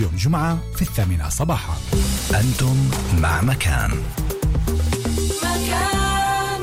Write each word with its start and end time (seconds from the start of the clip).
يوم 0.00 0.16
جمعة 0.16 0.58
في 0.76 0.82
الثامنة 0.82 1.28
صباحا. 1.28 1.74
أنتم 2.40 2.90
مع 3.20 3.40
مكان. 3.40 3.90
مكان. 5.42 6.62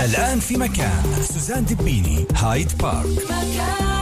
الآن 0.00 0.40
في 0.40 0.56
مكان. 0.56 1.22
سوزان 1.22 1.64
دبيني 1.64 2.26
هايد 2.34 2.78
بارك. 2.78 3.06
مكان. 3.06 3.99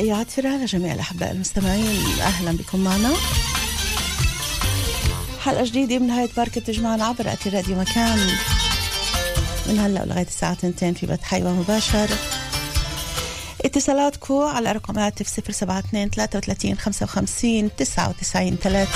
مسائية 0.00 0.14
عاطفرة 0.14 0.48
لجميع 0.48 0.94
الأحباء 0.94 1.32
المستمعين. 1.32 2.20
أهلا 2.20 2.52
بكم 2.52 2.84
معنا. 2.84 3.12
حلقة 5.40 5.64
جديدة 5.64 5.98
من 5.98 6.06
نهاية 6.06 6.28
بارك 6.36 6.54
تجمعنا 6.54 7.04
عبر 7.04 7.32
أتي 7.32 7.48
راديو 7.48 7.78
مكان. 7.78 8.18
من 9.66 9.78
هلأ 9.78 10.02
ولغاية 10.02 10.26
الساعة 10.26 10.52
2 10.52 10.94
في 10.94 11.06
بث 11.06 11.22
حي 11.22 11.42
مباشر. 11.42 12.08
اتصالاتكم 13.64 14.34
على 14.34 14.72
رقم 14.72 14.98
هاتف 14.98 15.26
072 15.28 16.10
33 16.10 16.78
55 16.78 17.76
99 17.76 18.56
3 18.56 18.88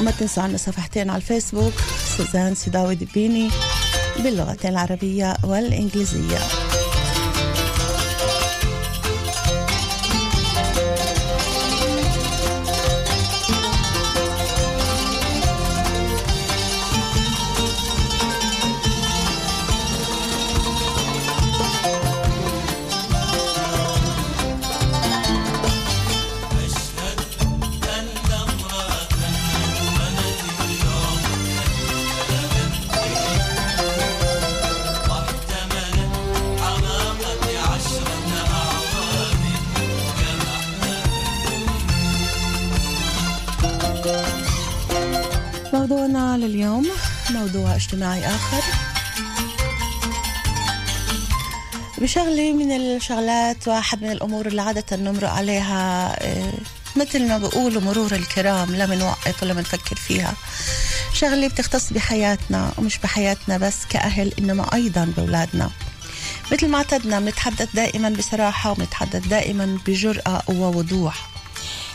وما 0.00 0.10
تنسوا 0.10 0.42
عنا 0.42 0.56
صفحتين 0.56 1.10
على 1.10 1.16
الفيسبوك 1.16 1.74
سوزان 2.16 2.54
سيداوي 2.54 2.94
دبيني 2.94 3.50
باللغتين 4.18 4.70
العربية 4.70 5.36
والإنجليزية. 5.44 6.69
موضوع 47.40 47.74
اجتماعي 47.74 48.26
آخر. 48.26 48.62
بشغلة 51.98 52.52
من 52.52 52.72
الشغلات 52.72 53.68
واحد 53.68 54.02
من 54.02 54.10
الأمور 54.12 54.46
اللي 54.46 54.62
عادة 54.62 54.96
نمرق 54.96 55.30
عليها 55.30 56.16
آه، 56.26 56.52
مثل 56.96 57.28
ما 57.28 57.38
بقولوا 57.38 57.82
مرور 57.82 58.12
الكرام 58.12 58.74
لا 58.74 58.86
بنوقف 58.86 59.42
ولا 59.42 59.54
بنفكر 59.54 59.96
فيها. 59.96 60.34
شغلة 61.14 61.48
بتختص 61.48 61.92
بحياتنا 61.92 62.72
ومش 62.78 62.98
بحياتنا 62.98 63.58
بس 63.58 63.76
كأهل 63.90 64.32
إنما 64.38 64.74
أيضا 64.74 65.12
بأولادنا. 65.16 65.70
مثل 66.52 66.68
ما 66.68 66.78
اعتدنا 66.78 67.20
بنتحدث 67.20 67.68
دائما 67.74 68.08
بصراحة 68.08 68.70
وبنتحدث 68.70 69.26
دائما 69.26 69.78
بجرأة 69.86 70.42
ووضوح. 70.48 71.30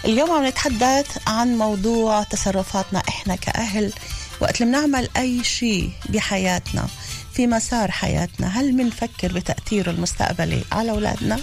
اليوم 0.05 0.31
عم 0.31 0.45
نتحدث 0.45 1.17
عن 1.27 1.57
موضوع 1.57 2.23
تصرفاتنا 2.23 3.03
إحنا 3.09 3.35
كأهل 3.35 3.93
وقت 4.39 4.61
اللي 4.61 4.71
بنعمل 4.71 5.09
أي 5.17 5.43
شيء 5.43 5.91
بحياتنا 6.09 6.87
في 7.33 7.47
مسار 7.47 7.91
حياتنا 7.91 8.47
هل 8.47 8.71
بنفكر 8.71 9.33
بتأثيره 9.33 9.91
المستقبلي 9.91 10.63
على 10.71 10.91
أولادنا؟ 10.91 11.39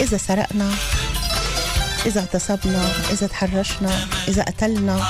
إذا 0.00 0.16
سرقنا 0.16 0.70
إذا 2.06 2.20
اغتصبنا 2.20 2.92
إذا 3.10 3.26
تحرشنا 3.26 4.06
إذا 4.28 4.42
قتلنا 4.42 5.06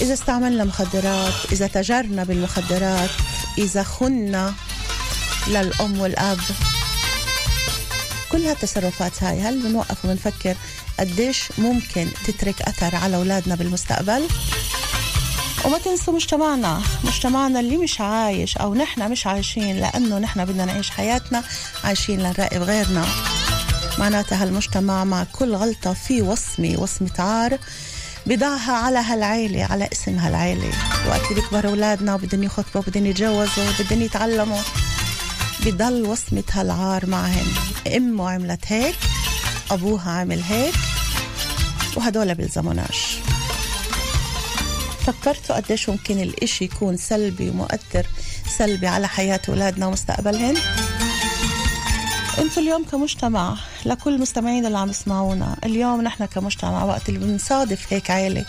إذا 0.00 0.14
استعملنا 0.14 0.64
مخدرات 0.64 1.34
إذا 1.52 1.66
تجرنا 1.66 2.24
بالمخدرات 2.24 3.10
إذا 3.58 3.82
خنا 3.82 4.54
للأم 5.48 6.00
والأب 6.00 6.38
كل 8.32 8.42
هالتصرفات 8.42 9.22
هاي 9.22 9.40
هل 9.40 9.62
بنوقف 9.62 10.04
وبنفكر 10.04 10.56
قديش 10.98 11.48
ممكن 11.58 12.08
تترك 12.26 12.62
أثر 12.62 12.96
على 12.96 13.16
أولادنا 13.16 13.54
بالمستقبل 13.54 14.28
وما 15.64 15.78
تنسوا 15.78 16.14
مجتمعنا 16.14 16.82
مجتمعنا 17.04 17.60
اللي 17.60 17.76
مش 17.76 18.00
عايش 18.00 18.56
أو 18.56 18.74
نحن 18.74 19.10
مش 19.10 19.26
عايشين 19.26 19.76
لأنه 19.76 20.18
نحن 20.18 20.44
بدنا 20.44 20.64
نعيش 20.64 20.90
حياتنا 20.90 21.42
عايشين 21.84 22.20
لنراقب 22.20 22.62
غيرنا. 22.62 23.04
معناتها 23.98 24.42
هالمجتمع 24.42 25.04
مع 25.04 25.24
كل 25.32 25.54
غلطة 25.54 25.92
في 25.92 26.22
وصمة 26.22 26.74
وصمة 26.78 27.10
عار 27.18 27.58
بضعها 28.26 28.72
على 28.72 28.98
هالعيلة 28.98 29.64
على 29.64 29.88
اسم 29.92 30.18
هالعيلة. 30.18 30.70
وقت 31.08 31.22
اللي 31.30 31.40
بيكبروا 31.40 31.70
أولادنا 31.70 32.14
وبدهم 32.14 32.42
يخطبوا 32.42 32.80
وبدهم 32.80 33.06
يتجوزوا 33.06 33.64
وبدهم 33.68 34.02
يتعلموا 34.02 34.60
بضل 35.64 36.02
وصمة 36.02 36.44
هالعار 36.52 37.06
معهن 37.06 37.46
أمه 37.96 38.30
عملت 38.30 38.64
هيك 38.66 38.96
أبوها 39.70 40.10
عمل 40.10 40.42
هيك 40.42 40.74
وهدول 41.96 42.34
بيلزموناش. 42.34 43.11
فكرتوا 45.06 45.56
قديش 45.56 45.88
ممكن 45.88 46.20
الإشي 46.22 46.64
يكون 46.64 46.96
سلبي 46.96 47.48
ومؤثر 47.50 48.06
سلبي 48.58 48.86
على 48.86 49.08
حياة 49.08 49.40
أولادنا 49.48 49.86
ومستقبلهن. 49.86 50.56
أنتوا 52.38 52.62
اليوم 52.62 52.84
كمجتمع 52.84 53.56
لكل 53.86 54.14
المستمعين 54.14 54.66
اللي 54.66 54.78
عم 54.78 54.90
يسمعونا 54.90 55.56
اليوم 55.64 56.02
نحن 56.02 56.24
كمجتمع 56.24 56.84
وقت 56.84 57.08
اللي 57.08 57.20
بنصادف 57.20 57.92
هيك 57.92 58.10
عائلة 58.10 58.44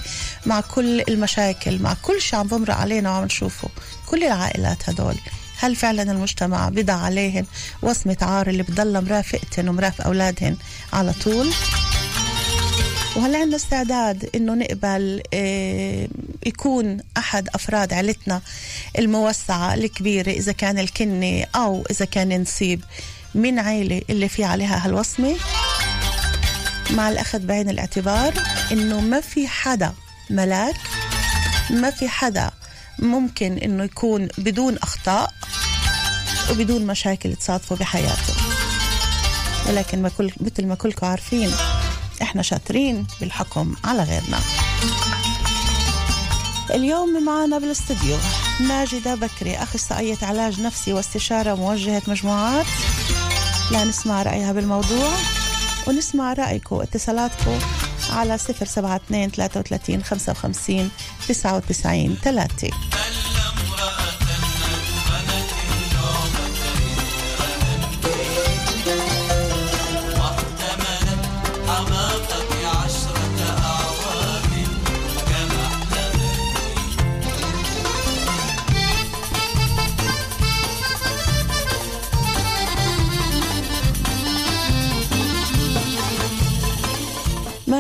مع 0.46 0.62
كل 0.62 1.02
المشاكل 1.02 1.80
مع 1.80 1.94
كل 2.02 2.22
شيء 2.22 2.40
عم 2.40 2.48
بمرق 2.48 2.76
علينا 2.76 3.12
وعم 3.12 3.24
نشوفه. 3.24 3.70
كل 4.06 4.24
العائلات 4.24 4.90
هدول 4.90 5.16
هل 5.60 5.76
فعلا 5.76 6.12
المجتمع 6.12 6.70
بضع 6.70 6.94
عليهن 6.94 7.46
وصمة 7.82 8.18
عار 8.22 8.48
اللي 8.48 8.64
بتضل 8.64 9.06
مرافقتهن 9.06 9.70
ومرافق 9.70 10.06
أولادهن 10.06 10.58
على 10.94 11.14
طول؟ 11.24 11.54
وهل 13.16 13.36
عندنا 13.36 13.56
استعداد 13.56 14.30
إنه 14.36 14.54
نقبل 14.54 15.22
آه، 15.34 16.08
يكون 16.46 16.98
أحد 17.18 17.50
أفراد 17.56 17.94
عيلتنا 17.94 18.42
الموسعة 19.00 19.74
الكبيرة 19.74 20.32
إذا 20.32 20.52
كان 20.52 20.80
الكني 20.80 21.48
أو 21.56 21.84
إذا 21.92 22.06
كان 22.06 22.42
نصيب 22.42 22.84
من 23.36 23.60
عيلة 23.60 24.02
اللي 24.10 24.30
في 24.30 24.44
عليها 24.44 24.86
هالوصمة. 24.86 25.36
مع 26.92 27.10
الأخذ 27.10 27.40
بعين 27.40 27.70
الاعتبار 27.70 28.34
إنه 28.72 29.02
ما 29.02 29.22
في 29.22 29.48
حدا 29.48 29.94
ملاك 30.30 30.76
ما 31.70 31.90
في 31.90 32.10
حدا 32.10 32.52
ممكن 33.00 33.58
إنه 33.58 33.84
يكون 33.84 34.28
بدون 34.38 34.78
أخطاء 34.78 35.34
وبدون 36.52 36.86
مشاكل 36.86 37.36
تصادفوا 37.36 37.78
بحياته 37.78 38.34
ولكن 39.68 40.02
ما 40.02 40.10
كل 40.10 40.32
مثل 40.40 40.66
ما 40.66 40.76
كلكم 40.76 41.08
عارفين 41.08 41.52
إحنا 42.22 42.42
شاطرين 42.42 43.08
بالحكم 43.20 43.76
على 43.84 44.04
غيرنا. 44.04 44.40
اليوم 46.74 47.26
معنا 47.26 47.60
بالاستديو 47.60 48.18
ماجدة 48.60 49.16
بكري 49.16 49.56
أخصائية 49.56 50.18
علاج 50.22 50.62
نفسي 50.62 50.94
واستشارة 50.94 51.56
موجهة 51.56 52.02
مجموعات. 52.08 52.66
لنسمع 53.72 54.24
رأيها 54.24 54.52
بالموضوع 54.52 55.12
ونسمع 55.88 56.34
رأيكم 56.34 56.82
اتصالاتكم 56.82 57.60
على 58.10 58.36
072 58.36 59.30
33 59.30 60.04
55 60.04 60.92
99 61.28 62.18
3 62.24 62.70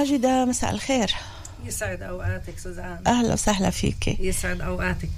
ماجدة 0.04 0.46
مساء 0.46 0.72
الخير. 0.72 1.16
يسعد 1.66 2.02
أوقاتك 2.02 2.60
سوزان. 2.60 3.00
أهلا 3.08 3.34
وسهلا 3.34 3.70
فيك 3.70 4.20
يسعد 4.20 4.62
أوقاتك. 4.62 5.10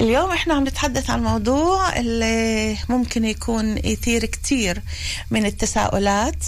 اليوم 0.00 0.30
إحنا 0.30 0.54
عم 0.54 0.64
نتحدث 0.68 1.10
عن 1.10 1.22
موضوع 1.22 1.96
اللي 1.96 2.76
ممكن 2.88 3.24
يكون 3.24 3.78
يثير 3.78 4.24
كتير 4.24 4.82
من 5.30 5.46
التساؤلات 5.46 6.44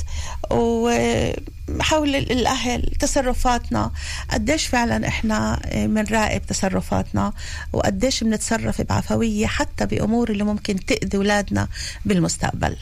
وحول 0.50 2.16
الأهل 2.16 2.92
تصرفاتنا. 3.00 3.92
قديش 4.30 4.66
فعلا 4.66 5.08
إحنا 5.08 5.60
بنراقب 5.74 6.42
تصرفاتنا 6.46 7.32
وقديش 7.72 8.24
بنتصرف 8.24 8.82
بعفوية 8.82 9.46
حتى 9.46 9.86
بأمور 9.86 10.30
اللي 10.30 10.44
ممكن 10.44 10.84
تأذي 10.84 11.16
أولادنا 11.16 11.68
بالمستقبل. 12.04 12.76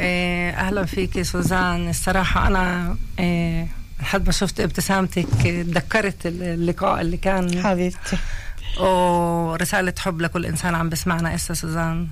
أهلا 0.00 0.84
فيك 0.84 1.22
سوزان. 1.22 1.88
الصراحة 1.88 2.46
أنا 2.46 2.96
إيه، 3.18 3.66
لحد 4.00 4.26
ما 4.26 4.32
شفت 4.32 4.60
ابتسامتك 4.60 5.26
تذكرت 5.44 6.16
اللقاء 6.26 7.00
اللي 7.00 7.16
كان. 7.16 7.62
حبيبتي. 7.64 8.16
ورسالة 8.78 9.94
حب 9.98 10.20
لكل 10.20 10.46
إنسان 10.46 10.74
عم 10.74 10.88
بسمعنا 10.88 11.34
إسا 11.34 11.54
سوزان. 11.54 12.08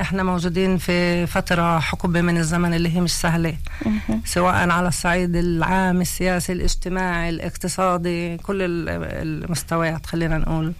إحنا 0.00 0.22
موجودين 0.22 0.76
في 0.78 1.26
فترة 1.26 1.78
حقبة 1.78 2.20
من 2.20 2.38
الزمن 2.38 2.74
اللي 2.74 2.96
هي 2.96 3.00
مش 3.00 3.12
سهلة. 3.12 3.54
سواء 4.24 4.70
على 4.70 4.88
الصعيد 4.88 5.36
العام 5.36 6.00
السياسي 6.00 6.52
الاجتماعي 6.52 7.28
الاقتصادي 7.28 8.36
كل 8.36 8.62
ال- 8.62 8.88
المستويات 9.44 10.06
خلينا 10.06 10.38
نقول. 10.38 10.72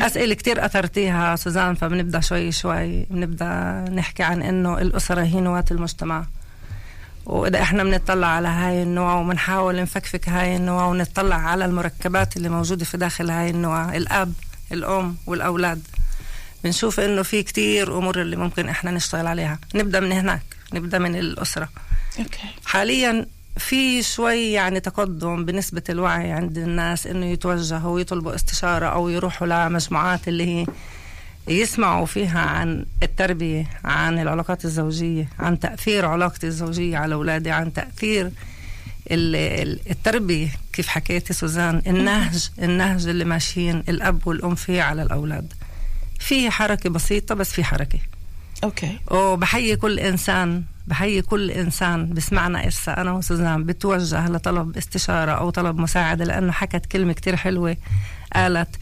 أسئلة 0.00 0.34
كتير 0.34 0.64
أثرتيها 0.64 1.36
سوزان 1.36 1.74
فبنبدأ 1.74 2.20
شوي 2.20 2.52
شوي. 2.52 3.04
بنبدأ 3.10 3.84
نحكي 3.94 4.22
عن 4.22 4.42
إنه 4.42 4.78
الأسرة 4.78 5.22
هي 5.22 5.40
نواة 5.40 5.64
المجتمع. 5.70 6.24
وإذا 7.26 7.62
إحنا 7.62 7.84
بنطلع 7.84 8.26
على 8.26 8.48
هاي 8.48 8.82
النوع 8.82 9.14
وبنحاول 9.14 9.82
نفكفك 9.82 10.28
هاي 10.28 10.56
النوع 10.56 10.86
ونطلع 10.86 11.36
على 11.36 11.64
المركبات 11.64 12.36
اللي 12.36 12.48
موجودة 12.48 12.84
في 12.84 12.96
داخل 12.96 13.30
هاي 13.30 13.50
النوع 13.50 13.96
الأب 13.96 14.32
الأم 14.72 15.16
والأولاد. 15.26 15.82
بنشوف 16.64 17.00
إنه 17.00 17.22
في 17.22 17.42
كتير 17.42 17.98
أمور 17.98 18.20
اللي 18.20 18.36
ممكن 18.36 18.68
إحنا 18.68 18.90
نشتغل 18.90 19.26
عليها. 19.26 19.58
نبدأ 19.74 20.00
من 20.00 20.12
هناك 20.12 20.42
نبدأ 20.74 20.98
من 20.98 21.16
الأسرة. 21.16 21.68
أوكي. 22.18 22.38
حاليا 22.64 23.26
في 23.56 24.02
شوي 24.02 24.52
يعني 24.52 24.80
تقدم 24.80 25.44
بنسبة 25.44 25.82
الوعي 25.88 26.32
عند 26.32 26.58
الناس 26.58 27.06
إنه 27.06 27.26
يتوجهوا 27.26 27.94
ويطلبوا 27.94 28.34
استشارة 28.34 28.86
أو 28.86 29.08
يروحوا 29.08 29.46
لمجموعات 29.46 30.28
اللي 30.28 30.46
هي 30.46 30.66
يسمعوا 31.48 32.06
فيها 32.06 32.40
عن 32.40 32.86
التربية 33.02 33.66
عن 33.84 34.18
العلاقات 34.18 34.64
الزوجية 34.64 35.28
عن 35.38 35.58
تأثير 35.60 36.06
علاقتي 36.06 36.46
الزوجية 36.46 36.98
على 36.98 37.14
أولادي 37.14 37.50
عن 37.50 37.72
تأثير 37.72 38.26
ال- 39.10 39.36
ال- 39.36 39.80
التربية. 39.90 40.48
كيف 40.72 40.88
حكيتي 40.88 41.32
سوزان؟ 41.32 41.82
النهج 41.86 42.48
النهج 42.62 43.06
اللي 43.06 43.24
ماشيين 43.24 43.82
الأب 43.88 44.26
والأم 44.26 44.54
فيه 44.54 44.82
على 44.82 45.02
الأولاد. 45.02 45.52
في 46.18 46.50
حركة 46.50 46.90
بسيطة 46.90 47.34
بس 47.34 47.50
في 47.52 47.64
حركة. 47.64 47.98
أوكي. 48.64 48.98
وبحيي 49.10 49.76
كل 49.76 49.98
إنسان 50.00 50.62
بحيي 50.86 51.22
كل 51.22 51.50
إنسان 51.50 52.14
بسمعنا 52.14 52.64
إرسا 52.64 52.92
أنا 52.92 53.12
وسوزان 53.12 53.64
بتوجه 53.64 54.28
لطلب 54.28 54.76
استشارة 54.76 55.32
أو 55.32 55.50
طلب 55.50 55.78
مساعدة 55.78 56.24
لأنه 56.24 56.52
حكت 56.52 56.86
كلمة 56.86 57.12
كتير 57.12 57.36
حلوة. 57.36 57.76
قالت 58.34 58.76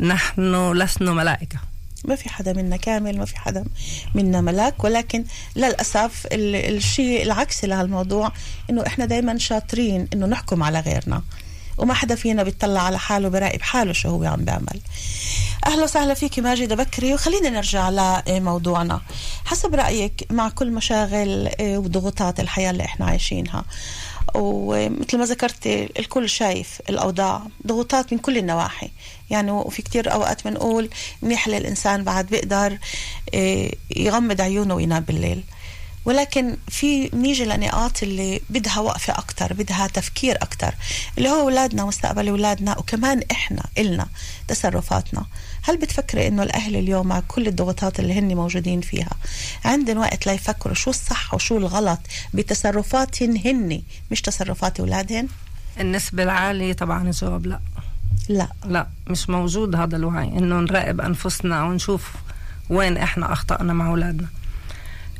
نحن 0.00 0.72
لسنا 0.72 1.12
ملائكة. 1.12 1.58
ما 2.04 2.16
في 2.16 2.28
حدا 2.28 2.52
منا 2.52 2.76
كامل 2.76 3.18
ما 3.18 3.24
في 3.24 3.36
حدا 3.38 3.64
منا 4.14 4.40
ملاك. 4.40 4.84
ولكن 4.84 5.24
للأسف 5.56 6.26
ال- 6.32 6.76
الشيء 6.76 7.22
العكسي 7.22 7.66
لهالموضوع 7.66 8.32
إنه 8.70 8.86
إحنا 8.86 9.04
دايما 9.04 9.38
شاطرين 9.38 10.08
إنه 10.14 10.26
نحكم 10.26 10.62
على 10.62 10.80
غيرنا. 10.80 11.22
وما 11.78 11.94
حدا 11.94 12.14
فينا 12.14 12.42
بيطلع 12.42 12.80
على 12.82 12.98
حاله 12.98 13.28
براقب 13.28 13.62
حاله 13.62 13.92
شو 13.92 14.08
هو 14.08 14.24
عم 14.24 14.44
بيعمل. 14.44 14.80
أهلا 15.66 15.84
وسهلا 15.84 16.14
فيكي 16.14 16.40
ماجدة 16.40 16.74
بكري 16.76 17.14
وخلينا 17.14 17.48
نرجع 17.50 17.90
لموضوعنا. 18.28 19.00
حسب 19.44 19.74
رأيك 19.74 20.26
مع 20.30 20.48
كل 20.48 20.70
مشاغل 20.70 21.48
آه، 21.60 21.78
وضغوطات 21.78 22.40
الحياة 22.40 22.70
اللي 22.70 22.84
إحنا 22.84 23.06
عايشينها 23.06 23.64
ومثل 24.34 25.18
ما 25.18 25.24
ذكرتي 25.24 25.88
الكل 25.98 26.28
شايف 26.28 26.82
الأوضاع 26.88 27.42
ضغوطات 27.66 28.12
من 28.12 28.18
كل 28.18 28.38
النواحي. 28.38 28.90
يعني 29.30 29.50
وفي 29.50 29.82
كتير 29.82 30.12
أوقات 30.12 30.44
بنقول 30.48 30.90
منيح 31.22 31.48
للإنسان 31.48 32.04
بعد 32.04 32.26
بيقدر 32.26 32.78
آه، 33.34 33.70
يغمض 33.96 34.40
عيونه 34.40 34.74
وينام 34.74 35.02
بالليل. 35.02 35.44
ولكن 36.04 36.56
في 36.68 37.10
نيجي 37.14 37.44
لنقاط 37.44 38.02
اللي 38.02 38.40
بدها 38.50 38.80
وقفة 38.80 39.18
أكتر 39.18 39.52
بدها 39.52 39.86
تفكير 39.86 40.36
أكتر 40.42 40.74
اللي 41.18 41.28
هو 41.28 41.40
أولادنا 41.40 41.84
مستقبل 41.84 42.28
أولادنا 42.28 42.78
وكمان 42.78 43.22
إحنا 43.30 43.62
إلنا 43.78 44.08
تصرفاتنا. 44.48 45.24
هل 45.62 45.76
بتفكري 45.76 46.28
إنه 46.28 46.42
الأهل 46.42 46.76
اليوم 46.76 47.06
مع 47.06 47.22
كل 47.28 47.46
الضغوطات 47.46 48.00
اللي 48.00 48.18
هن 48.18 48.34
موجودين 48.34 48.80
فيها 48.80 49.10
عندهم 49.64 49.98
وقت 49.98 50.26
ليفكروا 50.26 50.74
شو 50.74 50.90
الصح 50.90 51.34
وشو 51.34 51.56
الغلط 51.58 51.98
بتصرفاتهن 52.34 53.36
هن 53.44 53.82
مش 54.10 54.20
تصرفات 54.20 54.80
أولادهن؟ 54.80 55.28
النسبة 55.80 56.22
العالية 56.22 56.72
طبعا 56.72 57.02
الجواب 57.08 57.46
لا. 57.46 57.60
لا. 58.28 58.48
لا 58.66 58.86
مش 59.06 59.30
موجود 59.30 59.76
هذا 59.76 59.96
الوعي 59.96 60.28
إنه 60.28 60.60
نراقب 60.60 61.00
أنفسنا 61.00 61.64
ونشوف 61.64 62.12
وين 62.70 62.96
إحنا 62.96 63.32
أخطأنا 63.32 63.72
مع 63.72 63.88
أولادنا. 63.88 64.28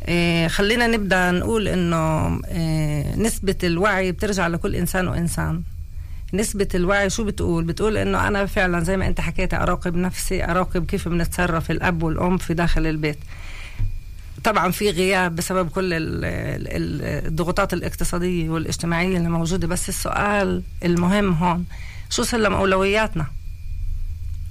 إيه 0.09 0.49
خلينا 0.49 0.87
نبدأ 0.87 1.31
نقول 1.31 1.69
إنه 1.69 2.27
إيه 2.45 3.17
نسبة 3.17 3.57
الوعي 3.65 4.13
بترجع 4.13 4.47
لكل 4.47 4.77
إنسان 4.77 5.09
وإنسان. 5.09 5.63
نسبة 6.35 6.69
الوعي 6.75 7.11
شو 7.11 7.25
بتقول؟ 7.25 7.65
بتقول 7.65 7.97
إنه 7.97 8.29
أنا 8.29 8.47
فعلا 8.47 8.85
زي 8.85 8.97
ما 8.97 9.07
أنت 9.07 9.21
حكيتي 9.21 9.57
أراقب 9.57 9.97
نفسي 9.97 10.45
أراقب 10.45 10.87
كيف 10.87 11.09
بنتصرف 11.09 11.71
الأب 11.71 12.03
والأم 12.03 12.39
في 12.39 12.55
داخل 12.55 12.87
البيت. 12.87 13.19
طبعا 14.45 14.71
في 14.71 14.91
غياب 14.91 15.37
بسبب 15.37 15.69
كل 15.69 15.93
ال- 15.93 16.25
ال- 16.25 17.27
الضغوطات 17.27 17.73
الاقتصادية 17.73 18.51
والاجتماعية 18.51 19.17
اللي 19.17 19.29
موجودة 19.29 19.67
بس 19.67 19.89
السؤال 19.89 20.63
المهم 20.85 21.33
هون 21.33 21.65
شو 22.11 22.23
سلم 22.23 22.53
أولوياتنا؟ 22.55 23.27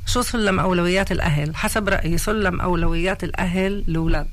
شو 0.06 0.22
سلم 0.22 0.60
أولويات 0.60 1.12
الأهل؟ 1.12 1.56
حسب 1.56 1.90
رأيي 1.90 2.18
سلم 2.18 2.62
أولويات 2.62 3.24
الأهل 3.24 3.84
الأولاد 3.88 4.28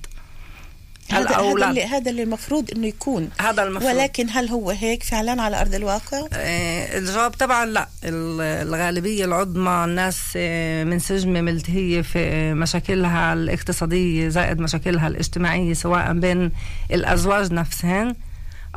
هذا 1.11 1.29
هذا 1.37 1.69
اللي 1.69 1.85
هذا 1.85 2.11
اللي 2.11 2.23
المفروض 2.23 2.71
إنه 2.77 2.87
يكون. 2.87 3.31
هذا 3.41 3.63
المفروض. 3.63 3.95
ولكن 3.95 4.27
هل 4.31 4.49
هو 4.49 4.71
هيك 4.71 5.03
فعلا 5.03 5.43
على 5.43 5.61
أرض 5.61 5.75
الواقع؟ 5.75 6.27
آه، 6.33 6.99
الجواب 6.99 7.31
طبعا 7.31 7.67
لا. 7.67 7.89
ال- 8.05 8.41
الغالبية 8.69 9.25
العظمى 9.25 9.85
الناس 9.85 10.19
آه، 10.37 10.85
منسجمة 10.85 11.41
ملتهية 11.41 12.01
في 12.03 12.55
مشاكلها 12.55 13.33
الاقتصادية 13.33 14.29
زائد 14.29 14.59
مشاكلها 14.61 15.09
الاجتماعية 15.09 15.75
سواء 15.75 16.13
بين 16.13 16.53
الأزواج 16.91 17.53
نفسهن. 17.53 18.15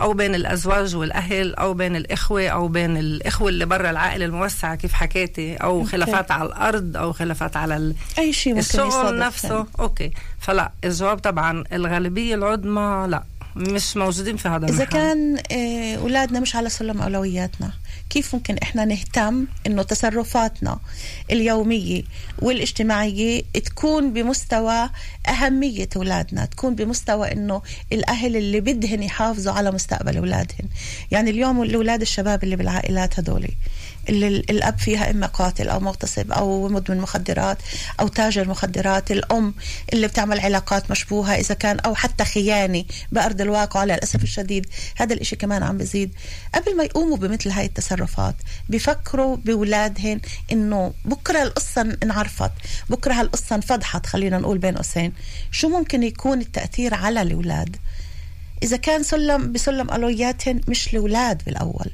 أو 0.02 0.14
بين 0.14 0.36
الأزواج 0.36 0.96
والأهل 0.96 1.56
أو 1.56 1.74
بين 1.74 1.96
الإخوة 1.96 2.48
أو 2.48 2.68
بين 2.68 2.98
الإخوة 2.98 3.50
اللي 3.50 3.66
برا 3.66 3.90
العائلة 3.90 4.26
الموسعة 4.26 4.76
كيف 4.76 4.94
حكيتي 4.94 5.56
أو 5.56 5.80
أوكي. 5.80 5.90
خلافات 5.92 6.32
على 6.32 6.50
الأرض 6.50 6.98
أو 6.98 7.14
خلافات 7.14 7.58
على 7.58 7.78
ال... 7.78 7.96
أي 8.20 8.34
شيء 8.34 8.54
ممكن 8.54 8.66
الشغل 8.66 9.20
نفسه 9.20 9.56
يعني. 9.56 9.68
أوكي 9.80 10.12
فلا 10.40 10.72
الجواب 10.84 11.18
طبعا 11.18 11.64
الغالبية 11.74 12.36
العظمى 12.36 13.08
لا 13.10 13.24
مش 13.56 13.98
موجودين 13.98 14.38
في 14.38 14.50
هذا 14.50 14.66
إذا 14.66 14.74
المحل 14.74 14.86
كان 14.86 15.38
آه، 15.52 15.96
أولادنا 15.96 16.40
مش 16.40 16.56
على 16.56 16.70
سلم 16.70 17.02
أولوياتنا 17.02 17.72
كيف 18.10 18.36
ممكن 18.36 18.58
إحنا 18.58 18.86
نهتم 18.86 19.48
إنه 19.68 19.84
تصرفاتنا 19.84 20.80
اليومية 21.32 22.04
والاجتماعية 22.40 23.42
تكون 23.66 24.14
بمستوى 24.14 24.90
أهمية 25.28 25.90
أولادنا 25.96 26.46
تكون 26.46 26.76
بمستوى 26.76 27.32
إنه 27.32 27.62
الأهل 27.94 28.36
اللي 28.36 28.60
بدهن 28.60 29.04
يحافظوا 29.04 29.54
على 29.54 29.72
مستقبل 29.72 30.18
أولادهن؟ 30.18 30.68
يعني 31.12 31.30
اليوم 31.30 31.64
الأولاد 31.64 32.02
الشباب 32.02 32.44
اللي 32.44 32.56
بالعائلات 32.56 33.20
هدول 33.20 33.48
اللي 34.10 34.28
ال- 34.28 34.50
الأب 34.52 34.80
فيها 34.80 35.12
إما 35.12 35.28
قاتل 35.28 35.70
أو 35.70 35.80
مغتصب 35.80 36.32
أو 36.32 36.68
مدمن 36.70 36.98
مخدرات 36.98 37.58
أو 38.00 38.08
تاجر 38.08 38.48
مخدرات 38.48 39.12
الأم 39.12 39.54
اللي 39.94 40.08
بتعمل 40.08 40.40
علاقات 40.40 40.92
مشبوهة 40.92 41.36
إذا 41.36 41.54
كان 41.56 41.80
أو 41.80 41.96
حتى 41.96 42.26
خيانة 42.26 42.84
بأرض 43.12 43.42
الواقع. 43.42 43.84
للاسف 43.84 44.24
الشديد 44.24 44.66
هذا 44.96 45.14
الإشي 45.14 45.36
كمان 45.36 45.64
عم 45.64 45.78
بزيد. 45.78 46.14
قبل 46.56 46.78
ما 46.78 46.84
يقوموا 46.84 47.18
بمثل 47.18 47.50
هاي 47.50 47.66
التصرفات 47.66 48.36
بفكروا 48.70 49.36
بأولادهن 49.36 50.20
إنه 50.52 50.94
بكرة 51.06 51.44
القصة 51.44 51.98
انعرفت 52.04 52.52
بكرة 52.90 53.14
هالقصة 53.14 53.56
انفضحت 53.56 54.06
خلينا 54.06 54.38
نقول 54.38 54.58
بين 54.58 54.76
قوسين. 54.76 55.14
شو 55.52 55.70
ممكن 55.70 56.04
يكون 56.04 56.42
التأثير 56.42 56.94
على 56.94 57.22
الأولاد؟ 57.22 57.76
إذا 58.64 58.78
كان 58.78 59.04
سلم 59.04 59.52
بسلم 59.52 59.90
اولوياتهن 59.90 60.62
مش 60.68 60.88
الأولاد 60.94 61.42
بالأول. 61.46 61.92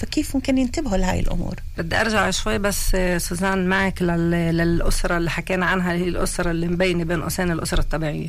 فكيف 0.00 0.34
ممكن 0.34 0.58
ينتبهوا 0.58 0.96
لهاي 0.96 1.20
الأمور؟ 1.20 1.54
بدي 1.78 2.00
أرجع 2.00 2.30
شوي 2.30 2.58
بس 2.58 2.94
آه، 2.94 3.18
سوزان 3.18 3.66
معك 3.68 4.02
لل... 4.02 4.30
للأسرة 4.30 5.16
اللي 5.16 5.30
حكينا 5.30 5.66
عنها 5.66 5.92
اللي 5.94 6.04
هي 6.04 6.08
الأسرة 6.08 6.50
اللي 6.50 6.68
مبينة 6.68 7.04
بين 7.04 7.22
قوسين 7.22 7.50
الأسرة 7.50 7.80
الطبيعيه 7.80 8.28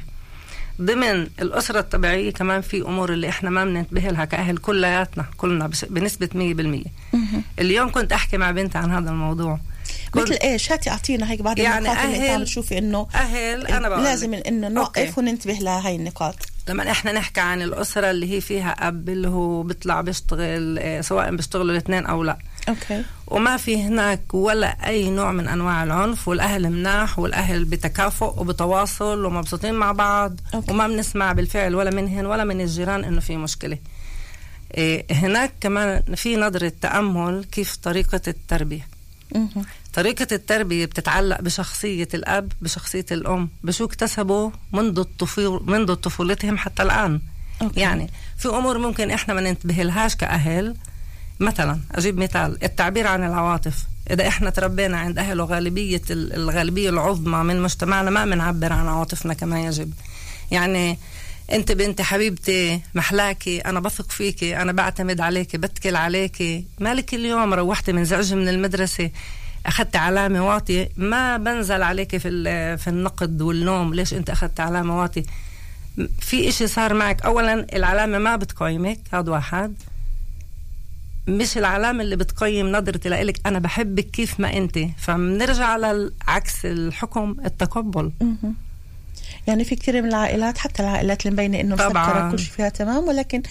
ضمن 0.81 1.27
الأسرة 1.41 1.79
الطبيعية 1.79 2.31
كمان 2.31 2.61
في 2.61 2.81
أمور 2.81 3.13
اللي 3.13 3.29
إحنا 3.29 3.49
ما 3.49 3.65
بننتبه 3.65 4.01
لها 4.01 4.25
كأهل 4.25 4.57
كلياتنا 4.57 5.25
كلنا 5.37 5.69
بنسبة 5.89 6.29
100% 7.15 7.17
اليوم 7.59 7.91
كنت 7.91 8.11
أحكي 8.11 8.37
مع 8.37 8.51
بنتي 8.51 8.77
عن 8.77 8.91
هذا 8.91 9.09
الموضوع. 9.09 9.59
مثل 10.15 10.33
إيش 10.43 10.71
هاتي 10.71 10.89
أعطينا 10.89 11.31
هيك 11.31 11.41
بعض 11.41 11.59
يعني 11.59 11.77
النقاط 11.89 12.05
اللي 12.05 12.17
انت 12.17 12.25
أهل- 12.27 12.29
عم 12.33 12.43
تشوفي 12.43 12.77
إنه 12.77 13.07
أهل 13.15 13.67
أنا 13.67 13.89
بقول 13.89 14.03
لازم. 14.03 14.33
إنه 14.33 14.67
نوقف. 14.67 15.17
وننتبه 15.17 15.53
لهي 15.53 15.95
النقاط 15.95 16.35
لما 16.69 16.91
إحنا 16.91 17.11
نحكي 17.11 17.39
عن 17.41 17.61
الأسرة 17.61 18.11
اللي 18.11 18.33
هي 18.35 18.41
فيها 18.41 18.71
أب 18.87 19.09
اللي 19.09 19.27
هو 19.27 19.63
بيطلع 19.63 20.01
بيشتغل 20.01 20.79
آه، 20.79 21.01
سواء 21.01 21.35
بيشتغلوا 21.35 21.71
الاثنين 21.71 22.05
أو 22.05 22.23
لا 22.23 22.37
أوكي 22.69 23.03
وما 23.27 23.57
في 23.57 23.83
هناك 23.83 24.33
ولا 24.33 24.87
أي 24.87 25.09
نوع 25.09 25.31
من 25.31 25.47
أنواع 25.47 25.83
العنف 25.83 26.27
والأهل 26.27 26.69
مناح 26.69 27.19
والأهل 27.19 27.65
بتكافؤ 27.65 28.39
وبتواصل 28.41 29.25
ومبسوطين 29.25 29.73
مع 29.73 29.91
بعض 29.91 30.35
أوكي. 30.53 30.71
وما 30.71 30.87
بنسمع 30.87 31.33
بالفعل 31.33 31.75
ولا 31.75 31.89
منهن 31.91 32.25
ولا 32.25 32.43
من 32.43 32.61
الجيران 32.61 33.03
إنه 33.03 33.19
في 33.21 33.37
مشكلة 33.37 33.77
إيه 34.77 35.05
هناك 35.11 35.51
كمان 35.61 36.01
في 36.15 36.35
نظرة 36.35 36.71
تأمل 36.81 37.45
كيف 37.51 37.75
طريقة 37.75 38.21
التربية. 38.27 38.87
طريقة 39.93 40.27
التربية 40.31 40.85
بتتعلق 40.85 41.41
بشخصية 41.41 42.07
الأب 42.13 42.51
بشخصية 42.61 43.05
الأم 43.11 43.49
بشو 43.63 43.85
اكتسبوا 43.85 44.51
منذ 44.73 44.99
الطفول 44.99 45.63
منذ 45.67 45.93
طفولتهم 45.95 46.57
حتى 46.57 46.83
الآن. 46.83 47.21
أوكي. 47.61 47.79
يعني 47.79 48.09
في 48.37 48.47
أمور 48.49 48.77
ممكن 48.77 49.11
إحنا 49.11 49.33
ما 49.33 49.41
ننتبه 49.41 49.73
لهاش 49.73 50.15
كأهل. 50.15 50.75
مثلا 51.39 51.79
أجيب 51.91 52.17
مثال 52.17 52.63
التعبير 52.63 53.07
عن 53.07 53.23
العواطف. 53.23 53.85
إذا 54.11 54.27
إحنا 54.27 54.49
تربينا 54.49 54.99
عند 54.99 55.17
أهل 55.19 55.41
وغالبية 55.41 56.01
ال- 56.09 56.33
الغالبية 56.33 56.89
العظمى 56.89 57.43
من 57.43 57.61
مجتمعنا 57.61 58.09
ما 58.09 58.25
بنعبر 58.25 58.73
عن 58.73 58.87
عواطفنا 58.87 59.33
كما 59.33 59.65
يجب. 59.65 59.93
يعني 60.51 60.97
أنت 61.51 61.71
بنتي 61.71 62.03
حبيبتي 62.03 62.81
محلاكي 62.95 63.59
أنا 63.59 63.79
بثق 63.79 64.11
فيكي 64.11 64.61
أنا 64.61 64.71
بعتمد 64.71 65.21
عليكي 65.21 65.57
بتكل 65.57 65.95
عليكي. 65.95 66.65
مالك 66.79 67.13
اليوم؟ 67.13 67.53
روحتي 67.53 67.93
منزعجه 67.93 68.35
من 68.35 68.47
المدرسة. 68.49 69.09
أخذت 69.65 69.95
علامة 69.95 70.47
واطية. 70.47 70.89
ما 70.97 71.37
بنزل 71.37 71.81
عليكي 71.81 72.19
في 72.19 72.29
في 72.77 72.87
النقد 72.87 73.41
واللوم 73.41 73.93
ليش 73.93 74.13
أنت 74.13 74.29
أخذت 74.29 74.59
علامة 74.59 75.01
واطية؟ 75.01 75.23
في 76.19 76.49
إشي 76.49 76.67
صار 76.67 76.93
معك. 76.93 77.21
اولا 77.21 77.75
العلامة 77.75 78.17
ما 78.17 78.35
بتقيمك. 78.35 78.99
هذا 79.13 79.31
واحد. 79.31 79.75
مش 81.27 81.57
العلامة 81.57 82.03
اللي 82.03 82.15
بتقيم 82.15 82.71
نظرتي 82.71 83.09
لإلك. 83.09 83.39
أنا 83.45 83.59
بحبك 83.59 84.05
كيف 84.05 84.39
ما 84.39 84.57
أنت. 84.57 84.79
فبنرجع 84.97 85.65
على 85.65 86.11
عكس 86.27 86.65
الحكم 86.65 87.35
التقبل. 87.45 88.11
يعني 89.47 89.63
في 89.63 89.75
كثير 89.75 90.01
من 90.01 90.07
العائلات 90.09 90.57
حتى 90.57 90.83
العائلات 90.83 91.21
اللي 91.25 91.33
مبينة 91.33 91.59
إنه 91.59 91.75
طبعاً. 91.75 92.07
مسكره 92.07 92.31
كل 92.31 92.39
شيء 92.39 92.53
فيها 92.53 92.69
تمام 92.69 93.07
ولكن 93.07 93.41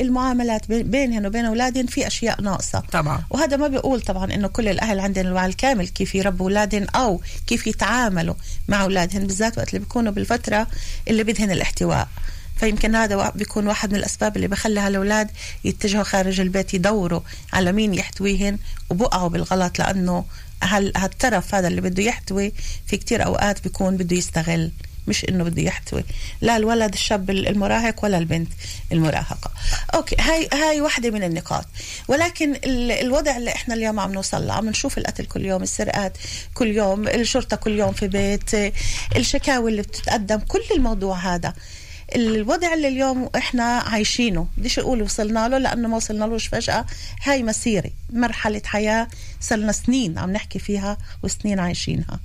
المعاملات 0.00 0.68
بين- 0.68 0.90
بينهن 0.90 1.26
وبين 1.26 1.44
أولادهن 1.44 1.86
في 1.86 2.06
أشياء 2.06 2.40
ناقصة. 2.42 2.80
طبعا. 2.92 3.22
وهذا 3.30 3.56
ما 3.56 3.68
بيقول 3.68 4.00
طبعا 4.00 4.34
إنه 4.34 4.48
كل 4.48 4.68
الأهل 4.68 5.00
عندهم 5.00 5.26
الوعي 5.26 5.46
الكامل 5.46 5.88
كيف 5.88 6.14
يربوا 6.14 6.46
اولادهم 6.46 6.86
أو 6.94 7.20
كيف 7.46 7.66
يتعاملوا 7.66 8.34
مع 8.68 8.82
اولادهم 8.82 9.26
بالذات 9.26 9.58
وقت 9.58 9.68
اللي 9.68 9.78
بيكونوا 9.78 10.12
بالفترة 10.12 10.66
اللي 11.08 11.24
بدهن 11.24 11.50
الاحتواء. 11.50 12.08
فيمكن 12.56 12.94
هذا 12.94 13.30
بيكون 13.34 13.66
واحد 13.66 13.90
من 13.92 13.96
الأسباب 13.98 14.36
اللي 14.36 14.48
بخلي 14.48 14.80
هالأولاد 14.80 15.30
يتجهوا 15.64 16.02
خارج 16.02 16.40
البيت 16.40 16.74
يدوروا 16.74 17.20
على 17.52 17.72
مين 17.72 17.94
يحتويهن 17.94 18.58
وبقعوا 18.90 19.28
بالغلط 19.28 19.78
لأنه 19.78 20.24
هال 20.62 20.92
هالطرف 20.96 21.54
هذا 21.54 21.68
اللي 21.68 21.80
بده 21.80 22.02
يحتوي 22.02 22.52
في 22.86 22.96
كتير 22.96 23.24
أوقات 23.24 23.62
بيكون 23.62 23.96
بده 23.96 24.16
يستغل. 24.16 24.70
مش 25.10 25.24
إنه 25.28 25.44
بده 25.44 25.62
يحتوي 25.62 26.04
لا 26.40 26.56
الولد 26.56 26.92
الشاب 26.92 27.30
المراهق 27.30 28.04
ولا 28.04 28.18
البنت 28.18 28.48
المراهقة. 28.92 29.50
أوكي 29.94 30.16
هاي 30.20 30.48
هاي 30.52 30.80
واحدة 30.80 31.10
من 31.10 31.22
النقاط. 31.22 31.64
ولكن 32.08 32.54
ال- 32.54 32.92
الوضع 32.92 33.36
اللي 33.36 33.50
إحنا 33.50 33.74
اليوم 33.74 34.00
عم 34.00 34.12
نوصل 34.12 34.46
له 34.46 34.52
عم 34.54 34.68
نشوف 34.68 34.98
القتل 34.98 35.26
كل 35.26 35.44
يوم 35.46 35.62
السرقات 35.62 36.18
كل 36.54 36.66
يوم 36.76 37.08
الشرطة 37.08 37.56
كل 37.56 37.78
يوم 37.78 37.92
في 37.92 38.08
بيت 38.08 38.72
الشكاوي 39.16 39.70
اللي 39.70 39.82
بتتقدم 39.82 40.38
كل 40.38 40.62
الموضوع 40.76 41.16
هذا. 41.18 41.52
الوضع 42.16 42.74
اللي 42.74 42.88
اليوم 42.88 43.30
إحنا 43.36 43.64
عايشينه 43.64 44.46
بديش 44.56 44.78
أقول 44.78 45.02
وصلنا 45.02 45.48
له 45.48 45.58
لأنه 45.58 45.88
ما 45.88 45.96
وصلنا 45.96 46.24
لهش 46.24 46.46
فجأة. 46.46 46.86
هاي 47.22 47.42
مسيرة 47.42 47.90
مرحلة 48.12 48.62
حياة 48.64 49.08
صرنا 49.40 49.72
سنين 49.72 50.18
عم 50.18 50.30
نحكي 50.32 50.58
فيها 50.58 50.98
وسنين 51.22 51.58
عايشينها. 51.60 52.20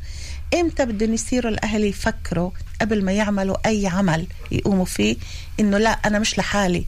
إمتى 0.54 0.86
بدهم 0.86 1.14
يصيروا 1.14 1.52
الأهل 1.52 1.84
يفكروا 1.84 2.52
قبل 2.82 3.06
ما 3.06 3.12
يعملوا 3.12 3.58
أي 3.66 3.88
عمل 3.88 4.28
يقوموا 4.52 4.86
فيه 4.86 5.16
إنه 5.60 5.78
لا 5.78 5.90
أنا 5.90 6.20
مش 6.20 6.38
لحالي. 6.40 6.86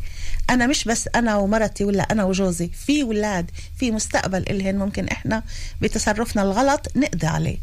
أنا 0.50 0.68
مش 0.68 0.84
بس 0.86 1.10
أنا 1.16 1.36
ومرتي 1.36 1.84
ولا 1.86 2.04
أنا 2.04 2.24
وجوزي 2.24 2.70
في 2.86 3.04
ولاد 3.04 3.52
في 3.80 3.92
مستقبل 3.92 4.46
إلهن 4.50 4.78
ممكن 4.78 5.08
إحنا 5.08 5.44
بتصرفنا 5.82 6.42
الغلط 6.42 6.92
نقضي 6.96 7.28
عليه. 7.28 7.58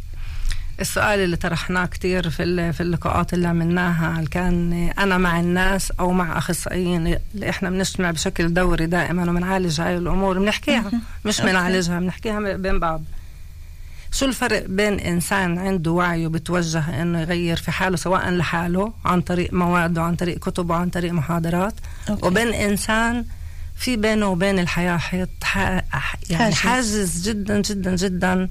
السؤال 0.80 1.18
اللي 1.18 1.36
طرحناه 1.36 1.86
كتير 1.86 2.30
في 2.30 2.72
في 2.72 2.80
اللقاءات 2.80 3.34
اللي 3.34 3.48
عملناها 3.48 4.24
كان 4.30 4.72
أنا 4.98 5.18
مع 5.18 5.40
الناس 5.40 5.90
أو 5.90 6.12
مع 6.12 6.38
أخصائيين 6.38 7.18
اللي 7.34 7.50
إحنا 7.50 7.70
بنجتمع 7.70 8.10
بشكل 8.10 8.54
دوري 8.54 8.86
دائما 8.86 9.30
وبنعالج 9.30 9.80
هاي 9.80 9.96
الأمور؟ 9.96 10.38
بنحكيها. 10.38 10.90
مش. 11.24 11.40
بنعالجها 11.40 12.00
بنحكيها 12.00 12.40
بين 12.40 12.78
بعض. 12.78 13.02
شو 14.14 14.26
الفرق 14.26 14.66
بين 14.66 15.00
إنسان 15.00 15.59
عنده 15.59 15.90
وعي 15.90 16.26
وبتوجه 16.26 17.02
إنه 17.02 17.21
يغير 17.21 17.56
في 17.56 17.71
حاله 17.71 17.97
سواء 17.97 18.30
لحاله 18.30 18.92
عن 19.04 19.21
طريق 19.21 19.52
مواد 19.52 19.99
وعن 19.99 20.16
طريق 20.16 20.38
كتب 20.38 20.71
وعن 20.71 20.88
طريق 20.90 21.12
محاضرات 21.12 21.75
أوكي. 22.11 22.26
وبين 22.26 22.49
إنسان 22.54 23.25
في 23.76 23.97
بينه 23.97 24.26
وبين 24.26 24.59
الحياة 24.59 24.97
حيط 24.97 25.28
يعني 26.30 26.54
حاجز. 26.54 27.28
جدا 27.28 27.61
جدا 27.61 27.97
جدا 27.97 28.49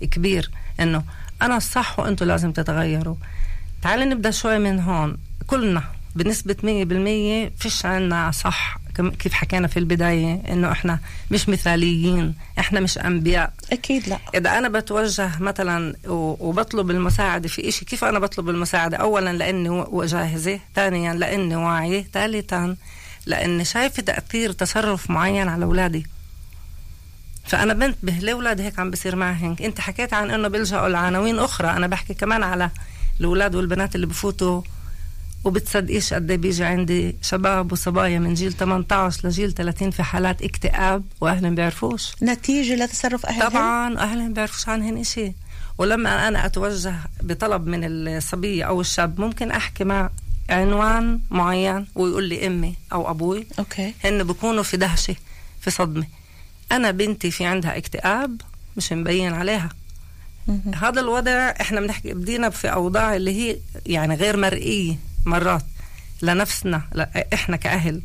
كبير 0.00 0.50
إنه 0.80 1.02
أنا 1.42 1.56
الصح 1.56 1.98
وأنتم 1.98 2.26
لازم 2.26 2.52
تتغيروا 2.52 3.16
تعالي 3.82 4.04
نبدأ 4.04 4.30
شوي 4.30 4.58
من 4.58 4.80
هون 4.80 5.16
كلنا 5.46 5.82
بنسبة 6.14 6.56
100% 7.58 7.62
فيش 7.62 7.86
عنا 7.86 8.30
صح 8.30 8.78
كيف 9.18 9.32
حكينا 9.32 9.68
في 9.68 9.78
البداية 9.78 10.42
إنه 10.52 10.72
إحنا 10.72 10.98
مش 11.30 11.48
مثاليين 11.48 12.34
إحنا 12.58 12.80
مش 12.80 12.98
أنبياء. 12.98 13.52
أكيد 13.72 14.08
لا. 14.08 14.18
إذا 14.34 14.58
أنا 14.58 14.68
بتوجه 14.68 15.30
مثلا 15.40 15.94
وبطلب 16.08 16.90
المساعدة 16.90 17.48
في 17.48 17.68
إشي 17.68 17.84
كيف 17.84 18.04
أنا 18.04 18.18
بطلب 18.18 18.48
المساعدة؟ 18.48 18.96
اولا 18.96 19.32
لأني 19.32 19.68
و- 19.68 20.04
جاهزه 20.04 20.60
ثانيا 20.74 21.14
لأني 21.14 21.56
واعية 21.56 22.06
ثالثا 22.12 22.76
لأني 23.26 23.64
شايفة 23.64 24.02
تأثير 24.02 24.52
تصرف 24.52 25.10
معين 25.10 25.48
على 25.48 25.64
أولادي. 25.64 26.06
فأنا 27.44 27.74
بنتبه 27.74 28.12
لاولاد 28.12 28.60
هيك 28.60 28.78
عم 28.78 28.90
بصير 28.90 29.16
معهم 29.16 29.56
أنت 29.60 29.80
حكيت 29.80 30.14
عن 30.14 30.30
إنه 30.30 30.48
بيلجأوا 30.48 30.88
لعناوين 30.88 31.38
أخرى. 31.38 31.68
أنا 31.70 31.86
بحكي 31.86 32.14
كمان 32.14 32.42
على 32.42 32.70
الأولاد 33.20 33.54
والبنات 33.54 33.94
اللي 33.94 34.06
بفوتوا 34.06 34.62
وبتصدقيش 35.46 36.14
قد 36.14 36.30
إيه 36.30 36.38
بيجي 36.38 36.64
عندي 36.64 37.16
شباب 37.22 37.72
وصبايا 37.72 38.18
من 38.18 38.34
جيل 38.34 38.52
18 38.52 39.28
لجيل 39.28 39.54
30 39.54 39.90
في 39.90 40.02
حالات 40.02 40.42
اكتئاب 40.42 41.04
وأهلهم 41.20 41.54
بيعرفوش. 41.54 42.12
نتيجة 42.22 42.74
لتصرف 42.74 43.26
أهلهم؟ 43.26 43.48
طبعا 43.48 43.98
أهلهم 43.98 44.32
بيعرفوش 44.32 44.68
عنهن 44.68 44.98
إشي. 44.98 45.32
ولما 45.78 46.28
أنا 46.28 46.46
أتوجه 46.46 46.94
بطلب 47.22 47.66
من 47.66 47.80
الصبيه 47.84 48.64
أو 48.64 48.80
الشاب 48.80 49.20
ممكن 49.20 49.50
أحكي 49.50 49.84
مع 49.84 50.10
عنوان 50.50 51.20
معين 51.30 51.86
ويقول 51.94 52.24
لي 52.24 52.46
أمي 52.46 52.74
أو 52.92 53.10
أبوي. 53.10 53.46
أوكي. 53.58 53.94
هن 54.04 54.24
بكونوا 54.24 54.62
في 54.62 54.76
دهشة 54.76 55.16
في 55.60 55.70
صدمة. 55.70 56.06
أنا 56.72 56.90
بنتي 56.90 57.30
في 57.30 57.44
عندها 57.44 57.76
اكتئاب 57.76 58.40
مش 58.76 58.92
مبين 58.92 59.34
عليها. 59.34 59.68
هذا 60.74 61.00
الوضع 61.00 61.30
إحنا 61.60 61.80
بنحكي 61.80 62.14
بدينا 62.14 62.50
في 62.50 62.72
أوضاع 62.72 63.16
اللي 63.16 63.30
هي 63.30 63.56
يعني 63.86 64.14
غير 64.14 64.36
مرئية. 64.36 64.96
مرات 65.26 65.64
لنفسنا 66.22 66.82
لا 66.92 67.26
إحنا 67.34 67.56
كأهل. 67.56 68.02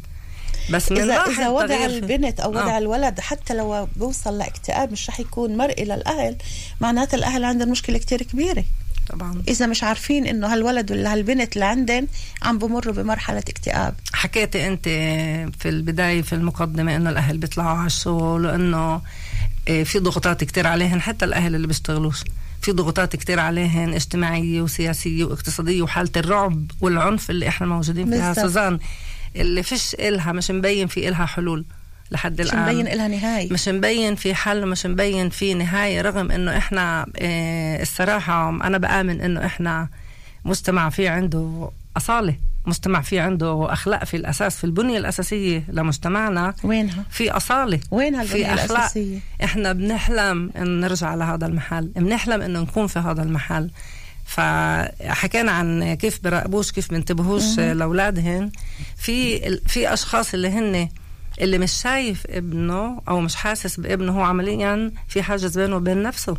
بس 0.71 0.91
من 0.91 1.11
راح 1.11 1.27
إذا 1.27 1.49
وضع 1.49 1.85
البنت 1.85 2.39
أو 2.39 2.49
وضع 2.49 2.75
آه. 2.75 2.77
الولد 2.77 3.19
حتى 3.19 3.53
لو 3.53 3.87
بوصل 3.95 4.37
لاكتئاب 4.37 4.91
مش 4.91 5.09
رح 5.09 5.19
يكون 5.19 5.57
مرئي 5.57 5.85
للاهل 5.85 6.35
معناتها 6.81 7.17
الأهل 7.17 7.43
عندهم 7.43 7.69
مشكلة 7.69 7.97
كتير 7.97 8.23
كبيرة. 8.23 8.63
طبعا. 9.09 9.43
إذا 9.47 9.67
مش 9.67 9.83
عارفين 9.83 10.27
إنه 10.27 10.53
هالولد 10.53 10.91
ولا 10.91 11.13
هالبنت 11.13 11.53
اللي 11.53 11.65
عندن 11.65 12.07
عم 12.41 12.57
بمروا 12.57 12.93
بمرحلة 12.93 13.39
اكتئاب. 13.39 13.95
حكيتي 14.13 14.67
أنت 14.67 14.85
في 15.59 15.69
البداية 15.69 16.21
في 16.21 16.33
المقدمة 16.33 16.95
إنه 16.95 17.09
الأهل 17.09 17.37
بيطلعوا 17.37 17.77
على 17.77 17.87
الشغل 17.87 18.45
وانه 18.45 19.01
في 19.65 19.99
ضغوطات 19.99 20.43
كتير 20.43 20.67
عليهن 20.67 21.01
حتى 21.01 21.25
الأهل 21.25 21.55
اللي 21.55 21.67
بيشتغلوش. 21.67 22.23
في 22.61 22.71
ضغوطات 22.71 23.15
كتير 23.15 23.39
عليهن 23.39 23.93
اجتماعية 23.93 24.61
وسياسية 24.61 25.23
واقتصادية 25.25 25.81
وحالة 25.81 26.09
الرعب 26.17 26.71
والعنف 26.81 27.29
اللي 27.29 27.47
إحنا 27.47 27.67
موجودين 27.67 28.09
فيها. 28.09 28.33
سوزان 28.33 28.79
اللي 29.35 29.63
فيش 29.63 29.93
إلها 29.95 30.31
مش 30.31 30.51
مبين 30.51 30.87
في 30.87 31.07
إلها 31.09 31.25
حلول 31.25 31.65
لحد 32.11 32.41
مش 32.41 32.47
الآن. 32.47 32.61
مبين 32.63 32.85
لها 32.87 33.07
نهاية. 33.07 33.53
مش 33.53 33.67
مبين 33.67 34.15
في 34.15 34.35
حل 34.35 34.63
ومش 34.63 34.85
مبين 34.85 35.29
في 35.29 35.53
نهاية 35.53 36.01
رغم 36.01 36.31
إنه 36.31 36.57
إحنا 36.57 37.05
آه 37.19 37.81
الصراحة 37.81 38.49
أنا 38.49 38.77
بآمن 38.77 39.21
إنه 39.21 39.45
إحنا 39.45 39.87
مجتمع 40.45 40.89
في 40.89 41.07
عنده 41.07 41.71
أصالة. 41.97 42.35
مجتمع 42.65 43.01
في 43.01 43.19
عنده 43.19 43.73
أخلاق 43.73 44.03
في 44.03 44.17
الأساس 44.17 44.57
في 44.57 44.63
البنية 44.63 44.97
الأساسية 44.97 45.63
لمجتمعنا. 45.67 46.53
وينها؟ 46.63 47.05
في 47.09 47.31
أصالة. 47.31 47.79
وين 47.91 48.23
في 48.23 48.45
هالبنيه 48.45 48.53
أخلاق. 48.53 48.79
الأساسية؟ 48.79 49.19
إحنا 49.43 49.73
بنحلم 49.73 50.51
إن 50.57 50.79
نرجع 50.79 51.15
لهذا 51.15 51.45
المحل 51.45 51.87
بنحلم 51.87 52.41
إنه 52.41 52.59
نكون 52.59 52.87
في 52.87 52.99
هذا 52.99 53.23
المحل. 53.23 53.69
فحكينا 54.25 55.51
عن 55.51 55.93
كيف 55.93 56.19
براقبوش 56.23 56.71
كيف 56.71 56.91
بنتبهوش 56.91 57.59
لأولادهن. 57.59 58.51
في 58.97 59.39
في 59.67 59.93
أشخاص 59.93 60.33
اللي 60.33 60.49
هن 60.49 60.89
اللي 61.41 61.57
مش 61.57 61.71
شايف 61.71 62.23
ابنه 62.29 63.01
أو 63.07 63.21
مش 63.21 63.35
حاسس 63.35 63.79
بابنه 63.79 64.11
هو 64.11 64.21
عمليا 64.21 64.91
في 65.07 65.23
حاجز 65.23 65.59
بينه 65.59 65.75
وبين 65.75 66.03
نفسه. 66.03 66.37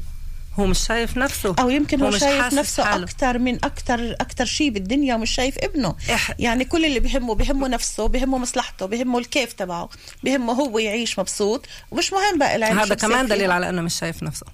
هو 0.59 0.66
مش 0.66 0.78
شايف 0.87 1.16
نفسه. 1.16 1.54
أو 1.59 1.71
يمكن 1.71 2.02
هو 2.02 2.09
مش 2.09 2.21
شايف 2.21 2.54
نفسه 2.54 2.85
حاله. 2.85 3.04
أكثر 3.04 3.38
من 3.38 3.54
أكثر 3.64 4.12
أكثر 4.21 4.44
شيء 4.44 4.71
بالدنيا 4.71 5.14
ومش 5.14 5.30
شايف 5.30 5.59
ابنه. 5.59 5.94
إح- 6.09 6.32
يعني 6.38 6.64
كل 6.64 6.85
اللي 6.85 7.00
بهمه 7.00 7.35
بهمه 7.35 7.68
نفسه 7.68 8.09
بهمه 8.09 8.38
مصلحته 8.38 8.87
بهمه 8.87 9.18
الكيف 9.18 9.52
تبعه 9.52 9.88
بهمه 10.25 10.52
هو 10.52 10.78
يعيش 10.78 11.18
مبسوط 11.18 11.66
ومش 11.90 12.12
مهم 12.12 12.38
بقى 12.38 12.56
العيش 12.56 12.78
هذا 12.78 12.94
كمان. 12.94 13.26
دليل 13.26 13.50
على 13.50 13.68
إنه 13.68 13.82
مش 13.82 13.99
شايف 13.99 14.23
نفسه. 14.23 14.47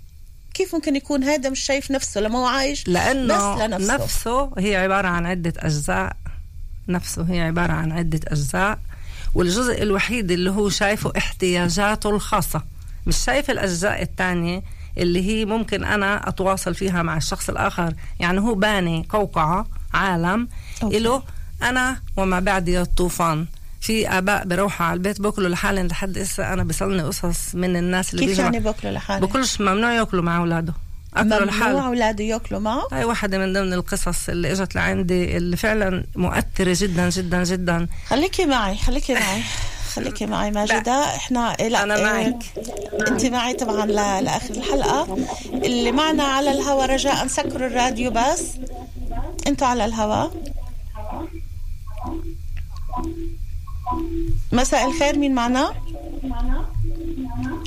كيف 0.54 0.74
ممكن 0.74 0.96
يكون 0.96 1.24
هذا 1.24 1.50
مش 1.50 1.60
شايف 1.60 1.90
نفسه؟ 1.90 2.20
لما 2.20 2.38
هو 2.38 2.46
عايش 2.46 2.88
لأنه 2.88 3.54
بس 3.54 3.60
لنفسه. 3.62 3.94
نفسه 3.94 4.50
هي 4.58 4.76
عبارة 4.76 5.08
عن 5.08 5.26
عدة 5.26 5.52
أجزاء. 5.58 6.16
نفسه 6.88 7.26
هي 7.30 7.40
عبارة 7.40 7.72
عن 7.72 7.92
عدة 7.92 8.20
أجزاء. 8.26 8.78
والجزء 9.34 9.82
الوحيد 9.82 10.30
اللي 10.30 10.50
هو 10.50 10.68
شايفه 10.68 11.12
احتياجاته 11.16 12.10
الخاصة. 12.10 12.62
مش 13.06 13.16
شايف 13.16 13.50
الأجزاء 13.50 14.02
الثانية 14.02 14.62
اللي 14.98 15.30
هي 15.30 15.44
ممكن 15.44 15.84
أنا 15.84 16.28
أتواصل 16.28 16.74
فيها 16.74 17.02
مع 17.02 17.16
الشخص 17.16 17.48
الآخر. 17.48 17.94
يعني 18.20 18.40
هو 18.40 18.54
باني 18.54 19.06
قوقعه 19.08 19.66
عالم 19.94 20.48
أوكي. 20.82 20.98
له 20.98 21.22
أنا 21.62 22.00
وما 22.16 22.40
بعدي 22.40 22.80
الطوفان 22.80 23.46
في 23.80 24.08
آباء 24.08 24.44
بروحوا 24.46 24.86
على 24.86 24.94
البيت 24.94 25.20
باكلوا 25.20 25.48
لحالهم 25.48 25.86
لحد 25.86 26.18
هسه 26.18 26.52
أنا 26.52 26.64
بيصلني 26.64 27.02
قصص 27.02 27.54
من 27.54 27.76
الناس 27.76 28.14
اللي 28.14 28.22
كيف 28.22 28.30
بيجوا 28.30 28.44
يعني 28.44 28.60
باكلوا 28.60 28.92
لحاله 28.92 29.26
بكلش 29.26 29.60
ممنوع 29.60 29.92
ياكلوا 29.92 30.22
مع 30.22 30.38
أولاده. 30.38 30.74
أكلوا 31.14 31.38
ممنوع 31.38 31.44
لحالهم. 31.44 31.84
أولاده 31.84 32.24
ياكلوا 32.24 32.60
معه؟ 32.60 32.82
هاي 32.92 33.04
واحدة 33.04 33.38
من 33.38 33.52
ضمن 33.52 33.72
القصص 33.72 34.28
اللي 34.28 34.52
إجت 34.52 34.74
لعندي 34.74 35.36
اللي 35.36 35.56
فعلا 35.56 36.04
مؤثرة 36.16 36.76
جدا 36.80 37.10
جدا 37.10 37.44
جدا. 37.44 37.86
خليكي 38.08 38.46
معي 38.46 38.76
خليكي 38.76 39.14
معي. 39.14 39.42
خليكي 39.88 40.26
معي 40.26 40.50
ماجدة. 40.50 41.04
إحنا 41.04 41.56
لا 41.60 41.82
أنا 41.82 41.96
آه، 41.98 42.02
معك. 42.02 42.42
أنت 43.08 43.26
معي 43.26 43.54
طبعا 43.54 43.86
لاخر 44.20 44.54
الحلقة. 44.54 45.18
اللي 45.52 45.92
معنا 45.92 46.22
على 46.22 46.50
الهوا 46.50 46.86
رجاء 46.86 47.26
سكروا 47.26 47.66
الراديو 47.68 48.10
بس. 48.10 48.42
أنتوا 49.46 49.66
على 49.66 49.84
الهوا. 49.84 50.30
مساء 54.52 54.86
الخير 54.90 55.18
مين 55.18 55.34
معنا؟ 55.34 55.74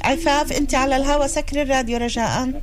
عفاف 0.04 0.52
أنت 0.52 0.76
على 0.76 0.98
الهوا 0.98 1.28
سكري 1.28 1.62
الراديو 1.62 1.98
رجاء. 1.98 2.62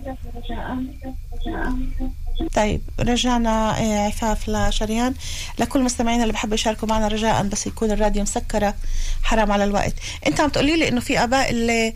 طيب 2.54 2.80
رجعنا 3.00 3.78
آه، 3.80 4.06
عفاف 4.06 4.48
لشريان. 4.48 5.14
لكل 5.58 5.82
مستمعينا 5.82 6.22
اللي 6.22 6.32
بحبوا 6.32 6.54
يشاركوا 6.54 6.88
معنا 6.88 7.08
رجاء 7.08 7.42
بس 7.42 7.66
يكون 7.66 7.90
الراديو 7.90 8.22
مسكرة 8.22 8.74
حرام 9.22 9.52
على 9.52 9.64
الوقت. 9.64 9.94
انت 10.26 10.40
عم 10.40 10.48
تقولي 10.50 10.76
لي 10.76 10.88
إنه 10.88 11.00
في 11.00 11.22
آباء 11.24 11.50
اللي 11.50 11.94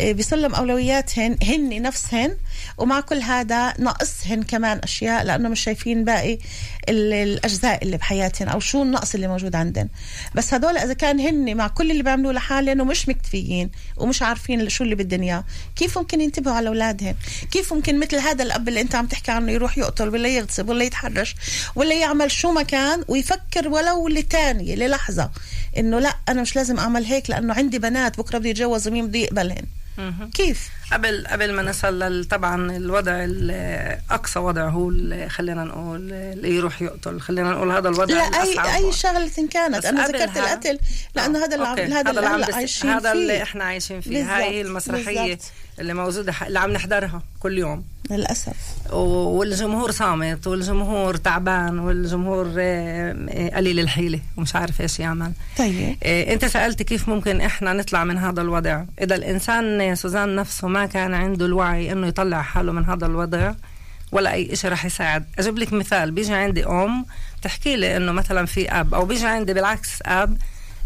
آه، 0.00 0.12
بيسلم 0.12 0.54
أولوياتهن 0.54 1.36
هن 1.42 1.82
نفسهن 1.82 2.36
ومع 2.78 3.00
كل 3.00 3.18
هذا 3.22 3.74
ناقصهن 3.78 4.42
كمان 4.42 4.78
أشياء 4.78 5.24
لأنه 5.24 5.48
مش 5.48 5.60
شايفين 5.60 6.04
باقي 6.04 6.38
ال- 6.88 7.12
الأجزاء 7.12 7.82
اللي 7.84 7.96
بحياتهن 7.96 8.48
أو 8.48 8.60
شو 8.60 8.82
النقص 8.82 9.14
اللي 9.14 9.28
موجود 9.28 9.54
عندن 9.54 9.88
بس 10.34 10.54
هدول 10.54 10.76
إذا 10.78 10.92
كان 10.92 11.20
هن 11.20 11.56
مع 11.56 11.68
كل 11.68 11.90
اللي 11.90 12.02
بيعملوه 12.02 12.32
لحالهم 12.32 12.80
ومش 12.80 13.08
مكتفيين 13.08 13.70
ومش 13.96 14.22
عارفين 14.22 14.68
شو 14.68 14.84
اللي 14.84 14.94
بدهم 14.94 15.22
إياه 15.22 15.44
كيف 15.76 15.98
ممكن 15.98 16.20
ينتبهوا 16.20 16.56
على 16.56 16.68
اولادهم 16.68 17.14
كيف 17.50 17.72
ممكن 17.72 18.00
مثل 18.00 18.16
هذا 18.16 18.42
الأب 18.42 18.68
اللي 18.68 18.80
أنت 18.80 18.94
عم 18.94 19.06
تحكي 19.06 19.30
عنه 19.32 19.52
يروح 19.52 19.78
يقتل 19.78 20.08
ولا 20.08 20.28
يغتصب 20.28 20.68
ولا 20.68 20.84
يتحرش 20.84 21.34
ولا 21.74 21.94
يعمل 21.94 22.30
شو 22.30 22.52
ما 22.52 22.62
كان 22.62 23.04
ويفكر 23.08 23.68
ولو 23.68 24.08
لثانيه 24.08 24.74
للحظة 24.74 25.30
إنه 25.78 25.98
لا 25.98 26.16
أنا 26.28 26.42
مش 26.42 26.56
لازم 26.56 26.78
أعمل 26.78 27.04
هيك 27.04 27.30
لأنه 27.30 27.54
عندي 27.54 27.78
بنات 27.78 28.18
بكرة 28.18 28.38
بده 28.38 28.48
يتجوزوا 28.48 28.92
مين 28.92 29.06
بده 29.06 29.18
يقبلهن. 29.18 29.64
كيف 30.34 30.70
قبل 30.92 31.26
قبل 31.26 31.52
ما 31.52 31.62
نصل 31.62 32.24
طبعا 32.24 32.76
الوضع 32.76 33.12
ال- 33.24 33.98
أقصى 34.10 34.38
وضع 34.38 34.68
هو 34.68 34.90
خلينا 35.28 35.64
نقول 35.64 36.12
اللي 36.12 36.56
يروح 36.56 36.82
يقتل 36.82 37.20
خلينا 37.20 37.50
نقول 37.52 37.70
هذا 37.72 37.88
الوضع 37.88 38.14
لا. 38.14 38.20
اي 38.22 38.76
أي 38.76 38.92
شغلة 38.92 39.30
إن 39.38 39.48
كانت 39.48 39.84
أنا 39.84 40.06
ذكرت 40.06 40.36
القتل 40.36 40.78
لأنه 41.14 41.44
هذا 41.44 41.54
اللي. 41.56 41.94
هذا 41.94 42.10
اللي 42.10 42.46
عايشين 42.54 42.90
هذا 42.90 43.12
اللي 43.12 43.32
فيه 43.36 43.42
إحنا 43.42 43.64
عايشين 43.64 44.00
فيه. 44.00 44.36
هاي 44.36 44.60
المسرحية 44.60 45.22
بالضبط. 45.22 45.44
اللي 45.80 45.94
موجودة 45.94 46.32
ح- 46.32 46.42
اللي 46.42 46.58
عم 46.58 46.70
نحضرها 46.70 47.22
كل 47.40 47.58
يوم. 47.58 47.84
للأسف. 48.10 48.52
و- 48.92 48.96
والجمهور 49.38 49.90
صامت 49.90 50.46
والجمهور 50.46 51.16
تعبان 51.16 51.78
والجمهور 51.78 52.52
آه، 52.58 53.16
آه، 53.30 53.56
قليل 53.56 53.80
الحيلة 53.80 54.20
ومش 54.36 54.56
عارف 54.56 54.80
إيش 54.80 55.00
يعمل. 55.00 55.32
طيب. 55.58 55.96
إيه، 56.04 56.34
أنت 56.34 56.44
سألت 56.44 56.82
كيف 56.82 57.08
ممكن 57.08 57.40
إحنا 57.40 57.72
نطلع 57.72 58.04
من 58.04 58.18
هذا 58.18 58.40
الوضع؟ 58.42 58.84
إذا 59.00 59.14
الإنسان 59.14 59.94
سوزان 59.94 60.36
نفسه 60.36 60.68
ما 60.68 60.86
كان 60.86 61.14
عنده 61.14 61.46
الوعي 61.46 61.92
إنه 61.92 62.06
يطلع 62.06 62.42
حاله 62.42 62.72
من 62.72 62.84
هذا 62.84 63.06
الوضع 63.06 63.52
ولا 64.12 64.32
أي 64.32 64.56
شيء 64.56 64.70
رح 64.70 64.84
يساعد. 64.84 65.24
أجيب 65.38 65.58
لك 65.58 65.72
مثال. 65.72 66.10
بيجي 66.10 66.34
عندي 66.34 66.66
أم 66.66 67.06
تحكي 67.42 67.76
لي 67.76 67.96
إنه 67.96 68.12
مثلا 68.12 68.46
في 68.46 68.70
أب 68.70 68.94
أو 68.94 69.04
بيجي 69.04 69.26
عندي 69.26 69.54
بالعكس 69.54 69.90
أب 70.02 70.38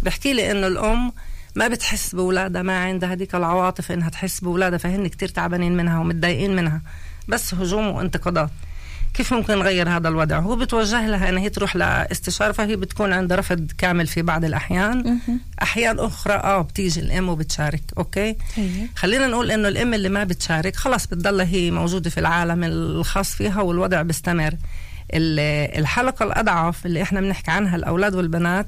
بحكي 0.03 0.33
لي 0.33 0.51
إنه 0.51 0.67
الأم 0.67 1.13
ما 1.59 1.69
بتحس 1.69 2.15
باولادها 2.15 2.63
ما 2.63 2.85
عندها 2.85 3.13
هذيك 3.13 3.35
العواطف 3.35 3.93
إنها 3.93 4.09
تحس 4.09 4.41
باولادها 4.41 4.79
فهن 4.79 5.07
كتير 5.07 5.29
تعبانين 5.29 5.77
منها 5.77 6.01
ومتضايقين 6.01 6.57
منها. 6.57 6.81
بس 7.29 7.55
هجوم 7.55 7.87
وانتقادات. 7.87 8.51
كيف 9.15 9.35
ممكن 9.35 9.59
نغير 9.59 9.89
هذا 9.89 10.09
الوضع؟ 10.09 10.39
هو 10.39 10.57
بتوجه 10.57 11.07
لها 11.07 11.29
ان 11.29 11.37
هي 11.37 11.51
تروح 11.51 11.77
لاستشارة 11.77 12.53
فهي 12.53 12.77
بتكون 12.77 13.13
عندها 13.13 13.37
رفض 13.37 13.71
كامل 13.79 14.07
في 14.07 14.23
بعض 14.23 14.45
الأحيان. 14.45 15.19
أحيان 15.63 15.99
أخرى 15.99 16.35
آه 16.35 16.63
بتيجي 16.63 17.01
الأم 17.01 17.29
وبتشارك 17.29 17.83
okay؟ 17.99 18.37
طيب. 18.57 18.89
خلينا 18.97 19.27
نقول 19.27 19.51
إنه 19.51 19.69
الأم 19.69 19.95
اللي 19.95 20.09
ما 20.09 20.25
بتشارك 20.25 20.77
خلاص 20.77 21.07
بتضلها 21.07 21.47
هي 21.47 21.71
موجودة 21.71 22.11
في 22.11 22.21
العالم 22.21 22.65
الخاص 22.65 23.35
فيها 23.35 23.61
والوضع 23.61 24.03
بيستمر. 24.03 24.55
الحلقة 25.13 26.25
الأضعف 26.25 26.87
اللي 26.87 27.03
إحنا 27.03 27.21
بنحكي 27.21 27.51
عنها 27.51 27.77
الأولاد 27.77 28.15
والبنات 28.15 28.67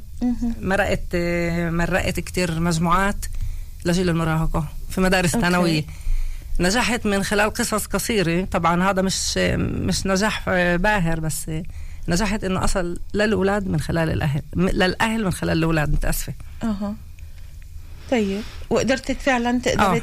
مرقت 0.60 1.16
مرقت 1.70 2.20
كتير 2.20 2.60
مجموعات 2.60 3.26
لجيل 3.84 4.08
المراهقة 4.08 4.64
في 4.90 5.00
مدارس. 5.00 5.30
ثانويه 5.30 5.84
نجحت 6.60 7.06
من 7.06 7.24
خلال 7.24 7.50
قصص 7.50 7.86
قصيرة. 7.86 8.44
طبعا 8.44 8.90
هذا 8.90 9.02
مش 9.02 9.36
مش 9.58 10.06
نجاح 10.06 10.50
باهر 10.76 11.20
بس 11.20 11.50
نجحت 12.08 12.44
إنه 12.44 12.64
أصل 12.64 13.00
للأولاد 13.14 13.68
من 13.68 13.80
خلال 13.80 14.10
الأهل 14.10 14.42
للأهل 14.56 15.24
من 15.24 15.32
خلال 15.32 15.58
الأولاد 15.58 15.92
متأسفة. 15.92 16.34
أها. 16.62 16.94
طيب. 18.10 18.40
وقدرت 18.70 19.12
فعلا 19.12 19.50
آه. 19.56 19.58
تقدر 19.58 20.02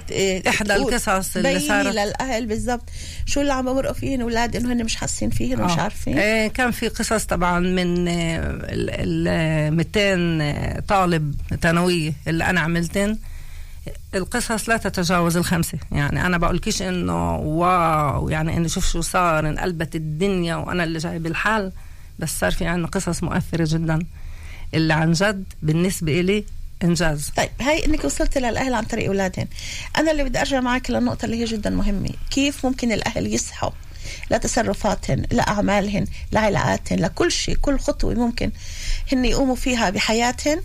إحدى 0.49 0.69
تقول- 0.69 0.93
القصص 0.93 1.37
اللي 1.37 1.59
صارت- 1.59 1.95
للأهل 1.95 2.45
بالضبط. 2.45 2.89
شو 3.25 3.41
اللي 3.41 3.53
عم 3.53 3.65
بمرقوا 3.65 3.93
فيه 3.93 4.15
الاولاد 4.15 4.55
إنه 4.55 4.73
هن 4.73 4.83
مش 4.85 4.95
حاسين 4.95 5.29
فيهن 5.29 5.61
ومش 5.61 5.71
آه. 5.71 5.81
عارفين. 5.81 6.17
آه 6.19 6.47
كان 6.47 6.71
في 6.71 6.87
قصص 6.87 7.25
طبعا 7.25 7.59
من 7.59 8.07
آه، 8.07 8.13
ال 8.49 9.27
ال 9.27 9.73
200 9.73 10.41
آه، 10.41 10.79
طالب 10.87 11.35
ثانويه 11.61 12.13
اللي 12.27 12.43
أنا 12.43 12.61
عملتن. 12.61 13.17
القصص 14.15 14.69
لا 14.69 14.77
تتجاوز 14.77 15.37
الخمسة. 15.37 15.77
يعني 15.91 16.25
أنا 16.25 16.37
بقولكيش 16.37 16.81
إنه 16.81 17.35
واو 17.37 18.29
يعني 18.29 18.57
إنه 18.57 18.67
شوف 18.67 18.91
شو 18.91 19.01
صار 19.01 19.49
انقلبت 19.49 19.95
الدنيا 19.95 20.55
وأنا 20.55 20.83
اللي 20.83 20.99
جايب 20.99 21.25
الحال 21.25 21.71
بس 22.19 22.39
صار 22.39 22.51
في 22.51 22.65
عنا 22.65 22.87
قصص 22.87 23.23
مؤثرة 23.23 23.67
جدا. 23.69 23.99
اللي 24.73 24.93
عن 24.93 25.11
جد 25.11 25.43
بالنسبة 25.63 26.19
إلي 26.19 26.43
إنجاز. 26.83 27.31
طيب 27.37 27.49
هاي 27.61 27.85
إنك 27.85 28.03
وصلت 28.03 28.37
للاهل 28.37 28.73
عن 28.73 28.83
طريق 28.83 29.07
اولادهم 29.07 29.47
أنا 29.97 30.11
اللي 30.11 30.23
بدي 30.23 30.39
أرجع 30.39 30.59
معك 30.59 30.91
للنقطه 30.91 31.25
اللي 31.25 31.37
هي 31.41 31.45
جدا 31.45 31.69
مهمة. 31.69 32.09
كيف 32.31 32.65
ممكن 32.65 32.91
الأهل 32.91 33.33
يصحوا 33.33 33.71
لتصرفاتهن 34.31 35.25
لأعمالهن 35.31 36.05
لعلاقاتهن 36.31 36.99
لكل 36.99 37.31
شيء 37.31 37.55
كل 37.55 37.79
خطوة 37.79 38.13
ممكن 38.13 38.51
هن 39.13 39.25
يقوموا 39.25 39.55
فيها 39.55 39.89
بحياتهن 39.89 40.61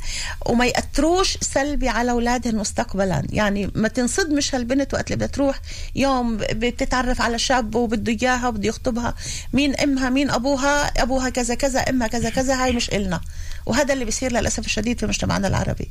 وما 0.47 0.67
يأثروش 0.67 1.37
سلبي 1.41 1.89
على 1.89 2.11
أولادهن 2.11 2.57
مستقبلا. 2.57 3.23
يعني 3.31 3.71
ما 3.75 3.89
تنصدمش 3.89 4.55
هالبنت 4.55 4.95
وقت 4.95 5.07
اللي 5.07 5.17
بدها 5.17 5.27
تروح 5.29 5.61
يوم 5.95 6.37
بتتعرف 6.37 7.21
على 7.21 7.39
شاب 7.39 7.75
وبده 7.75 8.13
إياها 8.13 8.49
وبده 8.49 8.69
يخطبها. 8.69 9.15
مين 9.53 9.77
أمها؟ 9.77 10.11
مين 10.11 10.31
أبوها؟ 10.31 11.03
أبوها 11.03 11.29
كذا 11.29 11.55
كذا 11.55 11.81
أمها 11.81 12.07
كذا 12.07 12.31
كذا 12.31 12.65
هاي 12.65 12.73
مش 12.73 12.91
إلنا. 12.91 13.21
وهذا 13.67 13.95
اللي 13.95 14.05
بيصير 14.05 14.33
للأسف 14.33 14.67
الشديد 14.67 15.01
في 15.01 15.07
مجتمعنا 15.07 15.49
العربي. 15.49 15.91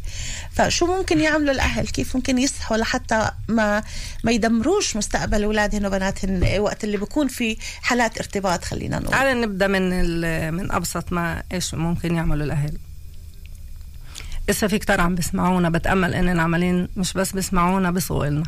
فشو 0.51 0.85
ممكن 0.97 1.19
يعملوا 1.19 1.51
الأهل؟ 1.53 1.87
كيف 1.87 2.15
ممكن 2.15 2.37
يصحوا 2.37 2.77
لحتى 2.77 3.31
ما 3.47 3.83
ما 4.23 4.31
يدمروش 4.31 4.95
مستقبل 4.95 5.43
أولادهن 5.43 5.85
وبناتهن 5.85 6.59
وقت 6.59 6.83
اللي 6.83 6.97
بكون 6.97 7.27
في 7.27 7.57
حالات 7.81 8.17
ارتباط 8.17 8.63
خلينا 8.63 8.99
نقول؟ 8.99 9.11
تعال 9.11 9.41
نبدأ 9.41 9.67
من 9.67 9.89
من 10.53 10.71
أبسط 10.71 11.13
ما 11.13 11.43
إيش 11.53 11.73
ممكن 11.73 12.15
يعملوا 12.15 12.45
الأهل. 12.45 12.77
لسه 14.49 14.67
في 14.67 14.79
كتار 14.79 15.01
عم 15.01 15.15
بيسمعونا 15.15 15.69
بتأمل 15.69 16.13
انهم 16.13 16.39
عمالين 16.39 16.87
مش 16.97 17.13
بس 17.13 17.31
بيسمعونا 17.31 17.91
بيصغوا 17.91 18.25
لنا 18.25 18.43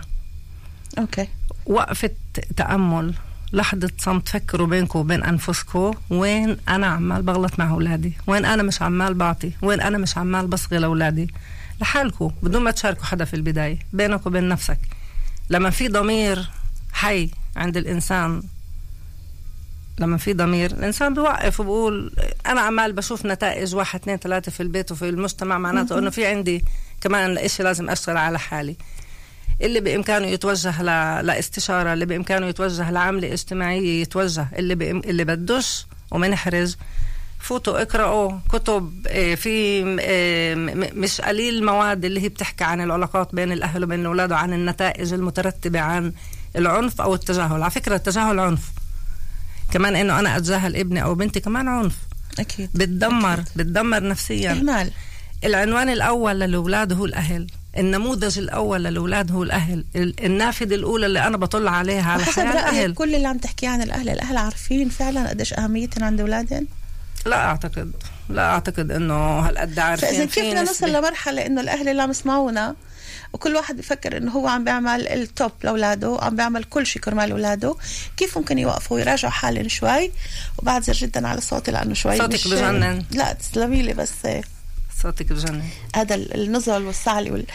أوكي. 0.98 1.28
وقفة 1.66 2.10
تأمل 2.58 3.14
لحظة 3.54 3.92
صمت 3.98 4.30
فكروا 4.30 4.68
بينكم 4.68 5.00
وبين 5.00 5.24
أنفسكم. 5.24 5.92
وين 6.10 6.58
أنا 6.70 6.88
عمال 6.88 7.22
بغلط 7.22 7.60
مع 7.60 7.70
أولادي؟ 7.70 8.14
وين 8.28 8.46
أنا 8.46 8.64
مش 8.64 8.82
عمال 8.82 9.14
بعطي؟ 9.14 9.52
وين 9.62 9.82
أنا 9.82 9.98
مش 9.98 10.18
عمال 10.18 10.48
بصغي 10.48 10.78
لأولادي؟ 10.78 11.34
لحالكم 11.82 12.32
بدون 12.44 12.64
ما 12.64 12.72
تشاركوا 12.72 13.06
حدا 13.06 13.26
في 13.26 13.34
البداية 13.34 13.80
بينك 13.94 14.26
وبين 14.26 14.48
نفسك. 14.50 14.78
لما 15.50 15.70
في 15.70 15.88
ضمير 15.88 16.50
حي 16.94 17.30
عند 17.56 17.78
الإنسان 17.78 18.44
لما 20.00 20.18
في 20.18 20.34
ضمير 20.34 20.72
الإنسان 20.72 21.14
بيوقف 21.14 21.60
وبقول 21.60 22.14
أنا 22.46 22.62
عمال 22.62 22.94
بشوف 22.94 23.26
نتائج 23.26 23.76
واحد 23.76 24.00
اثنين 24.00 24.18
ثلاثة 24.18 24.52
في 24.52 24.64
البيت 24.64 24.92
وفي 24.92 25.10
المجتمع 25.10 25.58
معناته 25.58 26.00
إنه 26.00 26.10
في 26.10 26.26
عندي 26.26 26.66
كمان 27.02 27.38
إشي 27.38 27.64
لازم 27.64 27.90
أشتغل 27.90 28.18
على 28.18 28.40
حالي. 28.40 28.76
اللي 29.64 29.80
بإمكانه 29.80 30.28
يتوجه 30.28 30.82
ل... 30.82 30.86
لإستشارة 31.26 31.94
اللي 31.94 32.06
بإمكانه 32.06 32.48
يتوجه 32.48 32.92
لعملة 32.92 33.34
اجتماعية 33.34 34.02
يتوجه 34.02 34.48
اللي 34.56 34.76
بإم... 34.76 35.00
اللي 35.06 35.24
بدوش 35.24 35.86
ومنحرج 36.12 36.76
فوتوا 37.40 37.82
اقرأوا 37.82 38.40
كتب 38.50 39.08
آه، 39.08 39.36
في 39.36 39.84
آه، 40.02 40.56
مش 40.96 41.22
قليل 41.22 41.56
المواد 41.56 42.06
اللي 42.06 42.22
هي 42.22 42.30
بتحكي 42.30 42.64
عن 42.64 42.82
العلاقات 42.82 43.36
بين 43.36 43.52
الأهل 43.52 43.84
وبين 43.84 44.00
الأولاد 44.00 44.32
وعن 44.32 44.54
النتائج 44.54 45.14
المترتبة 45.14 45.80
عن 45.80 46.14
العنف 46.56 47.02
أو 47.02 47.14
التجاهل. 47.14 47.62
على 47.62 47.72
فكرة 47.72 47.96
التجاهل 47.96 48.40
عنف. 48.40 48.72
كمان 49.72 49.96
إنه 49.96 50.20
أنا 50.20 50.38
أتجاهل 50.38 50.76
ابني 50.76 51.04
أو 51.04 51.16
بنتي 51.16 51.40
كمان 51.40 51.68
عنف. 51.68 51.96
أكيد. 52.40 52.70
بتدمر 52.74 53.34
أكيد. 53.34 53.46
بتدمر 53.56 54.04
نفسيا. 54.04 54.52
إهمال. 54.52 54.92
العنوان 55.44 55.90
الأول 55.90 56.40
للأولاد 56.40 56.94
هو 56.94 57.06
الأهل. 57.06 57.48
النموذج 57.78 58.40
الأول 58.40 58.84
للأولاد 58.84 59.32
هو 59.32 59.44
الأهل 59.44 59.86
النافذة 59.96 60.76
الأولى 60.76 61.06
اللي 61.06 61.28
أنا 61.28 61.38
بطل 61.38 61.68
عليها 61.68 62.12
على 62.12 62.24
حسب 62.24 62.42
حياة 62.42 62.52
الأهل 62.52 62.94
كل 62.94 63.16
اللي 63.16 63.28
عم 63.28 63.38
تحكيه 63.38 63.70
عن 63.70 63.82
الأهل 63.82 64.10
الأهل 64.10 64.38
عارفين 64.38 64.90
فعلا 64.90 65.30
قديش 65.30 65.54
أهميتهم 65.54 66.04
عند 66.04 66.22
أولادهم؟ 66.22 66.68
لا 67.26 67.46
أعتقد 67.46 67.92
لا 68.30 68.42
أعتقد 68.42 68.92
إنه 68.92 69.40
هالقد 69.40 69.80
عارفين 69.80 70.10
فإذا 70.10 70.26
كيف 70.26 70.46
بدنا 70.46 70.64
نوصل 70.64 70.90
لمرحلة 70.90 71.46
إنه 71.46 71.62
الأهل 71.62 71.90
اللي 71.90 72.02
عم 72.02 72.12
يسمعونا 72.12 72.76
وكل 73.34 73.56
واحد 73.56 73.78
بفكر 73.78 74.18
إنه 74.18 74.32
هو 74.32 74.48
عم 74.48 74.64
بيعمل 74.64 75.08
التوب 75.08 75.52
لأولاده 75.64 76.18
عم 76.22 76.36
بيعمل 76.36 76.64
كل 76.64 76.86
شيء 76.86 77.02
كرمال 77.02 77.32
أولاده 77.32 77.76
كيف 78.18 78.38
ممكن 78.38 78.60
يوقفوا 78.60 78.98
ويراجعوا 78.98 79.34
حالهم 79.34 79.68
شوي؟ 79.68 80.12
وبعذر 80.58 80.94
جدا 80.94 81.28
على 81.28 81.42
صوتي 81.42 81.72
لأنه 81.72 81.94
شوي 81.94 82.18
صوتك 82.18 82.48
بجنن. 82.48 83.04
لا 83.12 83.34
تسلمي 83.34 83.82
لي 83.82 83.94
بس 83.94 84.12
صوتك 85.04 85.34
بجنن. 85.34 85.64
هذا 85.96 86.16
النزل 86.16 86.86
والسعلي 86.86 87.32
وال... 87.32 87.46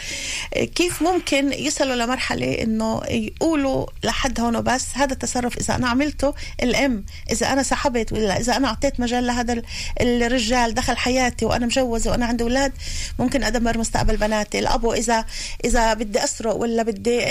كيف 0.75 1.01
ممكن 1.01 1.53
يصلوا 1.53 1.95
لمرحلة 1.95 2.61
إنه 2.61 3.01
يقولوا 3.09 3.85
لحد 4.03 4.39
هون 4.39 4.55
وبس 4.55 4.85
هذا 4.93 5.13
التصرف 5.13 5.57
إذا 5.57 5.75
أنا 5.75 5.87
عملته 5.89 6.33
الام 6.63 7.05
إذا 7.31 7.53
أنا 7.53 7.63
سحبت 7.63 8.13
ولا 8.13 8.39
إذا 8.39 8.57
أنا 8.57 8.67
أعطيت 8.67 8.99
مجال 8.99 9.27
لهذا 9.27 9.61
الرجال 10.01 10.73
دخل 10.73 10.97
حياتي 10.97 11.45
وأنا 11.45 11.65
مجوزه 11.65 12.11
وأنا 12.11 12.25
عندي 12.25 12.43
أولاد 12.43 12.71
ممكن 13.19 13.43
أدمر 13.43 13.77
مستقبل 13.77 14.17
بناتي. 14.17 14.59
الابو 14.59 14.93
اذا 14.93 15.25
إذا 15.65 15.93
بدي 15.93 16.23
أسرق 16.23 16.55
ولا 16.55 16.83
بدي 16.83 17.21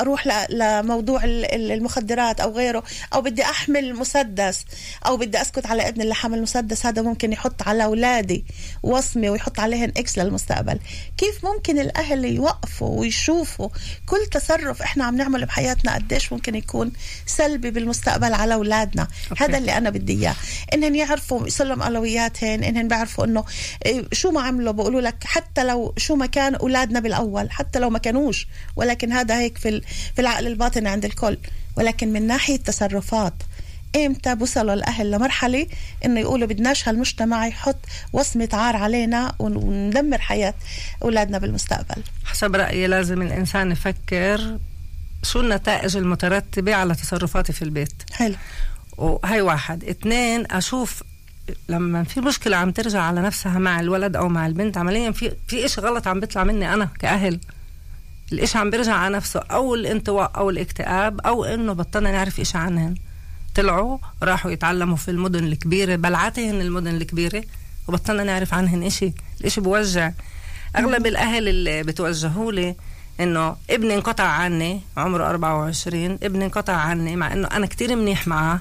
أروح 0.00 0.46
لموضوع 0.50 1.20
المخدرات 1.24 2.40
أو 2.40 2.52
غيره 2.52 2.82
أو 3.14 3.20
بدي 3.20 3.42
أحمل 3.42 3.94
مسدس 3.94 4.64
أو 5.06 5.16
بدي 5.16 5.40
أسكت 5.40 5.66
على 5.66 5.88
ابني 5.88 6.02
اللي 6.02 6.14
حمل 6.14 6.42
مسدس 6.42 6.86
هذا 6.86 7.02
ممكن 7.02 7.32
يحط 7.32 7.62
على 7.62 7.84
أولادي 7.84 8.44
وصمة 8.82 9.30
ويحط 9.30 9.59
عليهن 9.60 9.92
إكس 9.96 10.18
للمستقبل. 10.18 10.78
كيف 11.18 11.44
ممكن 11.44 11.78
الأهل 11.78 12.24
يوقفوا 12.24 13.00
ويشوفوا 13.00 13.68
كل 14.06 14.26
تصرف 14.32 14.82
إحنا 14.82 15.04
عم 15.04 15.16
نعمله 15.16 15.46
بحياتنا؟ 15.46 15.94
قديش 15.94 16.32
ممكن 16.32 16.54
يكون 16.54 16.92
سلبي 17.26 17.70
بالمستقبل 17.70 18.34
على 18.34 18.54
أولادنا؟ 18.54 19.08
هذا 19.38 19.58
اللي 19.58 19.76
أنا 19.76 19.90
بدي 19.90 20.12
إياه. 20.12 20.34
إنهم 20.74 20.94
يعرفوا 20.94 21.46
يسلم 21.46 21.82
أولوياتهن 21.82 22.64
إنهم 22.64 22.88
بيعرفوا 22.88 23.24
إنه 23.24 23.44
إيه، 23.86 24.04
شو 24.12 24.30
ما 24.30 24.42
عملوا 24.42 24.72
بقولوا 24.72 25.00
لك 25.00 25.24
حتى 25.24 25.64
لو 25.64 25.94
شو 25.96 26.14
ما 26.14 26.26
كان 26.26 26.54
أولادنا 26.54 27.00
بالأول 27.00 27.50
حتى 27.50 27.78
لو 27.78 27.90
ما 27.90 27.98
كانوش. 27.98 28.46
ولكن 28.76 29.12
هذا 29.12 29.38
هيك 29.38 29.58
في 29.58 29.80
في 30.14 30.20
العقل 30.20 30.46
الباطن 30.46 30.86
عند 30.86 31.04
الكل. 31.04 31.38
ولكن 31.76 32.12
من 32.12 32.26
ناحية 32.26 32.56
تصرفات 32.56 33.34
إمتى 33.96 34.36
وصلوا 34.40 34.74
الاهل 34.74 35.10
لمرحلة 35.10 35.66
إنه 36.04 36.20
يقولوا 36.20 36.46
بدناش 36.46 36.88
هالمجتمع 36.88 37.46
يحط 37.46 37.76
وصمة 38.12 38.48
عار 38.52 38.76
علينا 38.76 39.34
وندمر 39.38 40.18
حياة 40.18 40.54
أولادنا 41.02 41.38
بالمستقبل. 41.38 42.02
حسب 42.24 42.56
رأيي 42.56 42.86
لازم 42.86 43.22
الإنسان 43.22 43.72
يفكر 43.72 44.58
شو 45.22 45.40
النتائج 45.40 45.96
المترتبة 45.96 46.74
على 46.74 46.94
تصرفاتي 46.94 47.52
في 47.52 47.62
البيت. 47.62 47.92
حلو. 48.12 48.34
وهي 48.96 49.40
واحد. 49.40 49.84
اثنين 49.84 50.52
أشوف 50.52 51.02
لما 51.68 52.04
في 52.04 52.20
مشكلة 52.20 52.56
عم 52.56 52.70
ترجع 52.70 53.02
على 53.02 53.20
نفسها 53.20 53.58
مع 53.58 53.80
الولد 53.80 54.16
أو 54.16 54.28
مع 54.28 54.46
البنت 54.46 54.78
عمليا 54.78 55.10
في 55.10 55.32
في 55.48 55.68
شيء 55.68 55.84
غلط 55.84 56.06
عم 56.06 56.20
بيطلع 56.20 56.44
مني 56.44 56.74
أنا 56.74 56.88
كأهل. 56.98 57.40
الإشي 58.32 58.58
عم 58.58 58.70
بيرجع 58.70 58.94
على 58.94 59.16
نفسه 59.16 59.40
أو 59.40 59.74
الانطواء 59.74 60.32
أو 60.36 60.50
الاكتئاب 60.50 61.20
أو 61.20 61.44
إنه 61.44 61.72
بطلنا 61.72 62.12
نعرف 62.12 62.40
إشي 62.40 62.58
عنهن 62.58 62.94
طلعوا 63.54 63.98
راحوا 64.22 64.50
يتعلموا 64.50 64.96
في 64.96 65.10
المدن 65.10 65.44
الكبيرة 65.44 65.96
بلعتهن 65.96 66.60
المدن 66.60 66.96
الكبيرة 66.96 67.44
وبطلنا 67.88 68.24
نعرف 68.24 68.54
عنهن 68.54 68.82
إشي. 68.82 69.12
الإشي 69.40 69.60
بوجع. 69.60 70.12
أغلب 70.76 71.06
الأهل 71.06 71.48
اللي 71.48 71.82
بتوجهوا 71.82 72.52
لي 72.52 72.74
إنه 73.20 73.56
ابني 73.70 73.94
انقطع 73.94 74.24
عني 74.24 74.80
عمره 74.96 75.30
24 75.30 76.18
ابني 76.22 76.44
انقطع 76.44 76.72
عني 76.72 77.16
مع 77.16 77.32
إنه 77.32 77.48
أنا 77.52 77.66
كتير 77.66 77.96
منيح 77.96 78.26
معاه. 78.28 78.60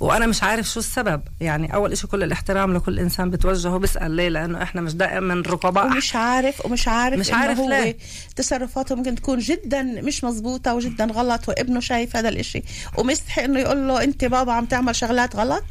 وأنا 0.00 0.26
مش 0.26 0.42
عارف 0.42 0.66
شو 0.70 0.80
السبب. 0.80 1.22
يعني 1.40 1.74
أول 1.74 1.92
إشي 1.92 2.06
كل 2.06 2.22
الاحترام 2.22 2.74
لكل 2.74 2.98
إنسان 2.98 3.30
بتوجهه 3.30 3.78
بيسال 3.78 4.10
ليه 4.10 4.28
لأنه 4.28 4.62
إحنا 4.62 4.80
مش 4.80 4.94
دائما 4.94 5.42
رقباء. 5.46 5.86
ومش 5.86 6.16
عارف 6.16 6.66
ومش 6.66 6.88
عارف 6.88 7.18
مش 7.18 7.30
عارف 7.30 7.58
هو 7.58 7.68
ليه. 7.68 7.96
تصرفاته 8.36 8.94
ممكن 8.94 9.14
تكون 9.14 9.38
جدا 9.38 9.82
مش 9.82 10.24
مزبوطه 10.24 10.74
وجدا 10.74 11.04
غلط 11.04 11.48
وابنه 11.48 11.80
شايف 11.80 12.16
هذا 12.16 12.28
الإشي 12.28 12.62
ومستحي 12.98 13.44
إنه 13.44 13.60
يقول 13.60 13.88
له 13.88 14.04
أنت 14.04 14.24
بابا 14.24 14.52
عم 14.52 14.64
تعمل 14.64 14.96
شغلات 14.96 15.36
غلط. 15.36 15.64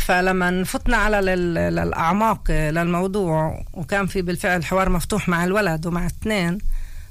فلما 0.00 0.64
فتنا 0.64 0.96
على 0.96 1.20
للأعماق 1.20 2.50
للموضوع 2.50 3.64
وكان 3.72 4.06
في 4.06 4.22
بالفعل 4.22 4.64
حوار 4.64 4.88
مفتوح 4.88 5.28
مع 5.28 5.44
الولد 5.44 5.86
ومع 5.86 6.06
اثنين 6.06 6.58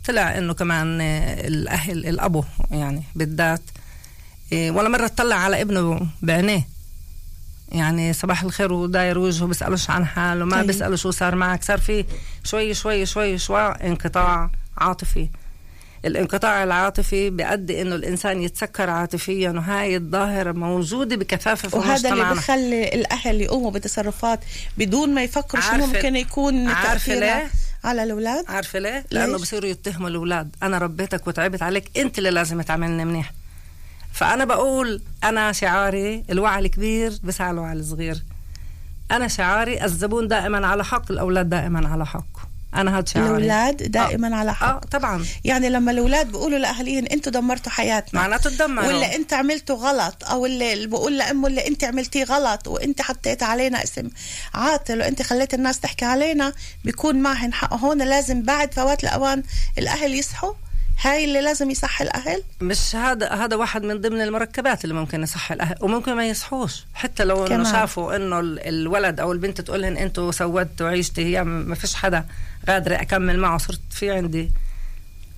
طلع 0.08 0.38
إنه 0.38 0.54
كمان 0.54 1.02
الأهل 1.02 2.06
الأبو 2.06 2.44
يعني 2.72 3.04
بالذات 3.16 3.62
ولا 4.52 4.90
مرة 4.90 5.06
اطلع 5.06 5.36
على 5.36 5.62
ابنه 5.62 6.08
بعينيه. 6.22 6.68
يعني 7.72 8.14
صباح 8.14 8.44
الخير 8.44 8.74
وداير 8.74 9.20
وجهه 9.20 9.46
بيسألوش 9.46 9.90
عن 9.90 10.06
حاله 10.06 10.46
ما 10.46 10.62
بيسألوا 10.62 10.96
شو 10.96 11.12
صار 11.12 11.36
معك. 11.36 11.64
صار 11.64 11.80
في 11.80 12.06
شوي 12.44 12.74
شوي 12.74 13.06
شوي 13.06 13.38
شوي 13.38 13.68
انقطاع 13.68 14.50
عاطفي. 14.78 15.30
الانقطاع 16.06 16.64
العاطفي 16.64 17.30
بيؤدي 17.30 17.82
إنه 17.82 17.96
الإنسان 17.96 18.42
يتسكر 18.42 18.90
عاطفيا 18.90 19.50
وهاي 19.50 19.96
الظاهرة 19.96 20.52
موجودة 20.52 21.16
بكثافه 21.16 21.70
في 21.70 21.76
وهذا 21.76 22.10
اللي 22.10 22.24
بخلي 22.24 22.88
الأهل 22.88 23.42
يقوموا 23.42 23.72
بتصرفات 23.72 24.40
بدون 24.78 25.14
ما 25.14 25.24
يفكروا 25.24 25.64
شو 25.64 25.76
ممكن 25.76 26.16
يكون 26.16 26.68
عارفة 26.68 27.16
ليه؟ 27.16 27.52
على 27.84 28.04
الأولاد؟ 28.04 28.46
عارفة 28.48 28.80
ليه؟ 28.80 29.06
لأنه 29.12 29.38
بصيروا 29.38 29.70
يتهموا 29.70 30.10
الأولاد. 30.10 30.56
أنا 30.64 30.78
ربيتك 30.78 31.28
وتعبت 31.28 31.64
عليك 31.64 31.98
أنت 31.98 32.18
اللي 32.18 32.30
لازم 32.30 32.62
تعملني 32.62 33.06
منيح. 33.06 33.34
فأنا 34.14 34.46
بقول 34.46 35.02
أنا 35.24 35.52
شعاري 35.52 36.24
الوعي 36.30 36.60
الكبير 36.60 37.14
بسعى 37.24 37.52
الوعي 37.52 37.74
الصغير. 37.74 38.24
أنا 39.12 39.28
شعاري 39.28 39.86
الزبون 39.86 40.28
دائما 40.28 40.68
على 40.68 40.84
حق 40.86 41.12
الأولاد 41.12 41.50
دائما 41.50 41.90
على 41.90 42.06
حق. 42.06 42.54
أنا 42.76 42.98
هاد 42.98 43.08
شعاري. 43.08 43.28
الأولاد 43.28 43.92
دائما 43.92 44.28
آه. 44.28 44.36
على 44.36 44.54
حق. 44.54 44.68
آه 44.68 44.80
طبعا. 44.92 45.26
يعني 45.44 45.70
لما 45.70 45.92
الأولاد 45.92 46.28
بيقولوا 46.28 46.60
لاهاليهم 46.60 47.06
أنتوا 47.12 47.32
دمرتوا 47.32 47.72
حياتنا 47.72 48.22
معناته 48.22 48.50
تدمروا. 48.50 48.88
ولا 48.88 49.16
أنت 49.16 49.34
عملته 49.34 49.74
غلط 49.74 50.24
أو 50.24 50.46
اللي 50.46 50.74
اللي 50.74 50.88
بقول 50.88 51.18
لأمه 51.18 51.48
اللي 51.48 51.68
أنت 51.68 51.84
عملتيه 51.84 52.24
غلط 52.24 52.68
وأنت 52.68 53.02
حطيت 53.02 53.44
علينا 53.44 53.84
اسم 53.84 54.10
عاطل 54.54 55.00
وأنت 55.00 55.22
خليت 55.22 55.54
الناس 55.54 55.80
تحكي 55.80 56.06
علينا 56.06 56.54
بيكون 56.86 57.16
معهن 57.16 57.54
حق. 57.54 57.74
هون 57.74 58.02
لازم 58.02 58.42
بعد 58.42 58.74
فوات 58.74 59.04
الأوان 59.04 59.44
الأهل 59.78 60.14
يصحوا 60.14 60.54
هاي 61.04 61.26
اللي 61.26 61.42
لازم 61.42 61.70
يصحي 61.72 62.04
الأهل 62.04 62.44
مش 62.62 62.96
هذا 62.96 63.30
هذا 63.30 63.56
واحد 63.56 63.84
من 63.84 64.02
ضمن 64.02 64.22
المركبات 64.22 64.84
اللي 64.84 64.96
ممكن 64.96 65.24
يصحي 65.24 65.54
الأهل 65.54 65.76
وممكن 65.82 66.14
ما 66.14 66.28
يصحوش 66.28 66.86
حتى 66.94 67.24
لو 67.24 67.46
إنه. 67.48 67.72
شافوا 67.72 68.16
إنه 68.16 68.40
ال- 68.40 68.60
الولد 68.60 69.20
أو 69.20 69.32
البنت 69.32 69.62
تقول 69.62 69.82
لهم 69.82 69.98
أنتوا 69.98 70.32
سودتوا 70.32 70.88
عيشتي 70.90 71.26
هي 71.26 71.44
ما 71.44 71.76
فيش 71.76 71.96
حدا 71.96 72.26
قادره 72.68 72.96
اكمل 72.96 73.40
معه 73.40 73.58
صرت 73.58 73.80
في 73.92 74.12
عندي 74.12 74.52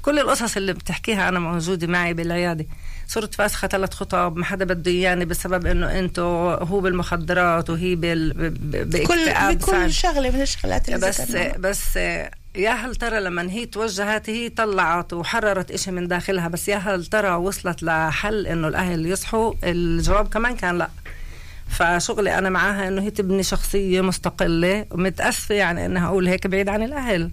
كل 0.01 0.19
القصص 0.19 0.57
اللي 0.57 0.73
بتحكيها 0.73 1.29
أنا 1.29 1.39
موجودة 1.39 1.87
معي 1.87 2.13
بالعيادة 2.13 2.65
صرت 3.07 3.35
فاسخة 3.35 3.67
ثلاث 3.67 3.93
خطاب 3.93 4.37
ما 4.37 4.45
حدا 4.45 4.65
بده 4.65 4.91
إياني 4.91 5.25
بسبب 5.25 5.65
إنه 5.65 5.99
أنتوا 5.99 6.63
هو 6.63 6.79
بالمخدرات 6.79 7.69
وهي 7.69 7.95
بال 7.95 8.33
بكل 8.85 9.25
فعلا. 9.59 9.87
شغلة 9.87 10.29
من 10.31 10.41
الشغلات 10.41 10.89
اللي 10.89 11.07
بس. 11.07 11.21
بس 11.59 11.99
يا 12.55 12.71
هل 12.71 12.95
ترى 12.95 13.19
لما 13.19 13.41
هي 13.51 13.65
توجهت 13.65 14.29
هي 14.29 14.49
طلعت 14.49 15.13
وحررت 15.13 15.71
إشي 15.71 15.91
من 15.91 16.07
داخلها 16.07 16.47
بس 16.47 16.67
يا 16.67 16.77
هل 16.77 17.05
ترى 17.05 17.29
وصلت 17.31 17.83
لحل 17.83 18.47
إنه 18.47 18.67
الأهل 18.67 19.05
يصحوا؟ 19.05 19.53
الجواب 19.63 20.27
كمان 20.27 20.55
كان 20.55 20.77
لا. 20.77 20.89
فشغلي 21.69 22.37
أنا 22.37 22.49
معاها 22.49 22.87
إنه 22.87 23.01
هي 23.01 23.11
تبني 23.11 23.43
شخصية 23.43 24.01
مستقلة 24.01 24.85
ومتاسفه 24.91 25.55
يعني 25.55 25.85
إنها 25.85 26.07
أقول 26.07 26.27
هيك 26.27 26.47
بعيد 26.47 26.69
عن 26.69 26.83
الأهل. 26.83 27.31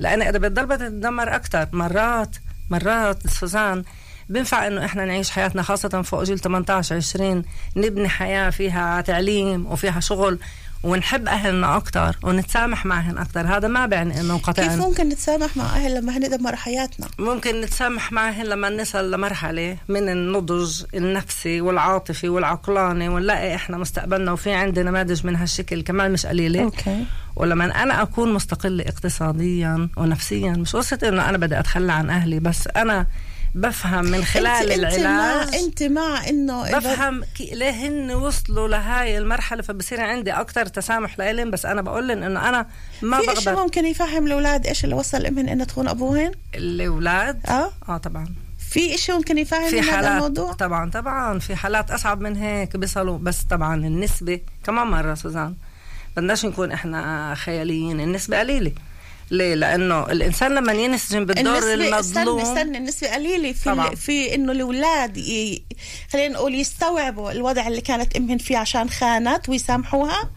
لأن 0.00 0.22
إذا 0.22 0.38
بتضل 0.38 0.66
بتتدمر 0.66 1.34
أكثر 1.34 1.68
مرات 1.72 2.36
مرات 2.70 3.26
سوزان 3.26 3.84
بينفع 4.28 4.66
إنه 4.66 4.84
إحنا 4.84 5.04
نعيش 5.04 5.30
حياتنا 5.30 5.62
خاصة 5.62 6.02
فوق 6.02 6.22
جيل 6.22 6.38
18 6.38 6.96
20 6.96 7.42
نبني 7.76 8.08
حياة 8.08 8.50
فيها 8.50 9.00
تعليم 9.00 9.66
وفيها 9.66 10.00
شغل. 10.00 10.38
ونحب 10.84 11.28
أهلنا 11.28 11.76
أكثر 11.76 12.16
ونتسامح 12.22 12.86
معهم 12.86 13.18
أكثر 13.18 13.46
هذا 13.56 13.68
ما 13.68 13.86
بيعني 13.86 14.20
إنه 14.20 14.38
كيف 14.38 14.48
انقطعنا 14.48 14.76
ممكن 14.76 15.08
نتسامح 15.08 15.56
مع 15.56 15.64
أهل 15.64 15.94
لما 15.94 16.16
هن 16.16 16.30
دمروا 16.30 16.56
حياتنا؟ 16.56 17.08
ممكن 17.18 17.60
نتسامح 17.60 18.12
معهم 18.12 18.42
لما 18.42 18.70
نصل 18.70 19.10
لمرحلة 19.10 19.76
من 19.88 20.08
النضج 20.08 20.82
النفسي 20.94 21.60
والعاطفي 21.60 22.28
والعقلاني 22.28 23.08
ونلاقي 23.08 23.54
إحنا 23.54 23.78
مستقبلنا 23.78 24.32
وفي 24.32 24.52
عندنا 24.52 24.90
نماذج 24.90 25.26
من 25.26 25.36
هالشكل 25.36 25.82
كمان 25.82 26.12
مش 26.12 26.26
قليلة. 26.26 26.62
أوكي. 26.62 27.04
ولما 27.36 27.82
أنا 27.82 28.02
أكون 28.02 28.32
مستقلة 28.34 28.84
اقتصاديا 28.84 29.88
ونفسيا 29.96 30.50
مش 30.50 30.76
قصة 30.76 30.98
إنه 31.02 31.28
أنا 31.28 31.38
بدي 31.38 31.58
أتخلى 31.58 31.92
عن 31.92 32.10
أهلي 32.10 32.40
بس 32.40 32.68
أنا 32.76 33.06
بفهم 33.54 34.04
من 34.04 34.24
خلال 34.24 34.70
أنت 34.70 34.98
العلاج. 34.98 35.54
أنت 35.54 35.82
مع 35.82 36.28
إنه 36.28 36.62
بفهم 36.78 37.24
ليه 37.40 37.70
هن 37.70 38.10
وصلوا 38.10 38.68
لهاي 38.68 39.18
المرحلة 39.18 39.62
فبصير 39.62 40.00
عندي 40.00 40.32
أكتر 40.32 40.66
تسامح 40.66 41.18
لإلهم 41.18 41.50
بس 41.50 41.66
أنا 41.66 41.82
بقول 41.82 42.08
لهم 42.08 42.22
إنه 42.22 42.48
أنا 42.48 42.66
ما 43.02 43.20
في 43.20 43.26
بقدر. 43.26 43.62
ممكن 43.62 43.84
يفهم 43.84 44.26
الأولاد 44.26 44.66
إيش 44.66 44.84
اللي 44.84 44.94
وصل 44.94 45.26
امهن 45.26 45.48
انها 45.48 45.64
تخون 45.66 45.88
أبوهن؟ 45.88 46.32
الأولاد؟ 46.54 47.46
آه. 47.46 47.70
آه 47.88 47.96
طبعا. 47.96 48.34
في 48.70 48.94
إشي 48.94 49.12
ممكن 49.12 49.38
يفهم 49.38 49.70
في 49.70 49.80
هذا 49.80 49.92
حالات. 49.92 50.12
الموضوع؟ 50.12 50.52
طبعا 50.52 50.90
طبعا. 50.90 51.38
في 51.38 51.56
حالات 51.56 51.90
أصعب 51.90 52.20
من 52.20 52.36
هيك 52.36 52.76
بيصلوا. 52.76 53.18
بس 53.18 53.42
طبعا 53.42 53.74
النسبة 53.74 54.40
كمان 54.66 54.86
مرة 54.86 55.14
سوزان 55.14 55.54
بدناش 56.16 56.44
نكون 56.44 56.72
إحنا 56.72 57.34
خياليين 57.34 58.00
النسبة 58.00 58.38
قليلة. 58.38 58.72
ليه؟ 59.30 59.54
لأنه 59.54 60.06
الإنسان 60.06 60.54
لما 60.54 60.72
ينسجم 60.72 61.24
بالدور 61.24 61.56
النسبة 61.74 62.00
استنى 62.00 62.22
المظلوم 62.22 62.40
استنى 62.40 62.78
النسبة 62.78 63.14
قليلة. 63.14 63.52
في 63.52 63.64
طبعاً. 63.64 63.94
في 63.94 64.34
إنه 64.34 64.52
الأولاد 64.52 65.16
ي... 65.16 65.64
خلينا 66.12 66.34
نقول 66.34 66.54
يستوعبوا 66.54 67.32
الوضع 67.32 67.66
اللي 67.68 67.80
كانت 67.80 68.16
أمهن 68.16 68.38
فيه 68.38 68.56
عشان 68.58 68.90
خانت 68.90 69.48
ويسامحوها. 69.48 70.30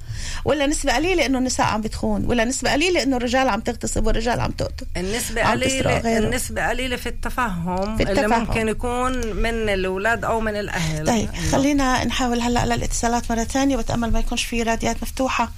ولا 0.46 0.66
نسبة 0.68 0.96
قليلة 0.96 1.26
إنه 1.26 1.38
النساء 1.38 1.66
عم 1.66 1.82
بتخون 1.82 2.26
ولا 2.26 2.46
نسبة 2.46 2.72
قليلة 2.72 3.04
إنه 3.04 3.18
الرجال 3.18 3.50
عم 3.50 3.62
تغتصب 3.62 4.06
والرجال 4.08 4.40
عم 4.40 4.52
تقتل. 4.52 4.86
قليلة 4.96 5.98
غيره. 6.00 6.28
النسبة 6.28 6.70
قليلة 6.70 6.96
في 6.96 7.10
التفهم, 7.10 7.98
في 7.98 8.04
اللي 8.04 8.22
التفهم. 8.22 8.40
ممكن 8.40 8.68
يكون 8.68 9.36
من 9.36 9.70
الأولاد 9.70 10.26
أو 10.26 10.40
من 10.40 10.56
الأهل. 10.56 11.08
طيب 11.08 11.30
خلينا 11.52 12.06
نحاول 12.06 12.42
هلأ 12.42 12.66
للاتصالات 12.66 13.32
مرة 13.32 13.44
ثانية 13.44 13.78
بتأمل 13.78 14.12
ما 14.12 14.20
يكونش 14.20 14.44
في 14.44 14.64
راديات 14.64 15.04
مفتوحة. 15.04 15.52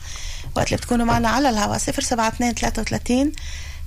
وقت 0.55 0.67
اللي 0.67 0.77
بتكونوا 0.77 1.05
معنا 1.05 1.29
على 1.29 1.49
الهواء 1.49 1.77
072 1.77 2.53
33 2.53 3.32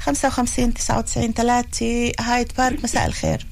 55 0.00 0.74
99 0.74 1.32
3 1.32 2.12
هايد 2.20 2.52
بارك 2.58 2.84
مساء 2.84 3.06
الخير. 3.06 3.46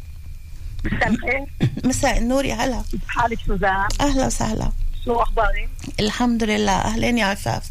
مساء 0.84 1.08
الخير. 1.08 1.46
مساء 1.84 2.18
النور 2.18 2.44
يا 2.44 2.54
هلا. 2.54 2.82
حالك 3.08 3.38
سوزان 3.46 3.88
أهلا 4.00 4.26
وسهلا. 4.26 4.72
شو 5.04 5.14
أخبارك؟ 5.14 5.68
الحمد 6.00 6.44
لله. 6.44 6.72
أهلين 6.72 7.18
يا 7.18 7.24
عفاف. 7.24 7.62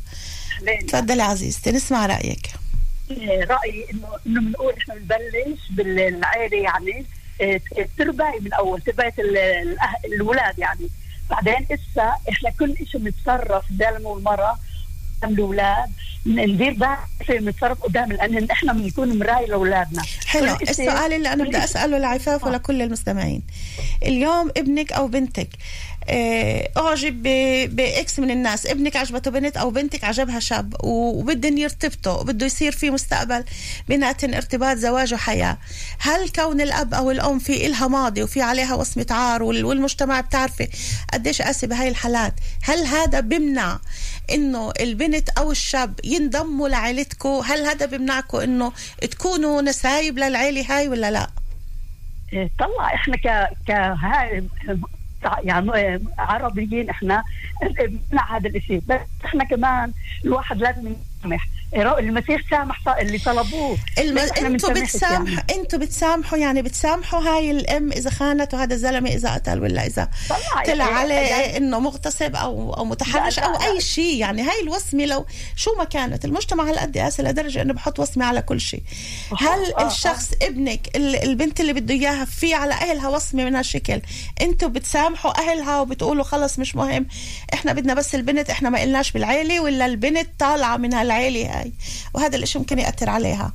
أهلين. 0.59 0.85
تفضلي 0.85 1.23
عزيزتي 1.23 1.71
نسمع 1.71 2.05
رأيك. 2.05 2.47
إيه، 3.11 3.43
رأيي 3.43 3.85
انه 3.93 4.07
إنه 4.27 4.41
بنقول 4.41 4.73
إحنا 4.73 4.95
بنبلش 4.95 5.59
بالعائله 5.69 6.57
يعني. 6.57 7.05
إيه، 7.41 7.61
التربايه 7.77 8.39
من 8.39 8.53
أول 8.53 8.81
الأه- 8.81 10.05
الأولاد 10.05 10.59
يعني. 10.59 10.87
بعدين 11.29 11.67
إسا 11.71 12.13
إحنا 12.29 12.49
كل 12.59 12.75
شيء 12.91 13.01
بنتصرف 13.01 13.65
قدام 13.69 13.95
المراه 13.95 14.57
قدام 15.21 15.33
الأولاد. 15.33 15.89
ندير 16.25 16.71
بالنا 16.73 16.97
كيف 17.19 17.31
بنتصرف 17.41 17.81
قدام 17.83 18.11
لأن 18.11 18.51
إحنا 18.51 18.73
بنكون 18.73 19.19
مراية 19.19 19.45
لأولادنا. 19.47 20.03
حلو. 20.25 20.55
السؤال 20.69 21.13
اللي 21.13 21.33
أنا 21.33 21.43
بدي 21.43 21.57
أسأله 21.63 21.97
لعفاف 21.97 22.43
ولكل 22.43 22.81
المستمعين. 22.81 23.41
اليوم 24.05 24.49
ابنك 24.57 24.91
أو 24.91 25.07
بنتك 25.07 25.49
آه، 25.98 25.98
أعجب 26.77 27.23
ب- 27.23 27.75
بإكس 27.75 28.19
من 28.19 28.31
الناس. 28.31 28.65
ابنك 28.65 28.95
عجبته 28.95 29.31
بنت 29.31 29.57
أو 29.57 29.69
بنتك 29.69 30.03
عجبها 30.03 30.39
شاب 30.39 30.73
وبدهم 30.83 31.57
يرتبطوا 31.57 32.13
وبده 32.13 32.45
يصير 32.45 32.71
في 32.71 32.89
مستقبل 32.89 33.43
بيناتهم 33.87 34.33
ارتباط 34.33 34.77
زواج 34.77 35.13
وحياة. 35.13 35.57
هل 35.99 36.29
كون 36.29 36.61
الأب 36.61 36.93
أو 36.93 37.11
الأم 37.11 37.39
في 37.39 37.65
إلها 37.65 37.87
ماضي 37.87 38.23
وفي 38.23 38.41
عليها 38.41 38.75
وصمة 38.75 39.05
عار 39.09 39.43
وال- 39.43 39.65
والمجتمع 39.65 40.21
بتعرفي 40.21 40.67
قديش 41.13 41.41
قاسي 41.41 41.67
بهاي 41.67 41.87
الحالات 41.89 42.33
هل 42.63 42.85
هذا 42.85 43.19
بمنع 43.19 43.79
إنه 44.31 44.71
البنت 44.79 45.29
أو 45.29 45.51
الشاب 45.51 45.99
ينضموا 46.03 46.69
لعائلتكم 46.69 47.29
هل 47.29 47.65
هذا 47.65 47.85
بمنعكم 47.85 48.37
إنه 48.37 48.71
تكونوا 49.11 49.61
نسايب 49.61 50.19
للعيلة 50.19 50.65
هاي 50.77 50.87
ولا 50.87 51.11
لا؟ 51.11 51.27
إيه، 52.33 52.49
طلع 52.59 52.93
إحنا 52.93 53.17
ك 53.17 53.49
ك 53.67 53.71
يعني 55.43 55.99
عربيين 56.19 56.89
إحنا 56.89 57.23
بنمنع 57.79 58.37
هذا 58.37 58.49
الشيء 58.49 58.81
بس 58.87 58.99
إحنا 59.25 59.43
كمان 59.43 59.91
الواحد 60.25 60.57
لازم 60.61 60.93
يسامح 61.25 61.47
المسيح 61.99 62.41
سامح 62.49 62.89
اللي 62.99 63.17
طلبوه. 63.17 63.77
الم... 63.97 64.17
أنتوا 64.17 64.69
بتسامحوا 64.73 65.27
يعني. 65.27 65.45
أنتوا 65.61 65.79
بتسامحوا 65.79 66.37
يعني 66.37 66.61
بتسامحوا 66.61 67.19
هاي 67.19 67.51
الأم 67.51 67.91
إذا 67.91 68.09
خانت 68.09 68.53
وهذا 68.53 68.73
الزلمة 68.73 69.09
إذا 69.09 69.33
قتل 69.33 69.61
ولا 69.61 69.85
إذا 69.85 70.09
طلع 70.29 70.65
يعني- 70.65 70.81
عليه 70.81 71.13
يعني- 71.15 71.57
إنه 71.57 71.79
مغتصب 71.79 72.35
أو 72.35 72.73
أو 72.73 72.85
متحرش 72.85 73.39
أو. 73.39 73.61
أي 73.61 73.81
شيء. 73.81 74.15
يعني 74.17 74.41
هاي 74.41 74.61
الوصمه 74.63 75.05
لو 75.05 75.25
شو 75.55 75.75
ما 75.77 75.83
كانت 75.83 76.25
المجتمع 76.25 76.63
هالقد 76.69 76.97
قاسي 76.97 77.23
لدرجة 77.23 77.61
إنه 77.61 77.73
بحط 77.73 77.99
وصمه 77.99 78.25
على 78.25 78.41
كل 78.41 78.61
شيء. 78.61 78.81
هل 79.39 79.73
آه، 79.73 79.87
الشخص 79.87 80.31
ابنك 80.41 80.95
ال- 80.95 81.23
البنت 81.23 81.59
اللي 81.59 81.73
بده 81.73 81.93
إياها 81.93 82.25
في 82.25 82.53
على 82.53 82.73
أهلها 82.73 83.07
وصمه 83.09 83.45
من 83.45 83.55
هالشكل؟ 83.55 84.01
أنتوا 84.41 84.69
بتسامحوا 84.69 85.39
أهلها 85.39 85.79
وبتقولوا 85.81 86.23
خلص 86.23 86.59
مش 86.59 86.75
مهم 86.75 87.07
إحنا 87.53 87.73
بدنا 87.73 87.93
بس 87.93 88.15
البنت 88.15 88.49
إحنا 88.49 88.69
ما 88.69 88.81
قلناش 88.81 89.11
بالعيلة 89.11 89.59
ولا 89.59 89.85
البنت 89.85 90.29
طالعة 90.39 90.77
من 90.77 90.93
هالعيله 91.13 91.59
هاي. 91.59 91.71
وهذا 92.13 92.37
الإشي 92.37 92.59
ممكن 92.59 92.79
يأثر 92.79 93.09
عليها. 93.09 93.53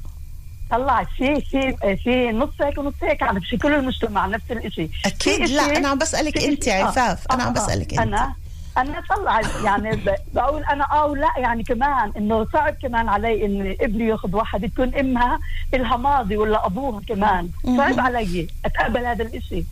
طلع 0.71 1.05
في 1.05 1.41
في 1.41 1.77
في 2.05 2.33
نص 2.33 2.49
هيك 2.61 2.79
ونص 2.79 2.95
هيك 3.03 3.21
يعني 3.21 3.41
في 3.41 3.57
كل 3.57 3.75
المجتمع 3.75 4.27
نفس 4.27 4.45
الشيء 4.51 4.91
أكيد. 5.07 5.47
في 5.47 5.53
لا، 5.55 5.77
أنا 5.77 5.89
عم 5.89 5.99
إشي- 5.99 6.69
يا 6.69 6.83
آه، 6.83 6.85
عفاف، 6.85 7.27
آه، 7.31 7.35
عم 7.35 7.41
آه. 7.41 7.51
بسألك 7.51 7.91
أنت. 7.93 8.01
أنا 8.01 8.35
أنا 8.79 9.03
طلع 9.11 9.41
يعني 9.65 10.01
بقول 10.35 10.65
أنا 10.65 10.85
آه 10.93 11.07
ولا 11.07 11.29
يعني 11.39 11.63
كمان 11.63 12.13
إنه 12.17 12.47
صعب 12.53 12.75
كمان 12.83 13.09
علي 13.09 13.47
إن 13.47 13.77
ابني 13.81 14.09
ياخذ 14.09 14.37
واحد 14.37 14.71
تكون 14.71 14.95
إمها 14.95 15.39
إلها 15.75 15.97
ماضي 15.97 16.37
ولا 16.37 16.67
أبوها 16.67 17.01
كمان. 17.09 17.49
صعب 17.77 18.01
علي 18.01 18.49
أتقبل 18.65 19.07
هذا 19.07 19.23
الإشي. 19.25 19.65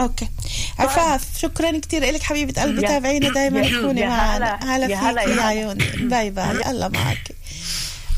okay. 0.00 0.28
عفاف 0.78 1.38
شكرا 1.38 1.78
كثير 1.78 2.04
لك 2.04 2.22
حبيبة 2.22 2.62
قلبي. 2.62 2.80
تابعينا 2.86 3.32
دائما 3.32 3.68
تكوني 3.68 4.06
معنا 4.06 4.54
هلا- 4.76 4.86
فيك 4.86 4.96
هلا- 4.96 5.22
يا. 5.22 5.42
عيوني 5.42 5.84
bye 5.96 6.30
bye 6.30 6.70
الله 6.70 6.88
معك. 6.88 7.32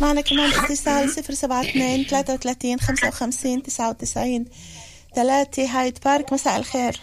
معنا 0.01 0.21
كمان 0.21 0.53
اتصال 0.53 1.11
072 1.11 2.05
33 2.07 2.81
55 2.81 3.63
99 3.63 4.45
3 5.15 5.67
هايد 5.67 5.99
بارك. 6.05 6.33
مساء 6.33 6.57
الخير. 6.57 7.01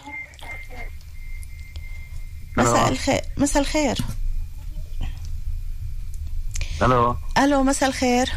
مساء 2.56 2.88
الخير 2.88 3.20
مساء 3.36 3.62
الخير. 3.62 3.98
ألو. 6.82 7.16
ألو 7.38 7.62
مساء 7.62 7.88
الخير. 7.88 8.30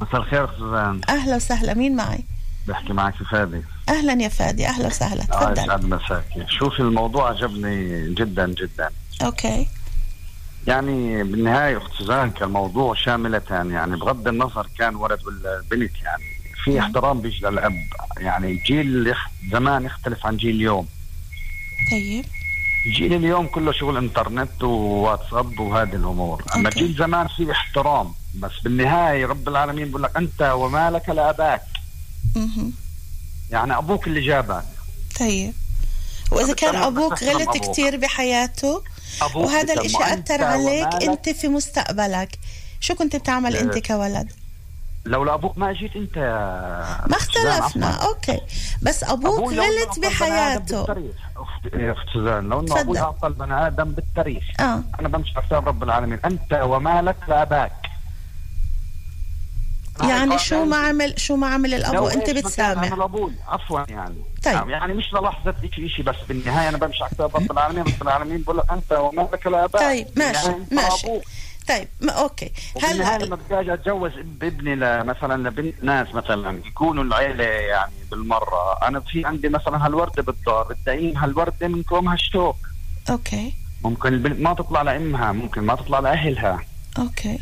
مساء 0.00 0.16
الخير 0.20 0.58
سوزان 0.58 1.00
أهلا 1.08 1.36
وسهلا. 1.36 1.74
مين 1.74 1.96
معي؟ 1.96 2.24
بحكي 2.66 2.92
معك 2.92 3.14
فادي. 3.32 3.62
أهلا 3.88 4.22
يا 4.22 4.28
فادي 4.28 4.66
أهلا 4.66 4.86
وسهلا. 4.86 5.22
آه، 5.22 5.26
تفضل. 5.26 5.62
يسعد 5.62 5.84
مساكي. 5.84 6.44
شوفي 6.48 6.80
الموضوع 6.80 7.28
عجبني 7.28 8.14
جدا 8.14 8.46
جدا. 8.46 8.90
okay. 9.22 9.66
يعني 10.66 11.22
بالنهاية 11.22 11.76
أخت 11.76 11.92
سوزان 11.98 12.30
كان 12.30 12.48
موضوع 12.48 12.94
شاملتان 12.94 13.70
يعني 13.70 13.96
بغض 13.96 14.28
النظر 14.28 14.66
كان 14.78 14.94
ولد 14.96 15.18
ولا 15.26 15.62
بنت 15.70 15.90
يعني 16.02 16.22
في 16.64 16.80
احترام 16.80 17.20
بيجي 17.20 17.46
للأب. 17.46 17.74
يعني 18.18 18.54
جيل 18.66 19.14
زمان 19.52 19.84
يختلف 19.84 20.26
عن 20.26 20.36
جيل 20.36 20.56
اليوم. 20.56 20.86
طيب. 21.90 22.24
جيل 22.96 23.14
اليوم 23.14 23.46
كله 23.46 23.72
شغل 23.72 23.96
إنترنت 23.96 24.62
وواتساب 24.62 25.60
وهذه 25.60 25.94
الأمور. 25.96 26.44
أما 26.56 26.68
okay. 26.68 26.78
جيل 26.80 26.96
زمان 26.98 27.28
في 27.28 27.52
احترام 27.52 28.12
بس 28.34 28.52
بالنهاية 28.64 29.26
رب 29.26 29.48
العالمين 29.48 29.84
بيقول 29.86 30.02
لك 30.02 30.16
أنت 30.16 30.42
وما 30.56 30.90
لك 30.90 31.08
لاباك. 31.08 31.62
يعني 33.50 33.78
أبوك 33.78 34.06
اللي 34.06 34.20
جابك 34.20 34.64
طيب. 35.20 35.52
وإذا 36.32 36.54
كان 36.54 36.70
بالتالي 36.72 36.86
أبوك 36.86 37.22
غلط 37.22 37.56
أبوك. 37.56 37.70
كثير 37.70 37.96
بحياته 37.96 38.82
أبوك 39.22 39.46
وهذا 39.46 39.74
الإشي 39.74 40.04
أثر 40.04 40.44
عليك 40.44 40.94
أنت 41.02 41.28
في 41.28 41.48
مستقبلك. 41.48 42.38
شو 42.80 42.94
كنت 42.94 43.16
بتعمل. 43.16 43.56
أنت 43.56 43.78
كولد؟ 43.78 44.32
لولا 45.04 45.34
أبوك 45.34 45.58
ما 45.58 45.70
اجيت 45.70 45.96
أنت 45.96 46.16
يا 46.16 47.06
ما 47.06 47.18
سوزان، 47.18 47.46
اختلفنا. 47.46 47.90
okay. 47.90 48.40
بس 48.82 49.04
أبوك 49.04 49.52
إنه 49.52 49.62
غلط 49.62 49.98
بحياته. 49.98 50.82
اخت 50.82 51.74
إيه، 51.74 51.94
سوزان 52.12 52.48
لو 52.48 52.60
أنه. 52.60 52.80
أبوي 52.80 52.98
اعطى 52.98 53.26
البني 53.26 53.66
آدم 53.66 53.84
بالتاريخ. 53.84 54.44
آه. 54.60 54.82
أنا 55.00 55.08
بمشي 55.08 55.32
على 55.36 55.46
حساب 55.46 55.68
رب 55.68 55.82
العالمين. 55.82 56.18
أنت 56.24 56.60
وما 56.62 57.02
لك 57.02 57.16
لاباك 57.28 57.72
يعني 60.02 60.38
شو 60.38 60.64
ما 60.64 60.76
عمل 60.76 61.20
شو 61.20 61.36
ما 61.36 61.46
عمل 61.46 61.74
الأب 61.74 61.94
لو 61.94 62.04
وأنت 62.04 62.16
إيش 62.28 62.28
ما 62.28 62.34
كان 62.34 62.42
بتسامح. 62.42 62.92
عمل 62.92 63.02
أبوي 63.02 63.32
عفوا 63.48 63.80
يعني. 63.88 64.14
طيب. 64.44 64.68
يعني 64.68 64.94
مش 64.94 65.12
للحظة 65.14 65.54
شيء 65.74 65.88
شيء 65.88 66.04
بس 66.04 66.16
بالنهاية 66.28 66.68
أنا 66.68 66.78
بمشي 66.78 67.04
على 67.04 67.10
رب 67.18 67.50
العالمين 67.52 67.82
رب 67.84 68.02
العالمين 68.02 68.42
بقول 68.42 68.56
لك 68.58 68.70
أنت 68.70 68.92
وما 68.92 69.28
لك 69.32 69.46
لاباك 69.46 69.82
طيب 69.82 70.06
ماشي 70.16 70.48
ماشي. 70.72 71.06
أبوك. 71.06 71.22
طيب 71.68 71.88
ما 72.00 72.12
okay. 72.12 72.52
هلا 72.82 73.18
لما 73.18 73.36
بدي 73.36 73.74
أتجوز 73.74 74.12
اب- 74.12 74.44
ابني 74.44 74.74
ل- 74.74 75.04
مثلا 75.06 75.48
لبنت 75.48 75.74
ناس 75.84 76.14
مثلا 76.14 76.58
يكونوا 76.66 77.04
العيلة 77.04 77.44
يعني 77.44 77.92
بالمرة. 78.10 78.78
أنا 78.82 79.00
في 79.00 79.24
عندي 79.26 79.48
مثلا 79.48 79.86
هالوردة 79.86 80.22
بالدار 80.22 80.74
بدي 80.86 81.14
هالوردة 81.16 81.68
من 81.68 81.82
كومها 81.82 82.14
الشوك 82.14 82.56
okay. 83.10 83.54
ممكن 83.84 84.08
البنت 84.12 84.40
ما 84.40 84.54
تطلع 84.54 84.82
لأمها 84.82 85.32
ممكن 85.32 85.60
ما 85.60 85.74
تطلع 85.74 85.98
لأهلها. 85.98 86.60
أوكي. 86.98 87.38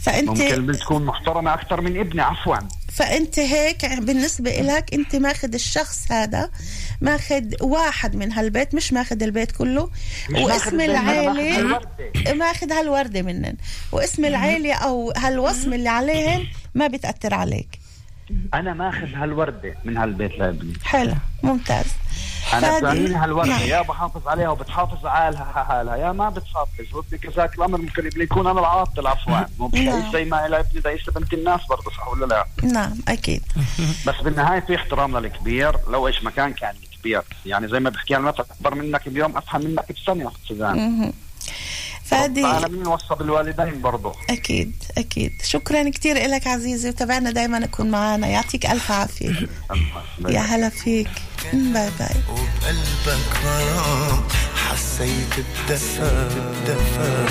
فأنت 0.00 0.28
ممكن 0.28 0.72
تكون 0.78 1.04
محترمة 1.04 1.54
أكثر 1.54 1.80
من 1.80 2.00
ابني 2.00 2.20
عفوا. 2.20 2.56
فأنت 2.92 3.38
هيك 3.38 3.86
بالنسبة 3.86 4.50
لك 4.50 4.94
أنت 4.94 5.16
ماخذ 5.16 5.54
الشخص 5.54 6.12
هذا 6.12 6.50
ماخذ 7.00 7.44
واحد 7.60 8.16
من 8.16 8.32
هالبيت 8.32 8.74
مش 8.74 8.92
ماخذ 8.92 9.22
البيت 9.22 9.52
كله. 9.52 9.90
واسم 10.30 10.80
العيلة 10.80 11.58
هالوردة. 11.58 12.34
ماخذ 12.34 12.72
هالوردة 12.72 13.22
منن. 13.22 13.54
واسم 13.92 14.24
العيلة 14.24 14.74
أو 14.74 15.12
هالوصم 15.16 15.72
اللي 15.72 15.88
عليهم 15.88 16.46
ما 16.74 16.86
بتأثر 16.86 17.34
عليك. 17.34 17.78
أنا 18.54 18.74
ماخذ 18.74 19.14
هالوردة 19.14 19.74
من 19.84 19.96
هالبيت 19.96 20.38
لابني. 20.38 20.72
حلو 20.84 21.14
ممتاز. 21.42 21.86
أنا. 22.54 22.78
بتعنيني 22.78 23.14
هالورده 23.14 23.50
نعم. 23.50 23.68
يا 23.68 23.82
بحافظ 23.82 24.28
عليها 24.28 24.48
وبتحافظ 24.48 25.06
على 25.06 25.38
حالها 25.38 25.96
يا 25.96 26.12
ما 26.12 26.30
بتحافظ. 26.30 26.94
ودي 26.94 27.18
كذاك 27.18 27.58
الأمر. 27.58 27.78
ممكن 27.78 28.06
ابني 28.06 28.24
يكون 28.24 28.46
أنا 28.46 28.60
العاطل. 28.60 29.06
عفوا. 29.06 29.32
نعم. 29.32 29.70
يعيش 29.72 30.12
زي 30.12 30.24
ما 30.24 30.46
إلى 30.46 30.60
ابني 30.60 30.82
يعيش 30.84 31.10
بنت 31.10 31.32
الناس 31.34 31.60
برضه 31.70 31.90
صح 31.90 32.08
ولا 32.08 32.26
لا؟ 32.26 32.46
نعم 32.62 32.98
أكيد. 33.08 33.42
بس 34.06 34.14
بالنهاية 34.24 34.60
في 34.60 34.76
احترام 34.76 35.18
للكبير 35.18 35.76
لو 35.88 36.06
إيش 36.06 36.22
ما 36.24 36.30
كان 36.30 36.52
كان 36.52 36.74
الكبير. 36.82 37.22
يعني 37.46 37.68
زي 37.68 37.80
ما 37.80 37.90
بحكي 37.90 38.16
أنا 38.16 38.24
مثلا 38.24 38.46
أكبر 38.50 38.74
منك 38.74 39.08
بيوم 39.08 39.36
أفهم 39.36 39.64
منك 39.64 39.92
بسنة 39.92 40.28
اخت 40.28 40.40
سوزان 40.48 41.12
فادي 42.10 42.40
العالمين 42.40 42.86
وصى 42.86 43.14
بالوالدين 43.18 43.80
برضه 43.80 44.12
أكيد 44.30 44.72
أكيد. 44.98 45.32
شكرا 45.44 45.88
كثير 45.88 46.16
لك 46.16 46.46
عزيزي 46.46 46.88
وتابعنا 46.88 47.30
دايما 47.30 47.66
تكون 47.66 47.90
معنا 47.90 48.26
يعطيك 48.26 48.66
ألف 48.66 48.90
عافية. 48.90 49.48
يا 50.28 50.40
هلا 50.40 50.68
فيك. 50.68 51.10
باي 51.52 51.90
باي. 51.98 52.16
وبقلبك 52.30 53.26
غرام 53.44 54.22
حسيت 54.54 55.34
بدفى 55.68 57.26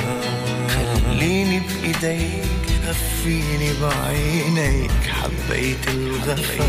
خليني 0.69 1.59
بإيديك 1.59 2.59
غفيني 2.89 3.69
بعينيك 3.82 4.91
حبيت 4.91 5.88
الغفا 5.88 6.67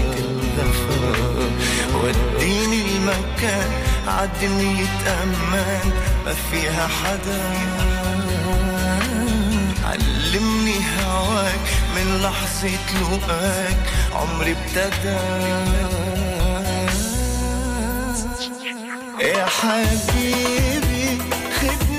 وديني 1.95 2.81
المكان 2.97 3.71
عدنية 4.07 5.23
أمان 5.23 5.93
ما 6.25 6.35
فيها 6.51 6.87
حدا. 6.87 7.43
علمني 9.85 10.79
هواك 11.01 11.67
من 11.97 12.07
لحظة 12.23 12.79
لقاك 13.01 13.79
عمري 14.15 14.53
ابتدى. 14.53 15.21
يا 19.21 19.47
حبيبي 19.47 21.19
خدني 21.61 21.90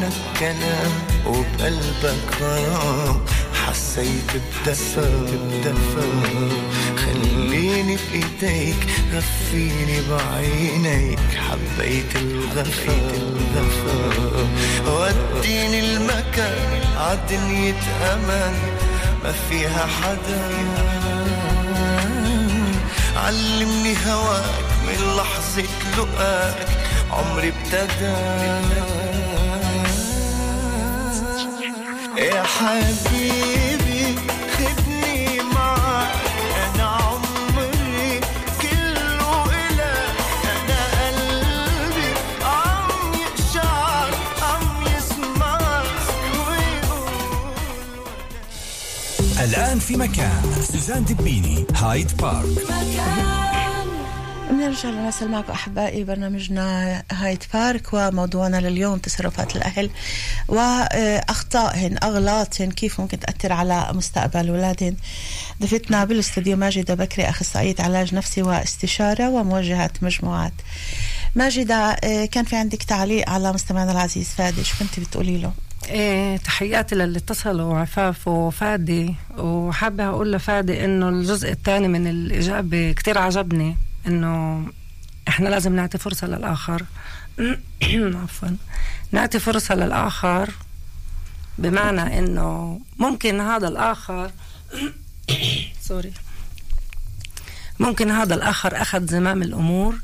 بعيونك 0.00 0.12
كلام 0.38 0.92
وبقلبك 1.26 2.40
غرام 2.40 3.24
حسيت 3.54 4.30
بدفى. 4.64 5.10
بدفى 5.64 6.08
خليني 6.96 7.96
بإيديك 7.96 8.86
غفيني 9.14 10.00
بعينيك. 10.10 11.18
حبيت 11.18 12.16
الغفا. 12.16 12.96
الغفا 13.14 13.96
وديني 14.86 15.80
المكان 15.80 16.80
عدنية 16.96 17.82
أمان 18.12 18.54
ما 19.24 19.32
فيها 19.50 19.86
حدا. 19.86 20.50
علمني 23.16 23.94
هواك 24.06 24.70
من 24.86 25.16
لحظة 25.16 25.68
لقاك 25.98 26.68
عمري 27.10 27.48
ابتدى. 27.48 29.09
يا 32.20 32.42
حبيبي 32.42 34.16
خدني 34.56 35.40
معك 35.54 36.14
أنا 36.74 36.84
عمري 36.84 38.20
كله 38.62 39.44
إلك 39.44 40.16
أنا 40.44 40.80
قلبي 40.96 42.10
عم 42.42 42.88
يقشعر 43.22 44.10
عم 44.42 44.82
يسمعك 44.96 45.84
ويقول 46.48 47.14
الآن 49.48 49.78
في 49.78 49.96
مكان 49.96 50.42
سوزان 50.72 51.04
دبيني 51.04 51.64
هايد 51.76 52.16
بارك. 52.16 52.46
بنرجع 54.60 54.88
لنواصل 54.88 55.28
معكم 55.28 55.52
أحبائي 55.52 56.04
برنامجنا 56.04 57.02
هايد 57.12 57.44
بارك 57.54 57.88
وموضوعنا 57.92 58.56
لليوم 58.56 58.98
تصرفات 58.98 59.56
الأهل 59.56 59.90
وأخطائهن 60.48 61.96
أغلاطهن 62.02 62.70
كيف 62.70 63.00
ممكن 63.00 63.20
تأثر 63.20 63.52
على 63.52 63.90
مستقبل 63.92 64.48
أولادهن. 64.48 64.96
ضيفتنا 65.60 66.04
بالاستوديو 66.04 66.56
ماجدة 66.56 66.94
بكري 66.94 67.28
أخصائية 67.28 67.74
علاج 67.78 68.14
نفسي 68.14 68.42
واستشارة 68.42 69.30
وموجهة 69.30 69.90
مجموعات. 70.02 70.52
ماجدة 71.34 71.74
آه، 71.74 72.24
كان 72.24 72.44
في 72.44 72.56
عندك 72.56 72.82
تعليق 72.82 73.30
على 73.30 73.52
مستمعنا 73.52 73.92
العزيز 73.92 74.28
فادي 74.28 74.64
شو 74.64 74.74
كنت 74.78 75.00
بتقولي 75.00 75.38
له؟ 75.38 75.52
إيه 75.88 76.36
تحياتي 76.36 76.94
للي 76.94 77.18
اتصلوا 77.18 77.78
عفاف 77.78 78.28
وفادي. 78.28 79.14
وحابة 79.38 80.04
أقول 80.06 80.32
لفادي 80.32 80.84
إنه 80.84 81.08
الجزء 81.08 81.50
الثاني 81.50 81.88
من 81.88 82.06
الإجابة 82.06 82.92
كتير 82.92 83.18
عجبني. 83.18 83.76
إنه 84.06 84.66
إحنا 85.28 85.48
لازم 85.48 85.76
نعطي 85.76 85.98
فرصة 85.98 86.26
للآخر. 86.26 86.84
عفوا. 88.22 88.48
نعطي 89.12 89.38
فرصة 89.38 89.74
للآخر 89.74 90.50
بمعنى 91.58 92.18
إنه 92.18 92.80
ممكن 92.98 93.40
هذا 93.40 93.68
الآخر 93.68 94.30
سوري. 95.88 96.12
ممكن 97.78 98.10
هذا 98.10 98.34
الآخر 98.34 98.82
أخذ 98.82 99.06
زمام 99.06 99.42
الأمور 99.42 99.94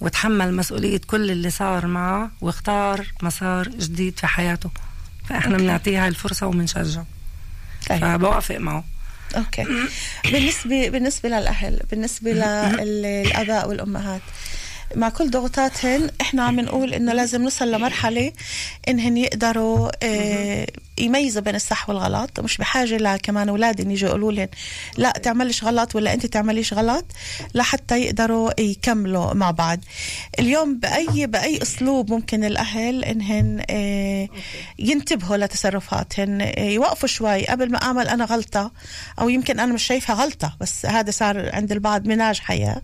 وتحمل 0.00 0.54
مسؤولية 0.54 1.00
كل 1.06 1.30
اللي 1.30 1.50
صار 1.50 1.86
معه 1.86 2.30
واختار 2.40 3.06
مسار 3.22 3.68
جديد 3.68 4.18
في 4.18 4.26
حياته. 4.26 4.70
فإحنا 5.28 5.56
بنعطيه 5.56 6.02
هاي 6.02 6.08
الفرصة 6.08 6.46
وبنشجعه. 6.46 7.06
طيب. 7.88 8.00
فبوافق 8.00 8.56
معه. 8.56 8.84
okay. 9.36 9.66
بالنسبة 10.32 10.88
بالنسبة 10.88 11.28
للأهل 11.28 11.80
بالنسبة 11.90 12.32
للأباء 12.32 13.68
والأمهات 13.68 14.20
مع 14.96 15.08
كل 15.08 15.30
ضغوطاتهن 15.30 16.10
إحنا 16.20 16.42
عم 16.42 16.60
نقول 16.60 16.94
إنه 16.94 17.12
لازم 17.12 17.42
نوصل 17.42 17.70
لمرحلة 17.72 18.32
إنهن 18.88 19.16
يقدروا 19.16 19.90
آه 20.02 20.66
يميزوا 21.00 21.42
بين 21.42 21.54
الصح 21.54 21.88
والغلط 21.88 22.40
مش 22.40 22.58
بحاجة 22.58 22.96
لكمان 22.96 23.48
اولادهم 23.48 23.90
يجوا 23.90 24.08
يقولوا 24.08 24.32
لهم 24.32 24.48
لا 24.98 25.10
تعملش 25.10 25.64
غلط 25.64 25.96
ولا 25.96 26.14
أنت 26.14 26.26
تعمليش 26.26 26.72
غلط 26.74 27.04
لحتى 27.54 28.00
يقدروا 28.00 28.60
يكملوا 28.60 29.34
مع 29.34 29.50
بعض. 29.50 29.78
اليوم 30.38 30.78
باي 30.78 31.26
بأي 31.26 31.62
أسلوب 31.62 32.10
ممكن 32.12 32.44
الأهل 32.44 33.04
إنهن 33.04 33.62
آه 33.70 34.28
ينتبهوا 34.78 35.36
لتصرفاتهن 35.36 36.40
آه 36.42 36.60
يوقفوا 36.60 37.08
شوي 37.08 37.46
قبل 37.46 37.70
ما 37.70 37.82
أعمل 37.82 38.08
أنا 38.08 38.24
غلطة 38.24 38.72
أو 39.20 39.28
يمكن 39.28 39.60
أنا 39.60 39.72
مش 39.72 39.82
شايفها 39.82 40.16
غلطة 40.16 40.56
بس 40.60 40.86
هذا 40.86 41.10
صار 41.10 41.54
عند 41.54 41.72
البعض 41.72 42.06
مناج 42.06 42.38
حياة. 42.38 42.82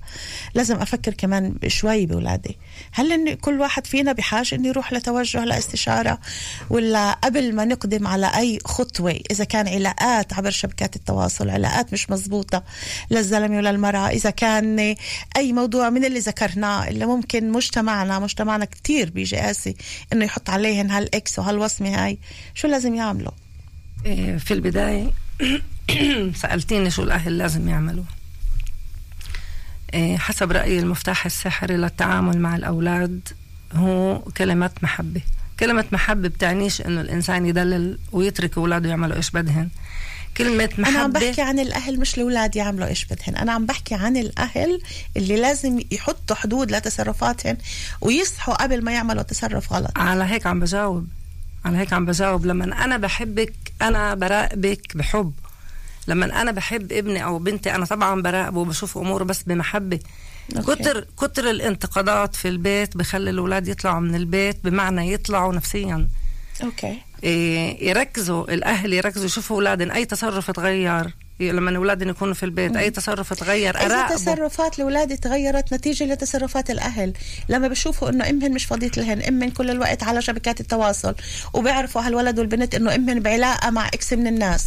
لازم 0.55 0.77
أفكر 0.77 1.15
كمان 1.15 1.55
شوي 1.67 2.07
بأولادي. 2.07 2.59
هل 2.93 3.13
إن 3.13 3.35
كل 3.35 3.61
واحد 3.61 3.87
فينا 3.87 4.13
بحاجة 4.13 4.55
إنه 4.55 4.69
يروح 4.69 4.93
لتوجه 4.93 5.45
لإستشارة 5.45 6.19
ولا 6.71 7.13
قبل 7.13 7.55
ما 7.55 7.65
نقدم 7.65 8.06
على 8.07 8.27
أي 8.27 8.59
خطوة. 8.65 9.21
إذا 9.31 9.45
كان 9.45 9.69
علاقات 9.69 10.33
عبر 10.33 10.51
شبكات 10.51 10.97
التواصل 10.97 11.51
علاقات 11.51 11.93
مش 11.93 12.11
مزبوطه 12.11 12.63
للزلمة 13.11 13.57
وللمرأة 13.57 14.09
إذا 14.09 14.31
كان 14.31 14.95
أي 15.37 15.53
موضوع 15.53 15.91
من 15.91 16.05
اللي 16.05 16.19
ذكرناه 16.19 16.89
اللي 16.89 17.07
ممكن 17.07 17.53
مجتمعنا 17.53 18.19
مجتمعنا 18.19 18.65
كتير 18.65 19.11
بيجي 19.11 19.37
قاسي 19.37 19.77
إنه 20.13 20.25
يحط 20.25 20.51
عليهن 20.51 20.91
هالإكس 20.91 21.39
وهالوصمة 21.39 22.05
هاي. 22.05 22.19
شو 22.55 22.69
لازم 22.69 22.95
يعملوا؟ 22.95 23.33
إيه، 24.07 24.37
في 24.37 24.55
البداية 24.55 25.11
سألتيني 26.43 26.91
شو 26.91 27.03
الأهل 27.03 27.39
لازم 27.39 27.69
يعملوا. 27.69 28.05
إيه، 29.95 30.17
حسب 30.17 30.53
رأيي 30.53 30.79
المفتاح 30.79 31.27
السحري 31.27 31.77
للتعامل 31.77 32.39
مع 32.39 32.57
الأولاد 32.57 33.29
هو 33.73 34.19
كلمة 34.19 34.71
محبة. 34.83 35.21
كلمة 35.61 35.85
محبة 35.93 36.29
بتعنيش 36.29 36.81
إنه 36.81 37.01
الإنسان 37.01 37.47
يدلل 37.47 37.99
ويترك 38.13 38.59
أولاده 38.59 38.89
يعملوا 38.89 39.17
إيش 39.17 39.31
بدهن. 39.31 39.69
كلمة 40.37 40.69
محبة 40.79 40.89
أنا 40.89 40.99
عم 40.99 41.13
بحكي 41.13 41.43
عن 41.43 41.59
الأهل 41.59 42.01
مش 42.01 42.15
الاولاد 42.15 42.57
يعملوا 42.57 42.87
إيش 42.87 43.05
بدهن. 43.05 43.37
أنا 43.37 43.53
عم 43.53 43.67
بحكي 43.67 43.95
عن 43.95 44.17
الأهل 44.17 44.81
اللي 45.17 45.37
لازم 45.37 45.81
يحطوا 45.91 46.37
حدود 46.37 46.73
لتصرفاتهم 46.73 47.57
ويصحوا 48.01 48.55
قبل 48.55 48.85
ما 48.85 48.93
يعملوا 48.93 49.23
تصرف 49.23 49.73
غلط. 49.73 49.99
على 49.99 50.25
هيك 50.25 50.47
عم 50.47 50.61
بجاوب. 50.61 51.07
على 51.65 51.79
هيك 51.79 51.93
عم 51.93 52.05
بجاوب. 52.07 52.47
لما 52.47 52.85
أنا 52.85 52.97
بحبك 52.97 53.55
أنا 53.83 54.15
براقبك 54.15 54.97
بحب. 54.97 55.33
لما 56.09 56.43
أنا 56.43 56.51
بحب 56.51 56.93
ابني 56.93 57.25
أو 57.25 57.39
بنتي 57.39 57.75
أنا 57.75 57.85
طبعا 57.85 58.23
براقبه 58.23 58.59
وبشوف 58.61 58.99
أموره 58.99 59.25
بس 59.25 59.43
بمحبة. 59.43 60.01
okay. 60.57 60.75
كتر 60.75 61.07
كتر 61.19 61.51
الانتقادات 61.51 62.37
في 62.37 62.49
البيت 62.49 62.97
بخلي 62.97 63.31
الأولاد 63.31 63.69
يطلعوا 63.69 64.01
من 64.01 64.15
البيت 64.15 64.65
بمعنى 64.65 65.13
يطلعوا 65.13 65.53
نفسيا. 65.53 66.09
okay. 66.63 66.99
إيه، 67.25 67.89
يركزوا 67.89 68.55
الأهل 68.55 68.93
يركزوا 68.93 69.25
يشوفوا 69.27 69.57
أولادهم 69.57 69.91
أي 69.91 70.05
تصرف 70.05 70.51
اتغير 70.51 71.15
لما 71.41 71.77
أولادهم 71.77 72.09
يكونوا 72.09 72.35
في 72.35 72.43
البيت 72.43 72.77
أي 72.77 72.91
تصرف 72.91 73.33
اتغير 73.33 73.77
إذا 73.77 73.95
أراقبه. 73.95 74.17
تصرفات 74.17 74.79
الأولاد 74.79 75.19
تغيرت 75.19 75.75
نتيجة 75.75 76.05
لتصرفات 76.05 76.71
الأهل. 76.71 77.13
لما 77.49 77.69
بشوفوا 77.69 78.09
إنه 78.09 78.31
أمهن 78.31 78.53
مش 78.53 78.65
فاضية 78.65 78.91
لهن 78.97 79.23
أمهن 79.23 79.51
كل 79.51 79.71
الوقت 79.71 80.03
على 80.03 80.23
شبكات 80.23 80.61
التواصل 80.61 81.15
وبيعرفوا 81.55 82.03
هالولد 82.03 82.39
والبنت 82.39 82.75
إنه 82.75 82.95
أمهن 82.95 83.21
بعلاقة 83.21 83.71
مع 83.71 83.89
إكس 83.89 84.13
من 84.13 84.27
الناس. 84.27 84.67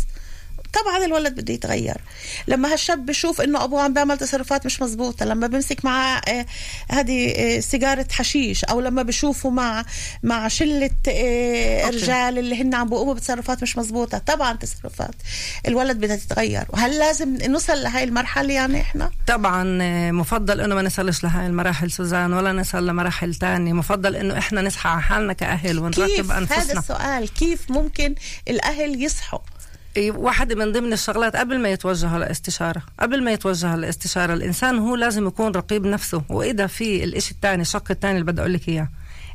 طبعا 0.74 1.06
الولد 1.06 1.36
بده 1.42 1.54
يتغير. 1.54 1.98
لما 2.48 2.74
هالشاب 2.74 3.06
بشوف 3.06 3.42
إنه 3.42 3.64
أبوه 3.64 3.82
عم 3.82 3.94
بيعمل 3.94 4.18
تصرفات 4.18 4.66
مش 4.66 4.82
مزبوطه 4.82 5.26
لما 5.26 5.48
بمسك 5.48 5.86
معاه 5.86 6.22
آه، 6.28 6.46
هذه 6.92 7.34
آه، 7.38 7.60
سيجارة 7.60 8.08
حشيش 8.12 8.64
أو 8.64 8.82
لما 8.82 9.02
بشوفه 9.02 9.50
مع 9.50 9.86
مع 10.24 10.48
شلة 10.48 10.90
آه،. 11.08 11.90
رجال 11.90 12.38
اللي 12.38 12.62
هن 12.62 12.76
عم 12.76 12.90
بيقوموا 12.90 13.14
بتصرفات 13.14 13.64
مش 13.64 13.78
مزبوطه 13.78 14.18
طبعا 14.18 14.54
تصرفات. 14.54 15.16
الولد 15.68 15.98
بدها 15.98 16.16
تتغير. 16.16 16.64
وهل 16.70 17.00
لازم 17.00 17.38
نوصل 17.38 17.84
لهي 17.84 18.04
المرحلة 18.04 18.54
يعني 18.54 18.82
إحنا؟ 18.82 19.12
طبعا 19.28 19.64
مفضل 20.12 20.62
إنه 20.62 20.76
ما 20.76 20.82
نصلش 20.82 21.24
لهاي 21.24 21.48
المراحل 21.48 21.92
سوزان 21.92 22.34
ولا 22.34 22.52
نصل 22.52 22.88
لمراحل 22.88 23.36
تانية. 23.36 23.74
مفضل 23.74 24.16
إنه 24.16 24.38
إحنا 24.38 24.62
نصحى 24.62 24.90
على 24.90 25.02
حالنا 25.02 25.34
كأهل 25.34 25.80
ونراقب 25.80 26.06
كيف؟ 26.08 26.32
هذا 26.32 26.38
أنفسنا. 26.38 26.80
السؤال 26.80 27.34
كيف 27.34 27.72
ممكن 27.72 28.16
الأهل 28.48 29.04
يصحوا؟ 29.04 29.40
واحدة 29.98 30.56
من 30.56 30.72
ضمن 30.72 30.94
الشغلات 30.94 31.36
قبل 31.36 31.60
ما 31.60 31.70
يتوجه 31.70 32.18
لاستشارة 32.18 32.82
قبل 33.00 33.24
ما 33.24 33.32
يتوجه 33.32 33.76
لاستشارة 33.76 34.34
الإنسان 34.34 34.80
هو 34.80 34.96
لازم 34.96 35.28
يكون 35.28 35.52
رقيب 35.52 35.86
نفسه. 35.86 36.24
وإذا 36.30 36.68
في 36.68 37.04
الإشي 37.04 37.32
الثاني 37.32 37.62
الشق 37.62 37.92
الثاني 37.92 38.20
اللي 38.20 38.32
بدي 38.32 38.42
أقول 38.42 38.54
لك 38.54 38.70
إياه. 38.70 38.90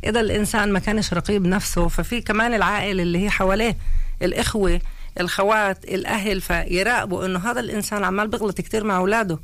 إذا 0.05 0.21
الإنسان 0.21 0.73
ما 0.73 0.79
كانش 0.79 1.15
رقيب 1.15 1.47
نفسه 1.47 1.89
ففي 1.89 2.21
كمان 2.21 2.55
العائلة 2.55 3.03
اللي 3.03 3.25
هي 3.25 3.31
حواليه 3.31 3.77
الإخوة 4.23 4.81
الخوات 5.21 5.85
الأهل 5.85 6.41
فيراقبوا 6.41 7.27
إنه 7.27 7.51
هذا 7.51 7.61
الإنسان 7.61 8.05
عمال 8.05 8.29
بيغلط 8.29 8.61
كتير 8.61 8.85
مع 8.85 8.97
أولاده. 8.97 9.39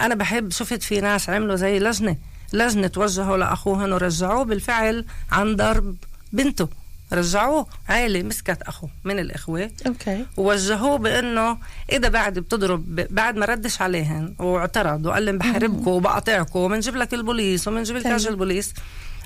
أنا 0.00 0.14
بحب 0.14 0.50
شفت 0.50 0.82
في 0.82 1.00
ناس 1.00 1.30
عملوا 1.30 1.56
زي 1.56 1.78
لجنة 1.78 2.16
لجنة 2.52 2.86
توجهوا 2.86 3.36
لأخوهن 3.36 3.92
ورجعوه 3.92 4.42
بالفعل 4.42 5.04
عن 5.32 5.56
ضرب 5.56 5.96
بنته. 6.32 6.68
رجعوه. 7.12 7.66
عائلة 7.88 8.22
مسكت 8.22 8.62
أخوه 8.62 8.90
من 9.04 9.18
الإخوة. 9.18 9.70
okay. 9.86 10.26
ووجهوه 10.36 10.98
بإنه 10.98 11.58
إذا 11.92 12.08
بعد 12.08 12.38
بتضرب 12.38 12.94
بعد 12.94 13.36
ما 13.36 13.46
ردش 13.46 13.82
عليهن 13.82 14.34
واعترض 14.38 15.06
وقال 15.06 15.24
لهم 15.26 15.38
بحاربكم 15.38 15.90
وبقاطعكم 15.90 16.58
وبنجيب 16.58 16.96
لك 16.96 17.14
البوليس 17.14 17.68
وبنجيب 17.68 17.96
لك 17.96 18.06
البوليس. 18.06 18.74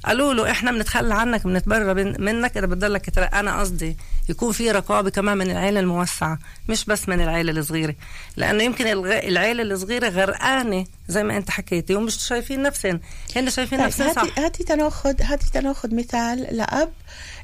قالوا 0.07 0.34
له 0.34 0.50
إحنا 0.50 0.72
بنتخلى 0.72 1.14
عنك 1.14 1.44
بنتبرى 1.46 1.94
بن- 1.94 2.24
منك 2.24 2.57
إذا 2.57 2.66
بتضلك 2.66 3.18
أنا 3.18 3.61
قصدي 3.61 3.96
يكون 4.28 4.52
في 4.52 4.70
رقابة 4.70 5.11
كمان 5.11 5.38
من 5.38 5.50
العيلة 5.50 5.80
الموسعة 5.80 6.38
مش 6.68 6.84
بس 6.84 7.09
من 7.09 7.20
العيلة 7.20 7.52
الصغيرة. 7.52 7.94
لأنه 8.36 8.62
يمكن 8.62 8.86
العيلة 9.09 9.62
الصغيرة 9.62 10.09
غرقانة 10.09 10.84
زي 11.09 11.22
ما 11.22 11.36
أنت 11.36 11.50
حكيتي 11.50 11.94
ومش 11.94 12.16
شايفين 12.16 12.62
نفسهم. 12.62 13.00
هن 13.36 13.50
شايفين 13.50 13.78
طيب 13.78 13.86
نفسهم 13.86 14.12
صح. 14.12 14.38
هاتي 14.38 14.64
تناخد 14.64 15.22
هاتي 15.22 15.50
تناخد 15.55 15.94
مثال 15.94 16.57
لأب 16.57 16.92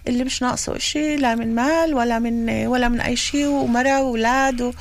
اللي 0.08 0.24
مش 0.24 0.42
ناقصه 0.42 0.76
إشي 0.76 1.16
لا 1.16 1.34
من 1.34 1.54
مال 1.54 1.94
ولا 1.94 2.18
من 2.18 2.66
ولا 2.66 2.88
من 2.88 3.00
أي 3.00 3.16
شيء 3.16 3.46
ومرة 3.46 4.00
وأولاد 4.02 4.60
و- 4.62 4.72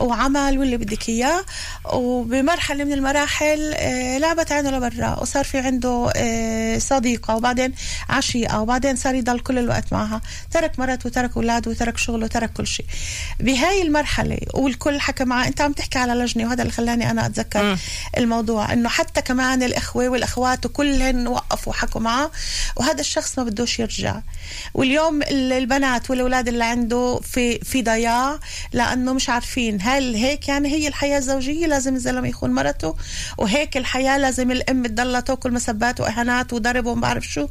وعمل 0.00 0.58
واللي 0.58 0.76
بدك 0.76 1.08
إياه. 1.08 1.44
وبمرحلة 1.92 2.84
من 2.84 2.92
المراحل 2.92 3.74
آه، 3.76 4.18
لعبت 4.18 4.52
عينه 4.52 4.70
لبرا 4.70 5.18
وصار 5.20 5.44
في 5.44 5.58
عنده 5.58 6.10
آه، 6.16 6.78
صديقة 7.26 7.36
وبعدين 7.36 7.72
عشيقة 8.08 8.60
وبعدين 8.60 8.96
صار 8.96 9.14
يضل 9.14 9.40
كل 9.40 9.58
الوقت 9.58 9.92
معها. 9.92 10.20
ترك 10.50 10.78
مرته 10.78 11.06
وترك 11.06 11.36
أولاده 11.36 11.70
وترك 11.70 11.98
شغله 11.98 12.24
وترك 12.24 12.52
كل 12.52 12.66
شيء. 12.66 12.86
بهاي 13.40 13.82
المرحلة 13.82 14.38
والكل 14.54 15.00
حكى 15.00 15.24
معه 15.24 15.46
أنت 15.46 15.60
عم 15.60 15.72
تحكي 15.72 15.98
على 15.98 16.12
لجنة 16.12 16.44
وهذا 16.46 16.62
اللي 16.62 16.72
خلاني 16.72 17.10
أنا 17.10 17.26
أتذكر 17.26 17.62
مم. 17.62 17.78
الموضوع 18.16 18.72
إنه 18.72 18.88
حتى 18.88 19.22
كمان 19.22 19.62
الأخوة 19.62 20.08
والأخوات 20.08 20.66
وكلهن 20.66 21.26
وقفوا 21.28 21.72
وحكوا 21.72 22.00
معه 22.00 22.30
وهذا 22.76 23.00
الشخص 23.00 23.38
ما 23.38 23.44
بدوش 23.44 23.78
يرجع. 23.78 24.20
واليوم 24.74 25.22
ال- 25.22 25.52
البنات 25.52 26.10
والأولاد 26.10 26.48
اللي 26.48 26.64
عنده 26.64 27.20
في 27.22 27.58
في 27.58 27.82
ضياع 27.82 28.38
لأنه 28.72 29.12
مش 29.12 29.28
عارفين 29.28 29.78
هل 29.82 30.14
هيك 30.14 30.48
يعني 30.48 30.68
هي 30.68 30.88
الحياة 30.88 31.18
الزوجية 31.18 31.66
لازم 31.66 31.94
الزلمة 31.94 32.28
يخون 32.28 32.50
مرته 32.50 32.96
وهيك 33.38 33.76
الحياة 33.76 34.18
لازم 34.18 34.50
الأم 34.50 34.86
تضلها 34.86 35.20
تأكل 35.20 35.52
مسبات 35.52 36.00
وأهانات 36.00 36.52
وضرب 36.52 36.86
وما 36.86 37.08
بعرف 37.16 37.32
شو؟ 37.32 37.48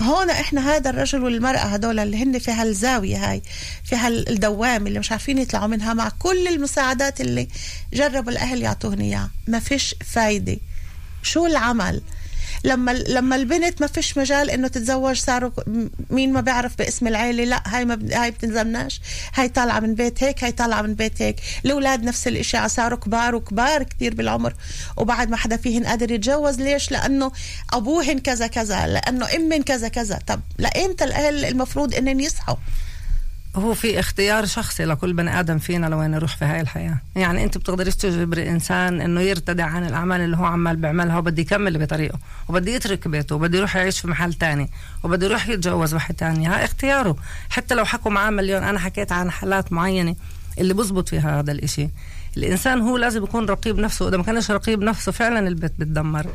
هون 0.00 0.30
إحنا 0.30 0.76
هذا 0.76 0.90
الرجل 0.90 1.24
والمرأة 1.24 1.58
هدول 1.58 1.98
اللي 1.98 2.22
هن 2.22 2.38
في 2.38 2.50
هالزاوية 2.50 3.30
هاي 3.30 3.42
في 3.84 3.96
هالدوام 3.96 4.86
اللي 4.86 4.98
مش 4.98 5.12
عارفين 5.12 5.38
يطلعوا 5.38 5.66
منها 5.66 5.94
مع 5.94 6.08
كل 6.18 6.48
المساعدات 6.48 7.20
اللي 7.20 7.48
جربوا 7.92 8.32
الأهل 8.32 8.62
يعطوهن 8.62 9.00
إياها. 9.00 9.30
ما 9.46 9.60
فيش 9.60 9.94
فايدة. 10.06 10.56
شو 11.22 11.46
العمل؟ 11.46 12.02
لما 12.64 12.90
لما 12.90 13.36
البنت 13.36 13.80
ما 13.80 13.86
فيش 13.86 14.18
مجال 14.18 14.50
إنه 14.50 14.68
تتزوج 14.68 15.16
صاروا 15.16 15.50
مين 16.10 16.32
ما 16.32 16.40
بيعرف 16.40 16.78
باسم 16.78 17.06
العيلة 17.06 17.44
لا 17.44 17.62
هاي 17.66 17.84
ما 17.84 17.98
هاي 18.12 18.30
بتنزلناش 18.30 19.00
هاي 19.34 19.48
طالعة 19.48 19.80
من 19.80 19.94
بيت 19.94 20.24
هيك 20.24 20.44
هاي 20.44 20.52
طالعة 20.52 20.82
من 20.82 20.94
بيت 20.94 21.22
هيك. 21.22 21.36
الأولاد 21.64 22.04
نفس 22.04 22.28
الإشي 22.28 22.68
صاروا 22.68 22.98
كبار 22.98 23.34
وكبار 23.34 23.82
كتير 23.82 24.14
بالعمر. 24.14 24.54
وبعد 24.96 25.30
ما 25.30 25.36
حدا 25.36 25.56
فيهن 25.56 25.86
قادر 25.86 26.12
يتجوز 26.12 26.60
ليش؟ 26.60 26.90
لأنه 26.90 27.32
أبوهن 27.72 28.18
كذا 28.18 28.46
كذا 28.46 28.86
لأنه 28.86 29.26
امن 29.36 29.62
كذا 29.62 29.88
كذا. 29.88 30.18
طب 30.26 30.40
لايمتى 30.58 31.04
الأهل 31.04 31.44
المفروض 31.44 31.94
انهم 31.94 32.20
يصحوا؟ 32.20 32.56
هو 33.56 33.74
في 33.74 34.00
اختيار 34.00 34.46
شخصي 34.46 34.84
لكل 34.84 35.12
بني 35.12 35.40
آدم 35.40 35.58
فينا 35.58 35.86
لوين 35.86 36.14
يروح 36.14 36.36
في 36.36 36.44
هاي 36.44 36.60
الحياة. 36.60 36.98
يعني 37.16 37.44
أنت 37.44 37.58
بتقدريش 37.58 37.96
تجبري 37.96 38.50
إنسان 38.50 39.00
إنه 39.00 39.20
يرتدع 39.20 39.64
عن 39.64 39.86
الأعمال 39.86 40.20
اللي 40.20 40.36
هو 40.36 40.44
عمال 40.44 40.76
بيعملها 40.76 41.18
وبده 41.18 41.42
يكمل 41.42 41.78
بطريقه 41.78 42.18
وبده 42.48 42.72
يترك 42.72 43.08
بيته 43.08 43.34
وبده 43.34 43.58
يروح 43.58 43.76
يعيش 43.76 44.00
في 44.00 44.08
محل 44.08 44.34
تاني 44.34 44.70
وبده 45.02 45.26
يروح 45.26 45.48
يتجوز 45.48 45.94
واحد 45.94 46.14
تاني. 46.14 46.46
هاي 46.46 46.64
اختياره. 46.64 47.16
حتى 47.50 47.74
لو 47.74 47.84
حكوا 47.84 48.10
معاه 48.10 48.30
مليون 48.30 48.62
أنا 48.62 48.78
حكيت 48.78 49.12
عن 49.12 49.30
حالات 49.30 49.72
معينة 49.72 50.16
اللي 50.58 50.74
بزبط 50.74 51.08
فيها 51.08 51.40
هذا 51.40 51.52
الإشي. 51.52 51.88
الإنسان 52.36 52.80
هو 52.80 52.96
لازم 52.96 53.24
يكون 53.24 53.46
رقيب 53.46 53.78
نفسه 53.78 54.08
اذا 54.08 54.16
ما 54.16 54.22
كانش 54.22 54.50
رقيب 54.50 54.82
نفسه 54.82 55.12
فعلا 55.12 55.48
البيت 55.48 55.72
بتدمر. 55.78 56.26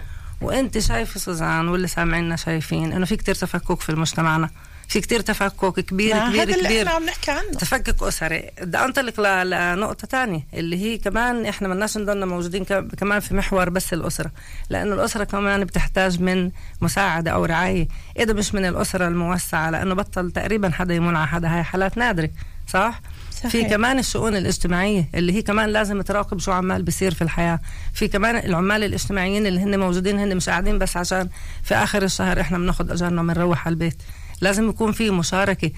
وأنت 0.42 0.78
شايفة 0.78 1.20
سوزان 1.20 1.68
واللي 1.68 1.88
سامعينا 1.88 2.36
شايفين 2.36 2.94
إنه 2.94 3.06
في 3.06 3.16
كتير 3.16 3.36
تفكك 3.36 3.82
في 3.82 3.92
مجتمعنا. 3.92 4.50
في 4.88 5.02
كتير 5.02 5.20
تفكك 5.22 5.80
كبير 5.80 5.86
كبير 6.18 6.42
هذا 6.42 6.44
اللي 6.44 6.56
كبير. 6.56 6.82
إحنا 6.82 6.92
عم 6.92 7.06
نحكي 7.06 7.32
عنه. 7.32 7.50
تفكك 7.60 8.04
اسري 8.04 8.50
بدي 8.62 8.78
أنطلق 8.78 9.44
لنقطة 9.44 10.08
تانية 10.08 10.48
اللي 10.54 10.78
هي 10.78 10.98
كمان 10.98 11.46
إحنا 11.46 11.68
ملناش 11.68 11.98
نضلنا 11.98 12.26
موجودين 12.26 12.64
كمان 12.98 13.20
في 13.20 13.36
محور 13.36 13.70
بس 13.70 13.94
الأسرة 13.94 14.32
لأنه 14.70 14.96
الأسرة 14.96 15.24
كمان 15.24 15.64
بتحتاج 15.64 16.22
من 16.22 16.52
مساعدة 16.82 17.32
أو 17.32 17.46
رعاية 17.46 17.88
إذا 18.20 18.34
مش 18.34 18.54
من 18.54 18.66
الأسرة 18.66 19.08
الموسعة 19.08 19.70
لأنه 19.70 19.96
بطل 19.96 20.32
تقريبا 20.32 20.70
حدا 20.70 20.94
يمون 20.94 21.16
على 21.16 21.28
حدا 21.28 21.48
هاي 21.56 21.64
حالات 21.64 21.98
نادرة 21.98 22.30
صح؟ 22.68 23.02
صحيح. 23.32 23.52
في 23.52 23.64
كمان 23.64 24.00
الشؤون 24.00 24.36
الاجتماعية 24.36 25.10
اللي 25.16 25.34
هي 25.34 25.42
كمان 25.42 25.70
لازم 25.70 26.02
تراقب 26.02 26.40
شو 26.40 26.52
عمال 26.52 26.84
بيصير 26.84 27.14
في 27.14 27.22
الحياة 27.22 27.60
في 27.94 28.08
كمان 28.08 28.36
العمال 28.38 28.84
الاجتماعيين 28.84 29.48
اللي 29.48 29.60
هن 29.60 29.80
موجودين 29.80 30.20
هن 30.20 30.36
مش 30.36 30.50
قاعدين 30.50 30.80
بس 30.80 30.98
عشان 30.98 31.30
في 31.64 31.76
آخر 31.76 32.04
الشهر 32.04 32.42
إحنا 32.42 32.58
بناخد 32.58 32.92
أجرنا 32.92 33.22
وبنروح 33.22 33.66
على 33.68 33.74
البيت. 33.74 33.98
لازم 34.42 34.70
يكون 34.70 34.92
في 34.92 35.10
مشاركة 35.10 35.72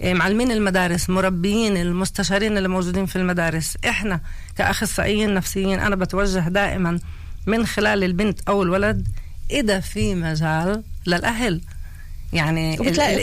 إيه، 0.00 0.14
معلمين 0.14 0.50
المدارس 0.50 1.10
مربيين 1.10 1.76
المستشارين 1.76 2.56
اللي 2.56 2.68
موجودين 2.68 3.06
في 3.06 3.16
المدارس. 3.16 3.76
إحنا 3.88 4.20
كأخصائيين 4.56 5.34
نفسيين 5.34 5.80
أنا 5.80 5.96
بتوجه 5.96 6.48
دائما 6.48 6.98
من 7.46 7.66
خلال 7.66 8.04
البنت 8.04 8.40
أو 8.48 8.62
الولد 8.62 9.08
إذا 9.50 9.80
في 9.80 10.14
مجال 10.14 10.82
للأهل. 11.06 11.60
يعني 12.32 12.74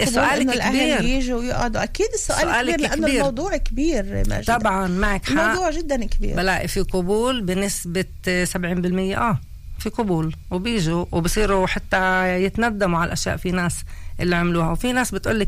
السؤال 0.04 0.42
إنه 0.42 0.54
الأهل 0.54 0.98
كبير. 0.98 1.02
يجوا 1.02 1.40
ويقعدوا. 1.40 1.84
أكيد 1.84 2.08
السؤال 2.14 2.42
سؤالك 2.42 2.76
كبير 2.76 2.90
لأنه 2.90 3.08
كبير. 3.08 3.20
الموضوع 3.20 3.58
كبير 3.58 4.24
ماجد. 4.28 4.46
طبعا 4.46 4.88
معك 4.88 5.26
حق. 5.26 5.42
الموضوع 5.42 5.72
جدا 5.72 6.06
كبير. 6.06 6.36
بلاقي 6.36 6.68
في 6.68 6.82
قبول 6.82 7.42
بنسبة 7.42 8.06
70% 8.44 9.18
آه 9.18 9.40
في 9.80 9.90
قبول. 9.90 10.36
وبيجوا 10.52 11.06
وبصيروا 11.12 11.68
حتى 11.68 12.36
يتندموا 12.44 13.00
على 13.00 13.08
الأشياء. 13.08 13.38
في 13.38 13.52
ناس 13.52 13.76
اللي 14.20 14.36
عملوها. 14.36 14.72
وفي 14.72 14.92
ناس 14.92 15.12
بتقولك 15.12 15.48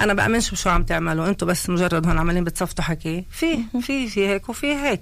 أنا 0.00 0.14
بأمنش 0.14 0.50
بشو 0.50 0.70
عم 0.70 0.82
تعملوا. 0.82 1.28
أنتوا 1.28 1.48
بس 1.48 1.70
مجرد 1.70 2.06
هون 2.06 2.18
عمالين 2.18 2.44
بتصفطوا 2.44 2.84
حكي. 2.84 3.24
في 3.30 3.58
في 3.82 4.08
في 4.08 4.28
هيك 4.28 4.48
وفي 4.48 4.74
هيك. 4.74 5.00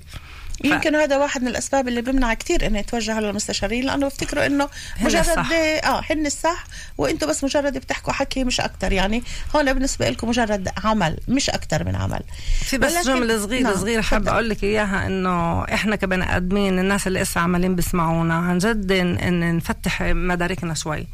يمكن 0.64 0.94
هذا 0.94 1.16
واحد 1.16 1.42
من 1.42 1.48
الأسباب 1.48 1.88
اللي 1.88 2.02
بيمنع 2.02 2.34
كثير 2.34 2.66
إنه 2.66 2.78
يتوجهوا 2.78 3.20
للمستشارين 3.20 3.84
لأنه 3.84 4.06
بيفتكروا 4.06 4.46
إنه 4.46 4.68
مجرد 5.00 5.28
الصح. 5.28 5.52
آه 5.52 6.02
هن 6.10 6.26
الصح. 6.26 6.64
وأنتم 6.98 7.26
بس 7.28 7.44
مجرد 7.44 7.78
بتحكوا 7.78 8.12
حكي 8.12 8.44
مش 8.44 8.60
أكثر 8.60 8.92
يعني 8.92 9.22
هون 9.56 9.72
بالنسبة 9.72 10.10
لكم 10.10 10.28
مجرد 10.28 10.68
عمل 10.84 11.16
مش 11.28 11.50
أكثر 11.50 11.84
من 11.84 11.96
عمل. 11.96 12.20
في 12.64 12.78
بس 12.78 12.92
ولكن- 12.92 13.06
جملة 13.08 13.38
صغيرة 13.38 13.62
نعم، 13.62 13.74
صغيرة 13.76 14.00
حابة 14.00 14.24
تفضل. 14.24 14.34
أقول 14.34 14.48
لك 14.48 14.64
إياها 14.64 15.06
إنه 15.06 15.64
إحنا 15.64 15.96
كبني 15.96 16.36
آدمين 16.36 16.78
الناس 16.78 17.06
اللي 17.06 17.22
لسه 17.22 17.40
عمالين 17.40 17.74
بيسمعونا 17.76 18.34
عن 18.34 18.58
جد 18.58 18.92
إن, 18.92 19.18
إن 19.18 19.56
نفتح 19.56 20.02
مداركنا 20.02 20.74
شوي. 20.74 21.06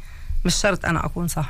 مش 0.45 0.55
شرط 0.55 0.85
أنا 0.85 1.05
أكون 1.05 1.27
صح. 1.27 1.49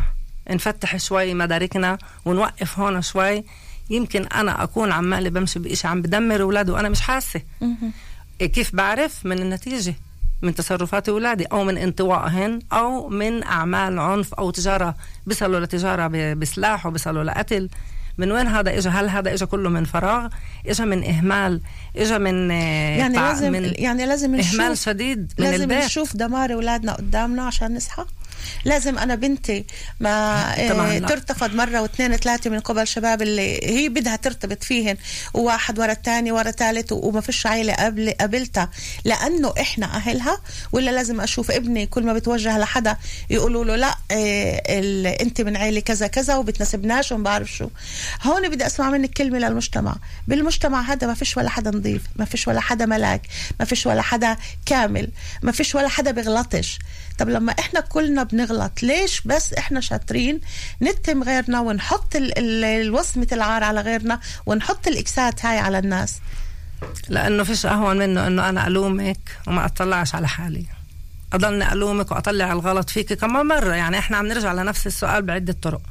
نفتح 0.50 0.98
شوي 0.98 1.34
مداركنا 1.34 1.98
ونوقف 2.26 2.80
هون 2.80 3.02
شوي. 3.02 3.44
يمكن 3.90 4.26
أنا 4.26 4.64
أكون 4.64 4.92
عمالة 4.92 5.30
بمشي 5.30 5.60
بإشي 5.60 5.88
عم 5.88 6.02
بدمر 6.02 6.42
أولادي 6.42 6.72
وأنا 6.72 6.90
مش 6.90 7.02
حاسة. 7.02 7.42
إيه 8.42 8.48
كيف 8.52 8.76
بعرف؟ 8.76 9.26
من 9.26 9.40
النتيجة. 9.40 9.96
من 10.42 10.56
تصرفات 10.56 11.10
أولادي 11.10 11.46
أو 11.46 11.64
من 11.64 11.78
انطوائهن 11.78 12.60
أو 12.74 13.10
من 13.10 13.44
أعمال 13.44 14.00
عنف 14.00 14.34
أو 14.34 14.52
تجارة. 14.52 14.96
بيصلوا 15.26 15.60
لتجارة 15.60 16.34
بسلاح 16.34 16.86
وبيصلوا 16.86 17.24
لقتل. 17.24 17.70
من 18.18 18.32
وين 18.32 18.48
هذا 18.48 18.78
اجى 18.78 18.90
هل 18.90 19.10
هذا 19.10 19.34
اجى 19.34 19.46
كله 19.46 19.70
من 19.70 19.86
فراغ؟ 19.86 20.28
اجى 20.68 20.86
من 20.86 21.04
إهمال. 21.04 21.62
اجى 21.96 22.18
من 22.18 22.52
آه، 22.52 22.98
يعني 22.98 23.18
لازم 23.18 23.52
من 23.52 23.74
يعني 23.76 24.06
لازم 24.06 24.36
إهمال 24.36 24.72
نشوف 24.72 24.86
شديد 24.86 25.34
من 25.40 25.46
لازم 25.46 25.64
البيت. 25.64 25.86
نشوف 25.86 26.16
دمار 26.16 26.54
أولادنا 26.54 26.94
قدامنا 26.94 27.48
عشان 27.48 27.76
نصحى؟ 27.76 28.06
لازم 28.66 28.98
أنا 28.98 29.16
بنتي 29.16 29.66
ما 30.00 30.36
طبعاً 30.70 31.00
لا. 31.00 31.08
ترتفض 31.08 31.56
مرة 31.56 31.82
واثنين 31.82 32.16
ثلاثة 32.16 32.50
من 32.50 32.60
قبل 32.60 32.88
شباب 32.88 33.22
اللي 33.22 33.60
هي 33.64 33.90
بدها 33.90 34.16
ترتبط 34.16 34.64
فيهن 34.64 34.98
وواحد 35.34 35.80
ورا 35.80 35.92
الثاني 35.92 36.32
ورا 36.32 36.52
ثالث 36.52 36.92
وما 36.92 37.22
فيش 37.22 37.46
عائله 37.46 37.74
قبل 37.74 38.14
قبلتها. 38.22 38.70
لأنه 39.06 39.54
إحنا 39.62 39.86
أهلها 39.86 40.38
ولا 40.72 40.92
لازم 40.92 41.22
أشوف 41.22 41.52
ابني 41.52 41.86
كل 41.86 42.04
ما 42.04 42.14
بتوجه 42.14 42.58
لحدا 42.60 42.98
يقولوا 43.30 43.66
له 43.66 43.76
لا 43.76 43.96
ال- 44.12 45.08
أنت 45.08 45.42
من 45.42 45.58
عائله 45.58 45.80
كذا 45.80 46.08
كذا 46.08 46.36
وبتناسبناش 46.36 47.12
وما 47.12 47.24
بعرف 47.24 47.52
شو. 47.52 47.70
هون 48.24 48.50
بدي 48.50 48.66
أسمع 48.66 48.90
منك 48.90 49.10
كلمة 49.10 49.38
للمجتمع. 49.40 49.96
بالمجتمع 50.28 50.82
هذا 50.82 51.08
ما 51.08 51.14
فيش 51.14 51.38
ولا 51.38 51.50
حدا 51.50 51.72
نظيف 51.78 52.02
ما 52.16 52.26
فيش 52.26 52.48
ولا 52.48 52.60
حدا 52.60 52.86
ملاك 52.86 53.22
ما 53.60 53.66
فيش 53.66 53.86
ولا 53.86 54.02
حدا 54.02 54.38
كامل 54.66 55.10
ما 55.42 55.52
فيش 55.52 55.76
ولا 55.76 55.88
حدا 55.88 56.12
بيغلطش 56.12 56.80
طب 57.18 57.30
لما 57.30 57.52
إحنا 57.60 57.80
كلنا 57.80 58.24
بنغلط 58.24 58.84
ليش 58.84 59.22
بس 59.22 59.54
إحنا 59.54 59.80
شاطرين 59.82 60.42
نتهم 60.82 61.24
غيرنا 61.24 61.60
ونحط 61.60 62.16
ال- 62.16 62.64
الوصمة 62.66 63.28
العار 63.32 63.64
على 63.64 63.82
غيرنا 63.82 64.20
ونحط 64.46 64.88
الإكسات 64.88 65.46
هاي 65.46 65.58
على 65.60 65.80
الناس؟ 65.80 66.16
لأنه 67.10 67.44
فيش 67.44 67.66
أهون 67.66 67.98
منه 67.98 68.28
إنه 68.28 68.50
أنا 68.50 68.68
ألومك 68.68 69.18
وما 69.48 69.66
أطلعش 69.66 70.16
على 70.16 70.28
حالي. 70.28 70.66
أضلني 71.34 71.72
ألومك 71.74 72.12
وأطلع 72.12 72.52
الغلط 72.52 72.90
فيك 72.90 73.14
كمان 73.14 73.46
مرة 73.46 73.74
يعني 73.74 74.00
إحنا 74.00 74.18
عم 74.18 74.28
نرجع 74.28 74.54
لنفس 74.54 74.88
السؤال 74.88 75.22
بعدة 75.22 75.56
طرق. 75.62 75.82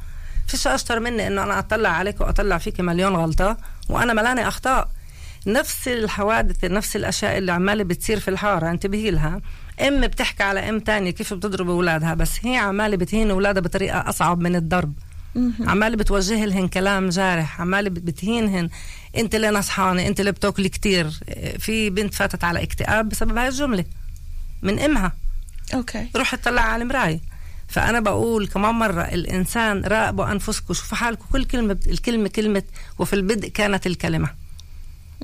فيش 0.48 0.66
أشطر 0.66 1.00
مني 1.00 1.26
إنه 1.26 1.42
أنا 1.42 1.58
أطلع 1.58 1.88
عليك 1.88 2.20
وأطلع 2.20 2.58
فيك 2.58 2.80
مليون 2.80 3.16
غلطة 3.16 3.56
وأنا 3.88 4.12
ملاني 4.12 4.48
أخطاء. 4.48 4.88
نفس 5.46 5.88
الحوادث 5.88 6.64
نفس 6.64 6.96
الأشياء 6.96 7.38
اللي 7.38 7.52
عمالة 7.52 7.84
بتصير 7.84 8.20
في 8.20 8.28
الحارة 8.28 8.70
انتبهي 8.70 9.10
لها. 9.10 9.40
أم 9.80 10.00
بتحكي 10.06 10.42
على 10.42 10.68
أم 10.68 10.80
تانية 10.80 11.10
كيف 11.10 11.34
بتضرب 11.34 11.68
أولادها 11.70 12.14
بس 12.14 12.38
هي 12.42 12.56
عمالة 12.56 12.96
بتهين 12.96 13.30
أولادها 13.30 13.62
بطريقة 13.62 14.08
أصعب 14.08 14.40
من 14.40 14.56
الضرب. 14.56 14.92
عمالة 15.60 15.96
بتوجه 15.96 16.44
لهن 16.44 16.68
كلام 16.68 17.08
جارح 17.08 17.60
عمالة 17.60 17.90
بت- 17.90 18.02
بتهينهن 18.02 18.68
أنت 19.16 19.34
اللي 19.34 19.50
نصحانة 19.50 20.06
أنت 20.06 20.20
اللي 20.20 20.32
بتاكلي 20.32 20.68
كتير. 20.68 21.10
في 21.58 21.90
بنت 21.90 22.14
فاتت 22.14 22.44
على 22.44 22.62
اكتئاب 22.62 23.08
بسبب 23.08 23.38
هاي 23.38 23.48
الجملة 23.48 23.84
من 24.62 24.78
أمها. 24.78 25.12
أوكي. 25.74 26.08
روح 26.16 26.34
اطلع 26.34 26.62
على 26.62 26.82
المراية. 26.82 27.20
فأنا 27.68 28.00
بقول 28.00 28.46
كمان 28.46 28.74
مرة 28.74 29.02
الإنسان 29.02 29.84
راقبوا 29.84 30.32
أنفسكم 30.32 30.74
شوفوا 30.74 30.96
حالكم 30.96 31.24
كل 31.32 31.44
كلمة 31.44 31.78
الكلمة 31.86 32.28
كلمة 32.28 32.62
وفي 32.98 33.12
البدء 33.12 33.48
كانت 33.48 33.86
الكلمة. 33.86 34.28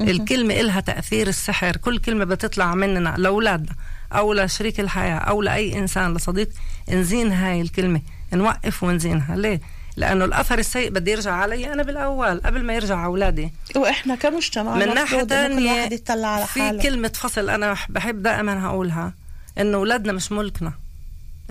الكلمة 0.01 0.55
إلها 0.61 0.81
تأثير 0.81 1.29
السحر 1.29 1.77
كل 1.77 1.99
كلمة 1.99 2.25
بتطلع 2.25 2.75
مننا 2.75 3.15
لأولادنا. 3.19 3.73
أو 4.13 4.33
لشريك 4.33 4.81
الحياة 4.81 5.19
أو 5.19 5.43
لأي 5.43 5.79
إنسان 5.79 6.15
لصديق 6.15 6.49
نزين 6.89 7.33
هاي 7.33 7.61
الكلمة. 7.61 8.01
نوقف 8.33 8.83
ونزينها. 8.83 9.37
ليه؟ 9.37 9.61
لأنه 9.97 10.25
الأثر 10.25 10.59
السيء 10.59 10.91
بدي 10.91 11.11
يرجع 11.11 11.33
علي 11.33 11.73
أنا 11.73 11.83
بالأول 11.83 12.41
قبل 12.41 12.65
ما 12.65 12.75
يرجع 12.75 13.05
أولادي. 13.05 13.53
وإحنا 13.77 14.15
كمجتمع 14.15 14.75
من 14.75 14.83
يطلع 15.93 16.29
على 16.29 16.47
في 16.47 16.61
حاله. 16.61 16.83
كلمة 16.83 17.13
فصل 17.15 17.51
أنا 17.51 17.77
بحب 17.89 18.23
دائما 18.23 18.67
هقولها 18.67 19.15
إنه 19.59 19.77
أولادنا 19.77 20.13
مش 20.13 20.33
ملكنا. 20.33 20.73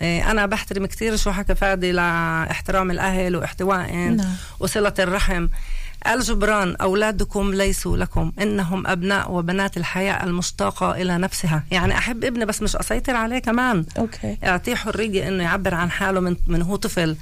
إيه، 0.01 0.31
أنا 0.31 0.45
بحترم 0.45 0.85
كتير 0.85 1.15
شو 1.15 1.31
حكى 1.31 1.55
فادي 1.55 1.91
لاحترام 1.91 2.91
الأهل 2.91 3.35
واحتوائهم 3.35 4.15
نعم. 4.15 4.35
وصلة 4.59 4.93
الرحم. 4.99 5.47
الجبران 6.07 6.75
أولادكم 6.75 7.53
ليسوا 7.53 7.97
لكم. 7.97 8.31
إنهم 8.41 8.87
أبناء 8.87 9.31
وبنات 9.31 9.77
الحياة 9.77 10.23
المشتاقة 10.23 10.91
إلى 10.91 11.17
نفسها. 11.17 11.63
يعني 11.71 11.97
أحب 11.97 12.23
ابني 12.23 12.45
بس 12.45 12.61
مش 12.61 12.75
أسيطر 12.75 13.15
عليه 13.15 13.39
كمان. 13.39 13.85
أوكي. 13.97 14.37
أعطيه 14.43 14.75
حرية 14.75 15.27
إنه 15.27 15.43
يعبر 15.43 15.73
عن 15.75 15.91
حاله 15.91 16.19
من 16.19 16.35
من 16.47 16.61
هو 16.61 16.75
طفل. 16.75 17.15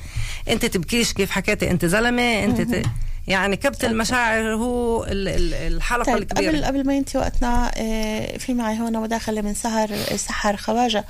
أنت 0.50 0.66
تبكيش 0.66 1.14
كيف 1.14 1.32
حكيتي؟ 1.32 1.72
أنت 1.72 1.86
زلمة؟ 1.86 2.44
أنت 2.44 2.62
ت... 2.62 2.86
يعني 3.28 3.56
كبت 3.56 3.86
المشاعر 3.86 4.54
هو 4.56 5.04
ال- 5.04 5.28
ال- 5.28 5.54
الحلقة 5.54 6.06
طيب 6.06 6.18
الكبيرة. 6.18 6.52
قبل 6.52 6.66
قبل 6.66 6.88
ما 6.88 6.96
ينتهي 6.96 7.20
وقتنا 7.20 7.72
آه، 7.78 8.38
في 8.38 8.54
معي 8.54 8.80
هون 8.80 9.02
مداخله 9.02 9.42
من 9.42 9.54
سهر 9.54 9.90
سحر 10.16 10.56
خواجة. 10.58 11.06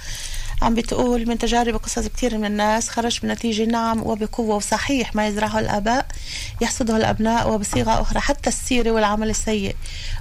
عم 0.62 0.76
بتقول 0.76 1.28
من 1.28 1.38
تجارب 1.38 1.74
وقصص 1.74 2.08
كثير 2.08 2.38
من 2.38 2.46
الناس 2.46 2.90
خرج 2.90 3.20
بنتيجة 3.24 3.66
نعم 3.66 4.04
وبقوة 4.04 4.56
وصحيح 4.56 5.16
ما 5.16 5.28
يزرعه 5.28 5.60
الآباء 5.60 6.06
يحصده 6.62 6.98
الأبناء 6.98 7.50
وبصيغة 7.50 8.02
أخرى 8.02 8.20
حتى 8.20 8.50
السيرة 8.50 8.92
والعمل 8.92 9.30
السيء. 9.30 9.76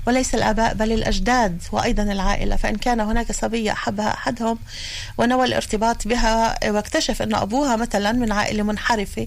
وليس 0.06 0.34
الآباء 0.34 0.74
بل 0.74 0.92
الأجداد 0.92 1.62
وأيضا 1.72 2.02
العائلة. 2.02 2.56
فإن 2.56 2.76
كان 2.76 3.00
هناك 3.00 3.32
صبية 3.32 3.72
أحبها 3.72 4.14
أحدهم 4.14 4.58
ونوى 5.18 5.46
الارتباط 5.46 6.08
بها 6.08 6.70
واكتشف 6.70 7.22
أن 7.22 7.34
أبوها 7.34 7.76
مثلا 7.76 8.12
من 8.12 8.32
عائلة 8.32 8.62
منحرفة 8.62 9.26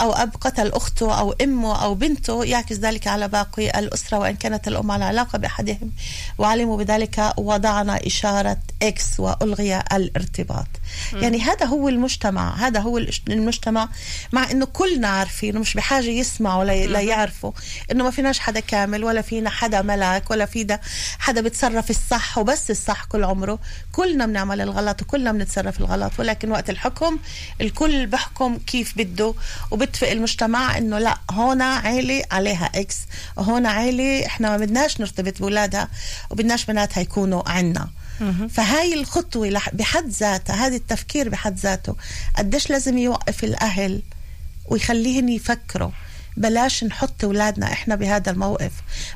أو 0.00 0.12
أب 0.12 0.30
قتل 0.40 0.72
أخته 0.72 1.18
أو 1.18 1.32
أمه 1.32 1.82
أو 1.84 1.94
بنته 1.94 2.44
يعكس 2.44 2.76
ذلك 2.76 3.06
على 3.06 3.28
باقي 3.28 3.78
الأسرة. 3.78 4.18
وإن 4.18 4.36
كانت 4.36 4.68
الأم 4.68 4.90
على 4.90 5.04
علاقة 5.04 5.38
بأحدهم 5.38 5.92
وعلموا 6.38 6.76
بذلك 6.76 7.32
وضعنا 7.36 8.06
إشارة 8.06 8.58
إكس 8.82 9.20
وألغي 9.20 9.82
الارتباط. 9.92 10.45
يعني 11.12 11.40
هذا 11.40 11.66
هو 11.66 11.88
المجتمع 11.88 12.54
هذا 12.54 12.80
هو 12.80 12.98
المجتمع 13.28 13.88
مع 14.32 14.50
أنه 14.50 14.66
كلنا 14.66 15.08
عارفين 15.08 15.56
ومش 15.56 15.74
بحاجة 15.74 16.04
يسمعوا 16.06 16.64
لا 16.64 17.00
يعرفوا 17.00 17.52
أنه 17.92 18.04
ما 18.04 18.10
فيناش 18.10 18.38
حدا 18.38 18.60
كامل 18.60 19.04
ولا 19.04 19.22
فينا 19.22 19.50
حدا 19.50 19.82
ملاك 19.82 20.30
ولا 20.30 20.46
فينا 20.46 20.80
حدا 21.18 21.40
بتصرف 21.40 21.90
الصح 21.90 22.38
وبس 22.38 22.70
الصح 22.70 23.04
كل 23.04 23.24
عمره. 23.24 23.58
كلنا 23.92 24.26
بنعمل 24.26 24.60
الغلط 24.60 25.02
وكلنا 25.02 25.32
بنتصرف 25.32 25.80
الغلط 25.80 26.12
ولكن 26.18 26.50
وقت 26.50 26.70
الحكم 26.70 27.18
الكل 27.60 28.06
بحكم 28.06 28.58
كيف 28.58 28.98
بده 28.98 29.34
وبتفق 29.70 30.08
المجتمع 30.10 30.78
إنه 30.78 30.98
لا 30.98 31.18
هون 31.30 31.62
عيلة 31.62 32.24
عليها 32.30 32.70
إكس 32.74 32.96
وهون 33.36 33.66
عيلة 33.66 34.26
إحنا 34.26 34.50
ما 34.50 34.56
بدناش 34.56 35.00
نرتبط 35.00 35.38
بولادها 35.38 35.88
وبدناش 36.30 36.64
بناتها 36.64 37.00
يكونوا 37.00 37.48
عنا. 37.48 37.88
فهاي 38.50 38.94
الخطوة 38.94 39.60
بحد 39.72 40.08
ذاتها 40.08 40.66
هذا 40.66 40.76
التفكير 40.76 41.28
بحد 41.28 41.58
ذاته 41.58 41.96
قديش 42.36 42.70
لازم 42.70 42.98
يوقف 42.98 43.44
الأهل 43.44 44.02
ويخليهن 44.66 45.28
يفكروا. 45.28 45.90
بلاش 46.38 46.84
نحط 46.84 47.24
أولادنا 47.24 47.72
إحنا 47.72 47.94
بهذا 47.94 48.30
الموقف 48.30 48.72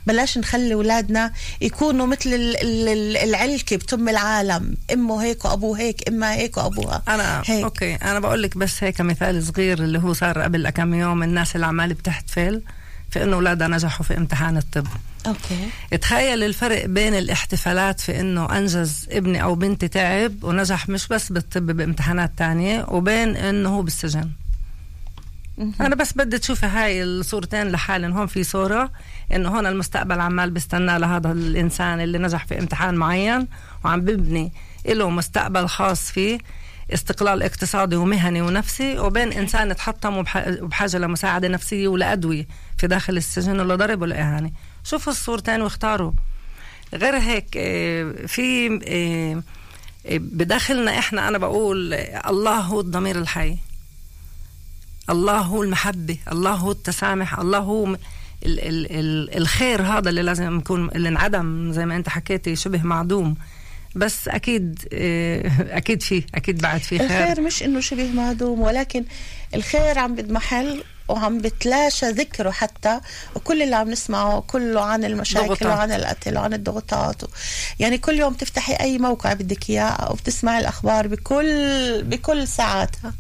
بلاش 0.07 0.39
نخلي 0.39 0.75
أولادنا 0.75 1.33
يكونوا 1.61 2.07
مثل 2.07 2.35
ال- 2.35 2.57
ال- 2.63 2.89
ال- 2.89 3.17
العلكة 3.17 3.77
بتم 3.77 4.09
العالم 4.09 4.75
إمه 4.93 5.23
هيك 5.23 5.45
وأبوه 5.45 5.79
هيك 5.79 6.09
امها 6.09 6.35
هيك 6.35 6.57
وأبوها. 6.57 7.03
أنا 7.09 7.43
هيك. 7.47 7.65
أوكي 7.65 7.95
أنا 7.95 8.21
بقول 8.21 8.43
لك 8.43 8.57
بس 8.59 8.85
هيك 8.85 9.01
مثال 9.01 9.43
صغير 9.47 9.79
اللي 9.85 9.99
هو 9.99 10.13
صار 10.13 10.41
قبل 10.43 10.71
كم 10.71 10.95
يوم 10.95 11.23
الناس 11.23 11.55
اللي 11.57 11.67
عماله 11.67 11.95
بتحتفل 11.95 12.63
في 13.11 13.23
إنه 13.23 13.37
أولادها 13.37 13.69
نجحوا 13.69 14.05
في 14.07 14.17
امتحان 14.17 14.57
الطب. 14.57 14.87
أوكي. 15.27 15.69
تخيل 16.01 16.43
الفرق 16.43 16.87
بين 16.87 17.15
الاحتفالات 17.15 18.01
في 18.01 18.21
إنه 18.21 18.59
أنجز 18.59 19.07
ابني 19.11 19.43
أو 19.43 19.55
بنتي 19.55 19.89
تعب 19.89 20.45
ونجح 20.45 20.89
مش 20.89 21.09
بس 21.09 21.33
بالطب 21.33 21.67
بامتحانات 21.67 22.33
تانية 22.37 22.85
وبين 22.89 23.37
إنه 23.37 23.69
هو 23.69 23.83
بالسجن. 23.83 24.31
أنا 25.81 25.95
بس 25.95 26.13
بدي 26.13 26.39
تشوفي 26.39 26.67
هاي 26.67 27.03
الصورتين 27.03 27.69
لحالهم 27.69 28.13
هون 28.13 28.27
في 28.27 28.45
صورة 28.45 28.91
إنه 29.33 29.49
هون 29.49 29.67
المستقبل 29.67 30.21
عمال 30.21 30.51
بيستنى 30.51 30.99
لهذا 30.99 31.33
الإنسان 31.33 32.01
اللي 32.01 32.19
نجح 32.19 32.47
في 32.47 32.59
امتحان 32.59 32.95
معين 32.95 33.47
وعم 33.85 34.01
ببني 34.01 34.53
له 34.87 35.11
مستقبل 35.11 35.69
خاص 35.69 36.11
فيه 36.11 36.39
استقلال 36.95 37.43
اقتصادي 37.43 37.97
ومهني 37.97 38.43
ونفسي 38.43 38.99
وبين 38.99 39.33
إنسان 39.33 39.77
تحطم 39.77 40.17
وبح- 40.17 40.63
وبحاجه 40.63 40.97
لمساعدة 40.99 41.49
نفسية 41.49 41.89
ولأدوية. 41.89 42.47
في 42.81 42.87
داخل 42.87 43.17
السجن 43.17 43.61
ولا 43.61 43.75
ضرب 43.75 44.03
ولا 44.03 44.21
اهانه 44.21 44.51
شوفوا 44.85 45.13
الصورتين 45.13 45.63
واختاروا. 45.63 46.13
غير 46.95 47.17
هيك 47.19 47.47
آه، 47.57 48.27
في 48.27 48.67
آه، 48.89 49.43
آه، 50.13 50.19
بداخلنا 50.19 50.99
إحنا 50.99 51.29
أنا 51.29 51.39
بقول 51.39 51.95
الله 52.27 52.59
هو 52.59 52.81
الضمير 52.81 53.19
الحي. 53.19 53.57
الله 55.11 55.39
هو 55.39 55.63
المحبة 55.63 56.19
الله 56.33 56.51
هو 56.51 56.71
التسامح 56.71 57.39
الله 57.39 57.59
هو 57.59 57.87
ال 57.87 57.99
ال 58.45 58.87
ال 58.91 59.37
الخير 59.37 59.83
هذا 59.83 60.11
اللي 60.11 60.23
لازم 60.23 60.59
يكون 60.59 60.89
اللي 60.89 61.09
انعدم 61.09 61.73
زي 61.73 61.87
ما 61.87 61.97
أنت 61.97 62.09
حكيتي 62.09 62.57
شبه 62.57 62.83
معدوم. 62.83 63.37
بس 63.95 64.29
أكيد 64.29 64.79
أكيد 65.71 66.03
فيه 66.03 66.23
أكيد 66.35 66.63
بعد 66.63 66.81
في 66.81 66.99
خير. 66.99 67.07
الخير 67.07 67.41
مش 67.41 67.63
إنه 67.63 67.81
شبه 67.81 68.13
معدوم 68.13 68.61
ولكن 68.61 69.05
الخير 69.55 69.99
عم 69.99 70.15
بضمحل 70.15 70.85
وعم 71.13 71.39
بتلاشى 71.39 72.07
ذكره 72.07 72.51
حتى 72.51 73.01
وكل 73.35 73.63
اللي 73.63 73.77
عم 73.77 73.91
نسمعه 73.91 74.41
كله 74.41 74.81
عن 74.81 75.05
المشاكل 75.05 75.47
ضغوطات. 75.47 75.67
وعن 75.67 75.93
القتل 75.93 76.39
وعن 76.39 76.55
الضغوطات. 76.55 77.25
و... 77.25 77.27
يعني 77.79 77.99
كل 77.99 78.19
يوم 78.19 78.35
تفتحي 78.35 78.73
أي 78.73 78.99
موقع 78.99 79.33
بدك 79.33 79.71
إياه 79.71 80.09
وبتسمعي 80.13 80.59
الأخبار 80.59 81.07
بكل 81.09 82.03
بكل 82.03 82.49
ساعاتها. 82.49 83.13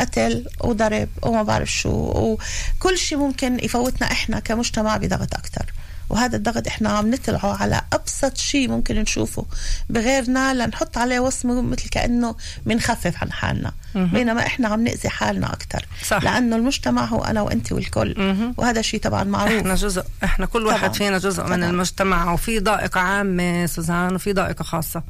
قتل 0.00 0.46
وضرب 0.60 1.08
وما 1.22 1.42
بعرف 1.42 1.72
شو 1.72 1.90
وكل 1.90 2.98
شيء 2.98 3.18
ممكن 3.18 3.58
يفوتنا 3.64 4.12
إحنا 4.12 4.40
كمجتمع 4.40 4.96
بضغط 4.96 5.34
أكثر 5.34 5.72
وهذا 6.10 6.36
الضغط 6.36 6.66
إحنا 6.66 6.88
عم 6.90 7.10
نطلعه 7.10 7.56
على 7.62 7.80
أبسط 7.92 8.36
شيء 8.36 8.68
ممكن 8.68 8.94
نشوفه 8.96 9.46
بغيرنا 9.90 10.54
لنحط 10.54 10.98
عليه 10.98 11.20
وصمة 11.20 11.62
مثل 11.62 11.88
كأنه 11.88 12.34
بنخفف 12.66 13.22
عن 13.22 13.32
حالنا 13.32 13.72
بينما 13.94 14.46
إحنا 14.46 14.68
عم 14.68 14.84
نأذي 14.84 15.08
حالنا 15.08 15.52
أكثر 15.52 15.86
صح. 16.06 16.22
لأنه 16.22 16.56
المجتمع 16.56 17.04
هو 17.04 17.24
أنا 17.24 17.42
وأنت 17.42 17.72
والكل 17.72 18.14
مهم. 18.18 18.54
وهذا 18.56 18.82
شيء 18.82 19.00
طبعا 19.00 19.24
معروف 19.24 19.52
إحنا 19.52 19.74
جزء 19.74 20.04
إحنا 20.24 20.46
كل 20.46 20.66
واحد 20.66 20.80
طبعاً. 20.80 20.92
فينا 20.92 21.18
جزء 21.18 21.42
من 21.42 21.56
طبعاً. 21.56 21.70
المجتمع 21.70 22.32
وفي 22.32 22.58
ضائقة 22.58 23.00
عامة 23.00 23.66
سوزان 23.66 24.14
وفي 24.14 24.32
ضائقة 24.32 24.62
خاصة 24.62 25.02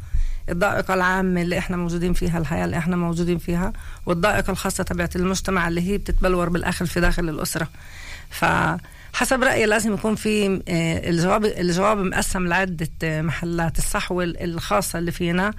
الضائقة 0.48 0.94
العامة 0.94 1.42
اللي 1.42 1.58
إحنا 1.58 1.76
موجودين 1.76 2.12
فيها 2.12 2.38
الحياة 2.38 2.64
اللي 2.64 2.78
إحنا 2.78 2.96
موجودين 2.96 3.38
فيها 3.38 3.72
والضائقة 4.06 4.50
الخاصة 4.50 4.84
تبعت 4.84 5.16
المجتمع 5.16 5.68
اللي 5.68 5.80
هي 5.92 5.98
بتتبلور 5.98 6.48
بالآخر 6.48 6.86
في 6.86 7.00
داخل 7.00 7.28
الأسرة 7.28 7.68
فحسب 9.12 9.42
رأيي 9.42 9.66
لازم 9.66 9.94
يكون 9.94 10.14
في 10.14 10.62
آه، 10.68 11.10
الجواب 11.10 11.44
الجواب 11.44 11.98
مقسم 11.98 12.46
لعدة 12.46 12.88
آه، 13.02 13.22
محلات 13.22 13.78
الصحوة 13.78 14.24
الخاصة 14.24 14.98
اللي 14.98 15.12
فينا. 15.12 15.52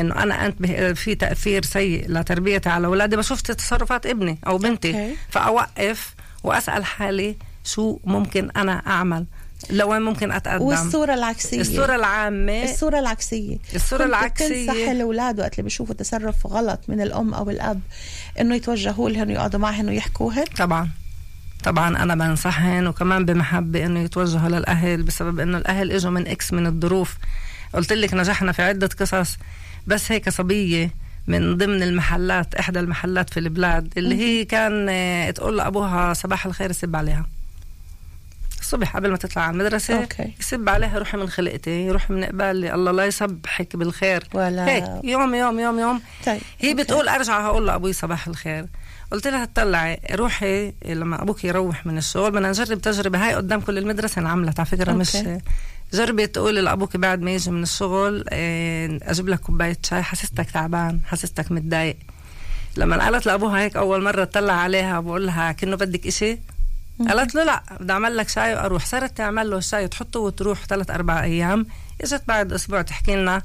إنه 0.00 0.22
أنا 0.22 0.46
أنتبه 0.46 0.92
في 0.92 1.14
تأثير 1.14 1.64
سيء 1.64 2.04
لتربيتي 2.08 2.68
على 2.68 2.86
أولادي. 2.86 3.16
بشوف 3.16 3.40
تصرفات 3.40 4.06
ابني 4.06 4.38
أو 4.46 4.58
بنتي. 4.58 4.88
okay. 4.90 5.16
فأوقف 5.30 6.14
وأسأل 6.44 6.84
حالي 6.84 7.36
شو 7.64 7.98
ممكن 8.04 8.50
أنا 8.56 8.72
أعمل. 8.86 9.26
لوين 9.70 10.02
ممكن 10.02 10.32
أتقدم. 10.32 10.62
والصورة 10.62 11.14
العكسية. 11.14 11.60
الصورة 11.60 11.94
العامة. 11.94 12.62
الصورة 12.64 12.98
العكسية. 12.98 13.56
الصورة 13.74 13.98
كنت 13.98 14.08
العكسية. 14.08 14.70
بتنصح 14.70 14.88
الأولاد 14.90 15.40
وقت 15.40 15.52
اللي 15.52 15.62
بيشوفوا 15.62 15.94
تصرف 15.94 16.46
غلط 16.46 16.80
من 16.88 17.00
الأم 17.00 17.34
أو 17.34 17.50
الأب 17.50 17.80
إنه 18.40 18.54
يتوجهوا 18.54 19.10
لهن 19.10 19.28
ويقعدوا 19.28 19.60
معهن 19.60 19.88
ويحكوهن؟ 19.88 20.44
طبعا. 20.44 20.90
طبعا 21.64 22.02
أنا 22.02 22.14
بنصحهم 22.14 22.86
وكمان 22.86 23.24
بمحبة 23.24 23.86
إنه 23.86 24.00
يتوجهوا 24.00 24.48
للأهل 24.48 25.02
بسبب 25.02 25.40
إنه 25.40 25.58
الأهل 25.58 25.92
إجوا 25.92 26.10
من 26.10 26.26
X 26.26 26.52
من 26.52 26.66
الظروف. 26.66 27.16
قلت 27.74 27.92
لك 27.92 28.14
نجحنا 28.14 28.52
في 28.52 28.62
عدة 28.62 28.88
قصص 29.00 29.36
بس 29.86 30.12
هيك 30.12 30.28
صبية 30.28 30.90
من 31.26 31.56
ضمن 31.56 31.82
المحلات 31.82 32.54
إحدى 32.54 32.80
المحلات 32.80 33.30
في 33.30 33.40
البلاد 33.40 33.92
اللي 33.96 34.14
هي 34.16 34.44
كان 34.44 34.86
آه، 34.90 35.30
تقول 35.30 35.56
لأبوها 35.56 36.14
صباح 36.14 36.46
الخير 36.46 36.70
يسب 36.70 36.96
عليها. 36.96 37.26
الصبح 38.60 38.96
قبل 38.96 39.10
ما 39.10 39.16
تطلع 39.16 39.42
على 39.42 39.50
المدرسة 39.52 39.98
okay. 40.00 40.32
يسب 40.40 40.68
عليها 40.68 40.98
روحي 40.98 41.16
من 41.16 41.28
خلقتي 41.28 41.90
روحي 41.90 42.14
من 42.14 42.24
قبالي 42.24 42.74
الله 42.74 42.92
لا 42.92 43.04
يصبحك 43.06 43.76
بالخير. 43.76 44.24
ولا- 44.34 44.66
هيك 44.68 44.84
يوم 45.04 45.34
يوم 45.34 45.58
يوم 45.60 45.78
يوم. 45.78 46.00
طيب 46.26 46.40
هي 46.60 46.70
okay. 46.70 46.82
بتقول 46.82 47.08
أرجع 47.08 47.40
هقول 47.46 47.66
لأبوي 47.66 47.92
صباح 47.92 48.28
الخير. 48.28 48.66
قلت 49.12 49.26
لها 49.26 49.42
اطلعي 49.42 50.00
روحي 50.10 50.72
لما 50.84 51.22
أبوك 51.22 51.44
يروح 51.44 51.86
من 51.86 51.98
الشغل 51.98 52.30
بدنا 52.30 52.48
نجرب 52.48 52.80
تجربة. 52.80 53.26
هاي 53.26 53.34
قدام 53.34 53.60
كل 53.60 53.78
المدرسة 53.78 54.20
انعملت 54.20 54.60
على 54.60 54.66
فكرة 54.66 54.92
مش 54.92 55.16
okay. 55.16 55.40
جربي 55.92 56.26
تقولي 56.26 56.60
لأبوك 56.60 56.96
بعد 56.96 57.20
ما 57.20 57.30
يجي 57.30 57.50
من 57.50 57.62
الشغل 57.62 58.24
إيه، 58.32 58.98
أجيب 59.02 59.28
لك 59.28 59.40
كوباية 59.40 59.78
شاي 59.82 60.02
حسستك 60.02 60.50
تعبان 60.50 61.00
حسستك 61.06 61.52
متضايق. 61.52 61.96
لما 62.76 63.04
قالت 63.04 63.26
لأبوها 63.26 63.60
هيك 63.60 63.76
أول 63.76 64.02
مرة 64.02 64.24
طلع 64.24 64.52
عليها 64.52 65.00
بقول 65.00 65.26
لها 65.26 65.52
كأنه 65.52 65.76
بدك 65.76 66.06
إشي؟ 66.06 66.38
قالت 67.08 67.34
له 67.34 67.44
لا 67.44 67.62
بدي 67.80 67.92
أعمل 67.92 68.16
لك 68.16 68.28
شاي 68.28 68.54
وأروح. 68.54 68.86
صارت 68.86 69.16
تعمل 69.16 69.50
له 69.50 69.58
الشاي 69.58 69.88
تحطه 69.88 70.20
وتروح 70.20 70.64
ثلاث 70.66 70.90
أربع 70.90 71.22
أيام. 71.22 71.66
إجت 72.00 72.22
بعد 72.28 72.52
أسبوع 72.52 72.82
تحكي 72.82 73.16
لنا 73.16 73.42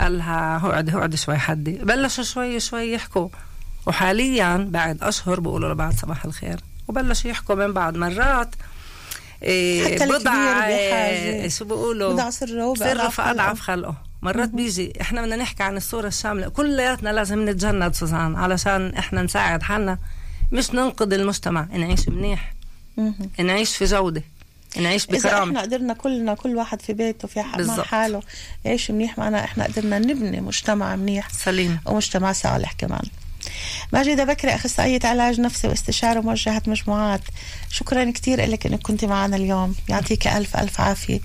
قال 0.00 0.18
لها 0.18 0.56
اقعدي 0.56 0.92
اقعدي 0.92 1.16
شوي 1.16 1.36
حدي. 1.36 1.72
بلشوا 1.72 2.24
شوي 2.24 2.60
شوي 2.60 2.92
يحكوا. 2.92 3.28
وحاليا 3.86 4.68
بعد 4.70 5.02
أشهر 5.02 5.40
بيقولوا 5.40 5.74
لبعض 5.74 5.92
صباح 5.92 6.24
الخير. 6.24 6.60
وبلشوا 6.88 7.30
يحكوا 7.30 7.54
من 7.54 7.72
بعض 7.72 7.96
مرات. 7.96 8.54
إيه 9.42 9.84
حتى 9.84 9.94
الكبير 9.94 10.18
بضع. 10.18 10.66
إيه 10.66 11.48
شو 11.48 11.64
بيقولوا؟ 11.64 12.12
بضع 12.12 12.30
سره 12.30 12.74
سر 12.74 12.84
بأضعف 12.84 13.14
فأضعف 13.14 13.60
خلقه. 13.60 13.96
مرات 14.22 14.48
بيجي 14.48 14.92
إحنا 15.00 15.22
بدنا 15.22 15.36
نحكي 15.36 15.62
عن 15.62 15.76
الصورة 15.76 16.06
الشاملة. 16.06 16.48
كلياتنا 16.48 17.10
لازم 17.10 17.48
نتجند 17.48 17.94
سوزان 17.94 18.36
علشان 18.36 18.94
إحنا 18.94 19.22
نساعد 19.22 19.62
حالنا. 19.62 19.98
مش 20.52 20.70
ننقذ 20.70 21.12
المجتمع. 21.12 21.66
نعيش 21.72 22.08
منيح. 22.08 22.54
نعيش 23.38 23.76
في 23.76 23.84
جودة. 23.84 24.22
نعيش 24.76 25.04
إذا 25.10 25.18
بكرامة. 25.18 25.44
إحنا 25.44 25.60
قدرنا 25.60 25.94
كلنا 25.94 26.34
كل 26.34 26.56
واحد 26.56 26.82
في 26.82 26.92
بيته 26.92 27.28
في 27.28 27.42
مع. 27.58 27.82
حاله 27.82 28.22
يعيش 28.64 28.90
منيح. 28.90 29.18
معنا 29.18 29.44
إحنا 29.44 29.64
قدرنا 29.64 29.98
نبني 29.98 30.40
مجتمع 30.40 30.96
منيح. 30.96 31.28
سليم. 31.32 31.80
ومجتمع 31.86 32.32
صالح 32.32 32.72
كمان. 32.72 33.04
ماجدة 33.92 34.24
بكري 34.24 34.54
أخصائية 34.54 35.00
علاج 35.04 35.40
نفسي 35.40 35.68
واستشارة 35.68 36.20
موجهة 36.20 36.62
مجموعات. 36.66 37.20
شكرا 37.70 38.10
كثير 38.10 38.50
لك 38.50 38.66
أنك 38.66 38.82
كنت 38.82 39.04
معنا 39.04 39.36
اليوم. 39.36 39.74
يعطيك 39.88 40.26
ألف 40.26 40.56
ألف 40.56 40.80
عافية. 40.80 41.20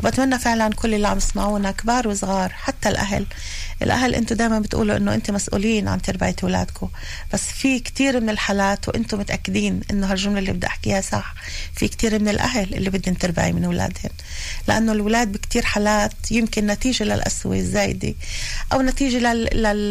وبتمنى 0.00 0.38
فعلا 0.38 0.74
كل 0.74 0.94
اللي 0.94 1.08
عم 1.08 1.16
يسمعونا 1.16 1.70
كبار 1.70 2.08
وصغار 2.08 2.52
حتى 2.52 2.88
الأهل. 2.88 3.26
الأهل 3.82 4.14
أنتم 4.14 4.36
دائما 4.36 4.58
بتقولوا 4.58 4.96
أنه 4.96 5.14
أنتم 5.14 5.34
مسؤولين 5.34 5.88
عن 5.88 6.02
تربية 6.02 6.36
أولادكم 6.42 6.88
بس 7.32 7.40
في 7.42 7.78
كثير 7.78 8.20
من 8.20 8.30
الحالات 8.30 8.88
وأنتم 8.88 9.18
متأكدين 9.20 9.80
أنه 9.90 10.12
هالجملة 10.12 10.38
اللي 10.38 10.52
بدي 10.52 10.66
أحكيها 10.66 11.00
صح 11.00 11.34
في 11.76 11.88
كثير 11.88 12.18
من 12.18 12.28
الأهل 12.28 12.74
اللي 12.74 12.90
بدهم 12.90 13.14
تربية 13.14 13.52
من 13.52 13.64
أولادهم. 13.64 14.10
لأنه 14.68 14.92
الأولاد 14.92 15.32
بكثير 15.32 15.62
حالات 15.64 16.12
يمكن 16.30 16.66
نتيجة 16.66 17.04
للقسوة 17.04 17.56
الزايدة 17.56 18.14
أو 18.72 18.82
نتيجة 18.82 19.18
لل... 19.32 19.62
لل... 19.62 19.90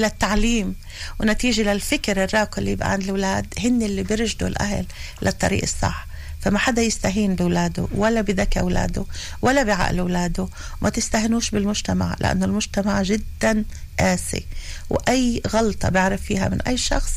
للتعليم 0.00 0.74
ونتيجة 1.20 1.62
للفكر 1.72 2.24
الراقي 2.24 2.58
اللي 2.58 2.70
يبقى 2.70 2.90
عند 2.92 3.02
الأولاد. 3.02 3.46
هن 3.58 3.82
اللي 3.82 4.02
بيرشدوا 4.02 4.48
الأهل 4.48 4.86
للطريق 5.22 5.62
الصح. 5.62 6.06
فما 6.44 6.58
حدا 6.58 6.82
يستهين 6.82 7.34
بأولاده 7.34 7.88
ولا 7.94 8.20
بذكاء 8.20 8.62
أولاده 8.64 9.04
ولا 9.42 9.62
بعقل 9.62 9.98
أولاده. 9.98 10.48
وما 10.80 10.90
تستهنوش 10.90 11.50
بالمجتمع 11.50 12.16
لأنه 12.20 12.44
المجتمع 12.44 13.02
جدا 13.02 13.64
قاسي. 14.00 14.46
وأي 14.90 15.42
غلطة 15.48 15.88
بيعرف 15.88 16.22
فيها 16.22 16.48
من 16.48 16.60
أي 16.62 16.76
شخص 16.76 17.12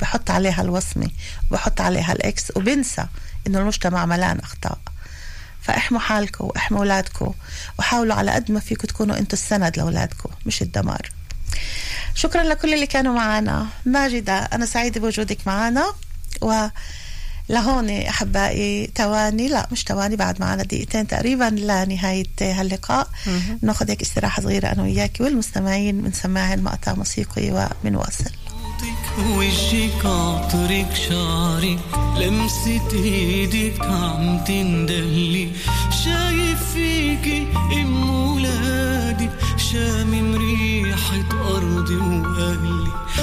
بحط 0.00 0.30
عليها 0.30 0.62
الوصمة 0.62 1.10
بحط 1.50 1.80
عليها 1.80 2.12
الإكس 2.12 2.44
وبنسى 2.56 3.06
إنه 3.46 3.58
المجتمع 3.58 4.06
ملان 4.06 4.38
أخطاء. 4.38 4.78
فاحموا 5.62 6.00
حالكم 6.00 6.44
واحموا 6.44 6.80
أولادكم 6.80 7.34
وحاولوا 7.78 8.14
على 8.14 8.30
قد 8.30 8.52
ما 8.52 8.60
فيكم 8.60 8.86
تكونوا 8.86 9.18
أنتم 9.18 9.32
السند 9.32 9.76
لأولادكم 9.76 10.30
مش 10.46 10.62
الدمار. 10.62 11.10
شكرا 12.14 12.42
لكل 12.42 12.74
اللي 12.74 12.86
كانوا 12.86 13.14
معنا. 13.14 13.66
ماجدة 13.86 14.38
أنا 14.38 14.66
سعيدة 14.66 15.00
بوجودك 15.00 15.38
معنا 15.46 15.92
و 16.42 16.66
لهون 17.50 17.90
أحبائي 17.90 18.86
تواني 18.86 19.48
لا 19.48 19.68
مش 19.72 19.84
تواني 19.84 20.16
بعد 20.16 20.40
معنا 20.40 20.62
دقيقتين 20.62 21.06
تقريبا 21.06 21.44
لنهاية 21.44 22.24
هاللقاء. 22.40 23.08
ناخذ 23.62 23.90
هيك 23.90 24.02
استراحة 24.02 24.42
صغيرة 24.42 24.66
أنا 24.72 24.82
وياك 24.82 25.16
والمستمعين 25.20 26.02
بنسمعهم 26.02 26.64
مقطع 26.64 26.94
موسيقي 26.94 27.50
وبنواصل 27.50 28.30
صوتك 28.80 29.28
وجهك 29.36 30.06
عطرك 30.06 30.94
شعرك 31.08 31.78
لمسة 32.18 32.92
إيدك 32.92 33.80
عم 33.80 34.44
تندهلي 34.44 35.48
شايف 36.04 36.72
فيكي 36.72 37.46
أم 37.72 38.10
ولادي 38.10 39.28
شامم 39.72 40.34
ريحة 40.34 41.56
أرضي 41.56 41.96
وأهلي. 41.96 42.79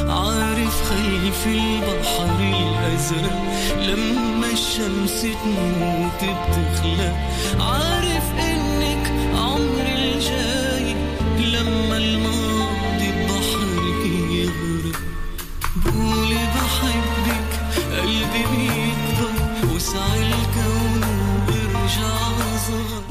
عارف 0.09 0.83
خلف 0.89 1.47
البحر 1.47 2.39
الأزرق 2.39 3.43
لما 3.79 4.47
الشمس 4.51 5.21
تموت 5.21 6.21
بتخلق 6.23 7.15
عارف 7.59 8.23
إنك 8.39 9.05
عمري 9.35 9.93
الجاي 9.95 10.95
لما 11.39 11.97
الماضي 11.97 13.11
بحرك 13.25 14.05
يغرق. 14.31 14.99
قولي 15.85 16.35
بحبك 16.35 17.51
قلبي 17.91 18.43
بيكبر 18.51 19.75
وسع 19.75 20.05
الكون 20.05 20.27
وارجع 20.27 20.36
صغر 20.36 20.36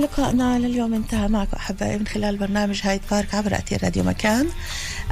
لقائنا 0.06 0.58
لليوم 0.58 0.94
انتهى 0.94 1.28
معكم 1.28 1.56
أحبائي 1.56 1.98
من 1.98 2.06
خلال 2.06 2.36
برنامج 2.36 2.80
هايد 2.84 3.00
بارك 3.10 3.34
عبر 3.34 3.54
أثير 3.54 3.84
راديو 3.84 4.04
مكان. 4.04 4.48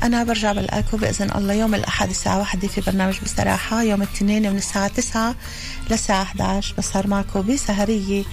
أنا 0.03 0.24
برجع 0.24 0.53
بلقاكم 0.53 0.97
بإذن 0.97 1.30
الله 1.34 1.55
يوم 1.55 1.74
الأحد 1.74 2.11
الساعة 2.11 2.38
واحدة 2.38 2.68
في 2.68 2.80
برنامج 2.80 3.14
بصراحة 3.24 3.82
يوم 3.82 4.03
الاثنين 4.03 4.51
من 4.51 4.57
الساعة 4.57 4.88
9 4.88 5.34
للساعة 5.90 6.22
11 6.22 6.74
بسهر 6.78 7.07
معكم 7.07 7.42
بسهرية 7.42 8.24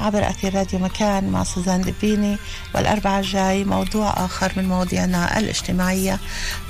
عبر 0.00 0.30
أثير 0.30 0.54
راديو 0.54 0.78
مكان 0.78 1.28
مع 1.28 1.44
سوزان 1.44 1.80
دبيني 1.82 2.36
والأربعاء 2.74 3.20
الجاي 3.20 3.64
موضوع 3.64 4.24
آخر 4.24 4.52
من 4.56 4.68
مواضيعنا 4.68 5.38
الاجتماعية. 5.38 6.18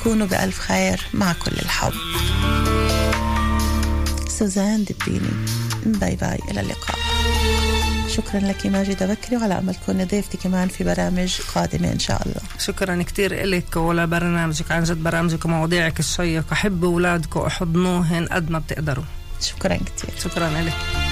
كونوا 0.03 0.27
بألف 0.27 0.59
خير 0.59 1.01
مع 1.15 1.33
كل 1.33 1.53
الحب. 1.53 1.93
سوزان 4.29 4.85
دبيني. 4.85 5.31
bye 5.87 6.17
bye 6.17 6.39
إلى 6.51 6.61
اللقاء. 6.61 7.08
شكرا 8.19 8.41
لك 8.41 8.67
ماجدة 8.67 9.07
بكري 9.07 9.37
وعلى 9.37 9.59
أمل 9.59 9.75
تكوني 9.75 10.05
ضيفتي 10.05 10.37
كمان 10.37 10.69
في 10.69 10.85
برامج 10.85 11.41
قادمة 11.55 11.93
إن 11.93 11.99
شاء 11.99 12.23
الله. 12.27 12.41
شكرا 12.59 13.03
كتير 13.03 13.45
إلك 13.45 13.77
ولبرنامجك 13.77 14.73
عن 14.73 14.85
جد 14.85 15.03
برامجك 15.03 15.45
ومواضيعك 15.45 16.01
الشيقة 16.01 16.55
حبوا 16.55 16.89
أولادكم 16.89 17.41
وحضنوهن 17.41 18.27
قد 18.27 18.51
ما 18.51 18.59
بتقدروا. 18.59 19.05
شكرا 19.41 19.77
كثير 19.77 20.11
شكرا 20.25 20.51
لك 20.51 21.08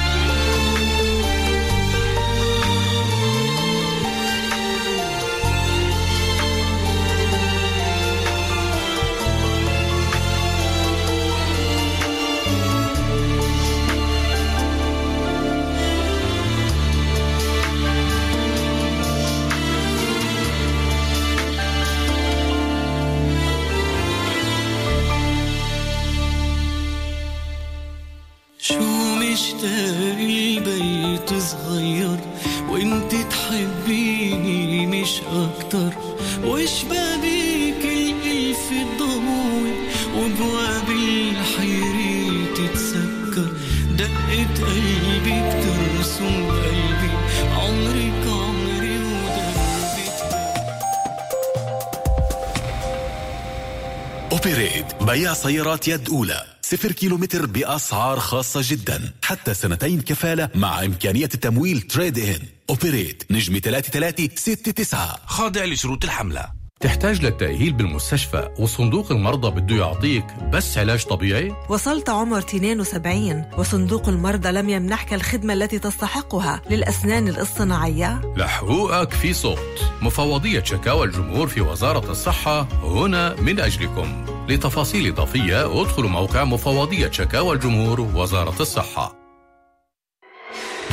سيارات 55.37 55.89
يد 55.89 56.09
أولى. 56.09 56.45
صفر 56.62 56.93
كيلومتر 56.93 57.47
بأسعار 57.47 58.20
خاصة 58.20 58.61
جدا. 58.64 59.12
حتى 59.24 59.55
سنتين 59.55 60.01
كفالة 60.01 60.49
مع 60.55 60.84
إمكانية 60.84 61.24
التمويل 61.34 61.80
تريد 61.80 62.18
إن 62.18 62.39
اوبريت 62.70 63.22
نجمة 63.30 63.59
3369 63.59 64.99
خاضع 65.26 65.64
لشروط 65.64 66.05
الحملة. 66.05 66.57
تحتاج 66.80 67.24
للتأهيل 67.24 67.72
بالمستشفى 67.72 68.49
وصندوق 68.59 69.12
المرضى 69.12 69.61
بده 69.61 69.76
يعطيك 69.76 70.24
بس 70.53 70.78
علاج 70.78 71.05
طبيعي؟ 71.05 71.55
وصلت 71.68 72.09
عمر 72.11 72.39
72 72.39 73.45
وصندوق 73.59 74.09
المرضى 74.09 74.49
لم 74.49 74.70
يمنحك 74.70 75.14
الخدمة 75.14 75.53
التي 75.53 75.78
تستحقها 75.78 76.62
للأسنان 76.70 77.28
الاصطناعية؟ 77.28 78.34
لحقوقك 78.37 79.12
في 79.12 79.32
صوت. 79.32 79.59
مفوضية 80.03 80.62
شكاوى 80.62 81.07
الجمهور 81.07 81.49
في 81.49 81.61
وزارة 81.61 82.11
الصحة 82.11 82.68
هنا 82.82 83.41
من 83.41 83.61
أجلكم. 83.61 84.36
لتفاصيل 84.49 85.07
إضافية 85.07 85.82
ادخلوا 85.82 86.11
موقع 86.11 86.44
مفوضية 86.44 87.11
شكاوى 87.11 87.55
الجمهور 87.55 88.01
وزارة 88.01 88.62
الصحة. 88.62 89.16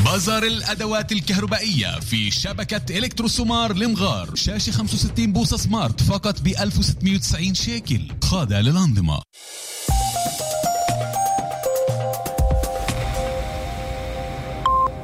بازار 0.05 0.43
الأدوات 0.43 1.11
الكهربائية 1.11 1.99
في 1.99 2.31
شبكة 2.31 2.97
إلكتروسومار 2.97 3.73
لمغار. 3.73 4.35
شاشة 4.35 4.71
65 4.71 5.33
بوصة 5.33 5.57
سمارت 5.57 6.01
فقط 6.01 6.41
ب 6.41 6.47
1690 6.47 7.53
شيكل. 7.53 8.01
خاضع 8.23 8.59
للأنظمة. 8.59 9.21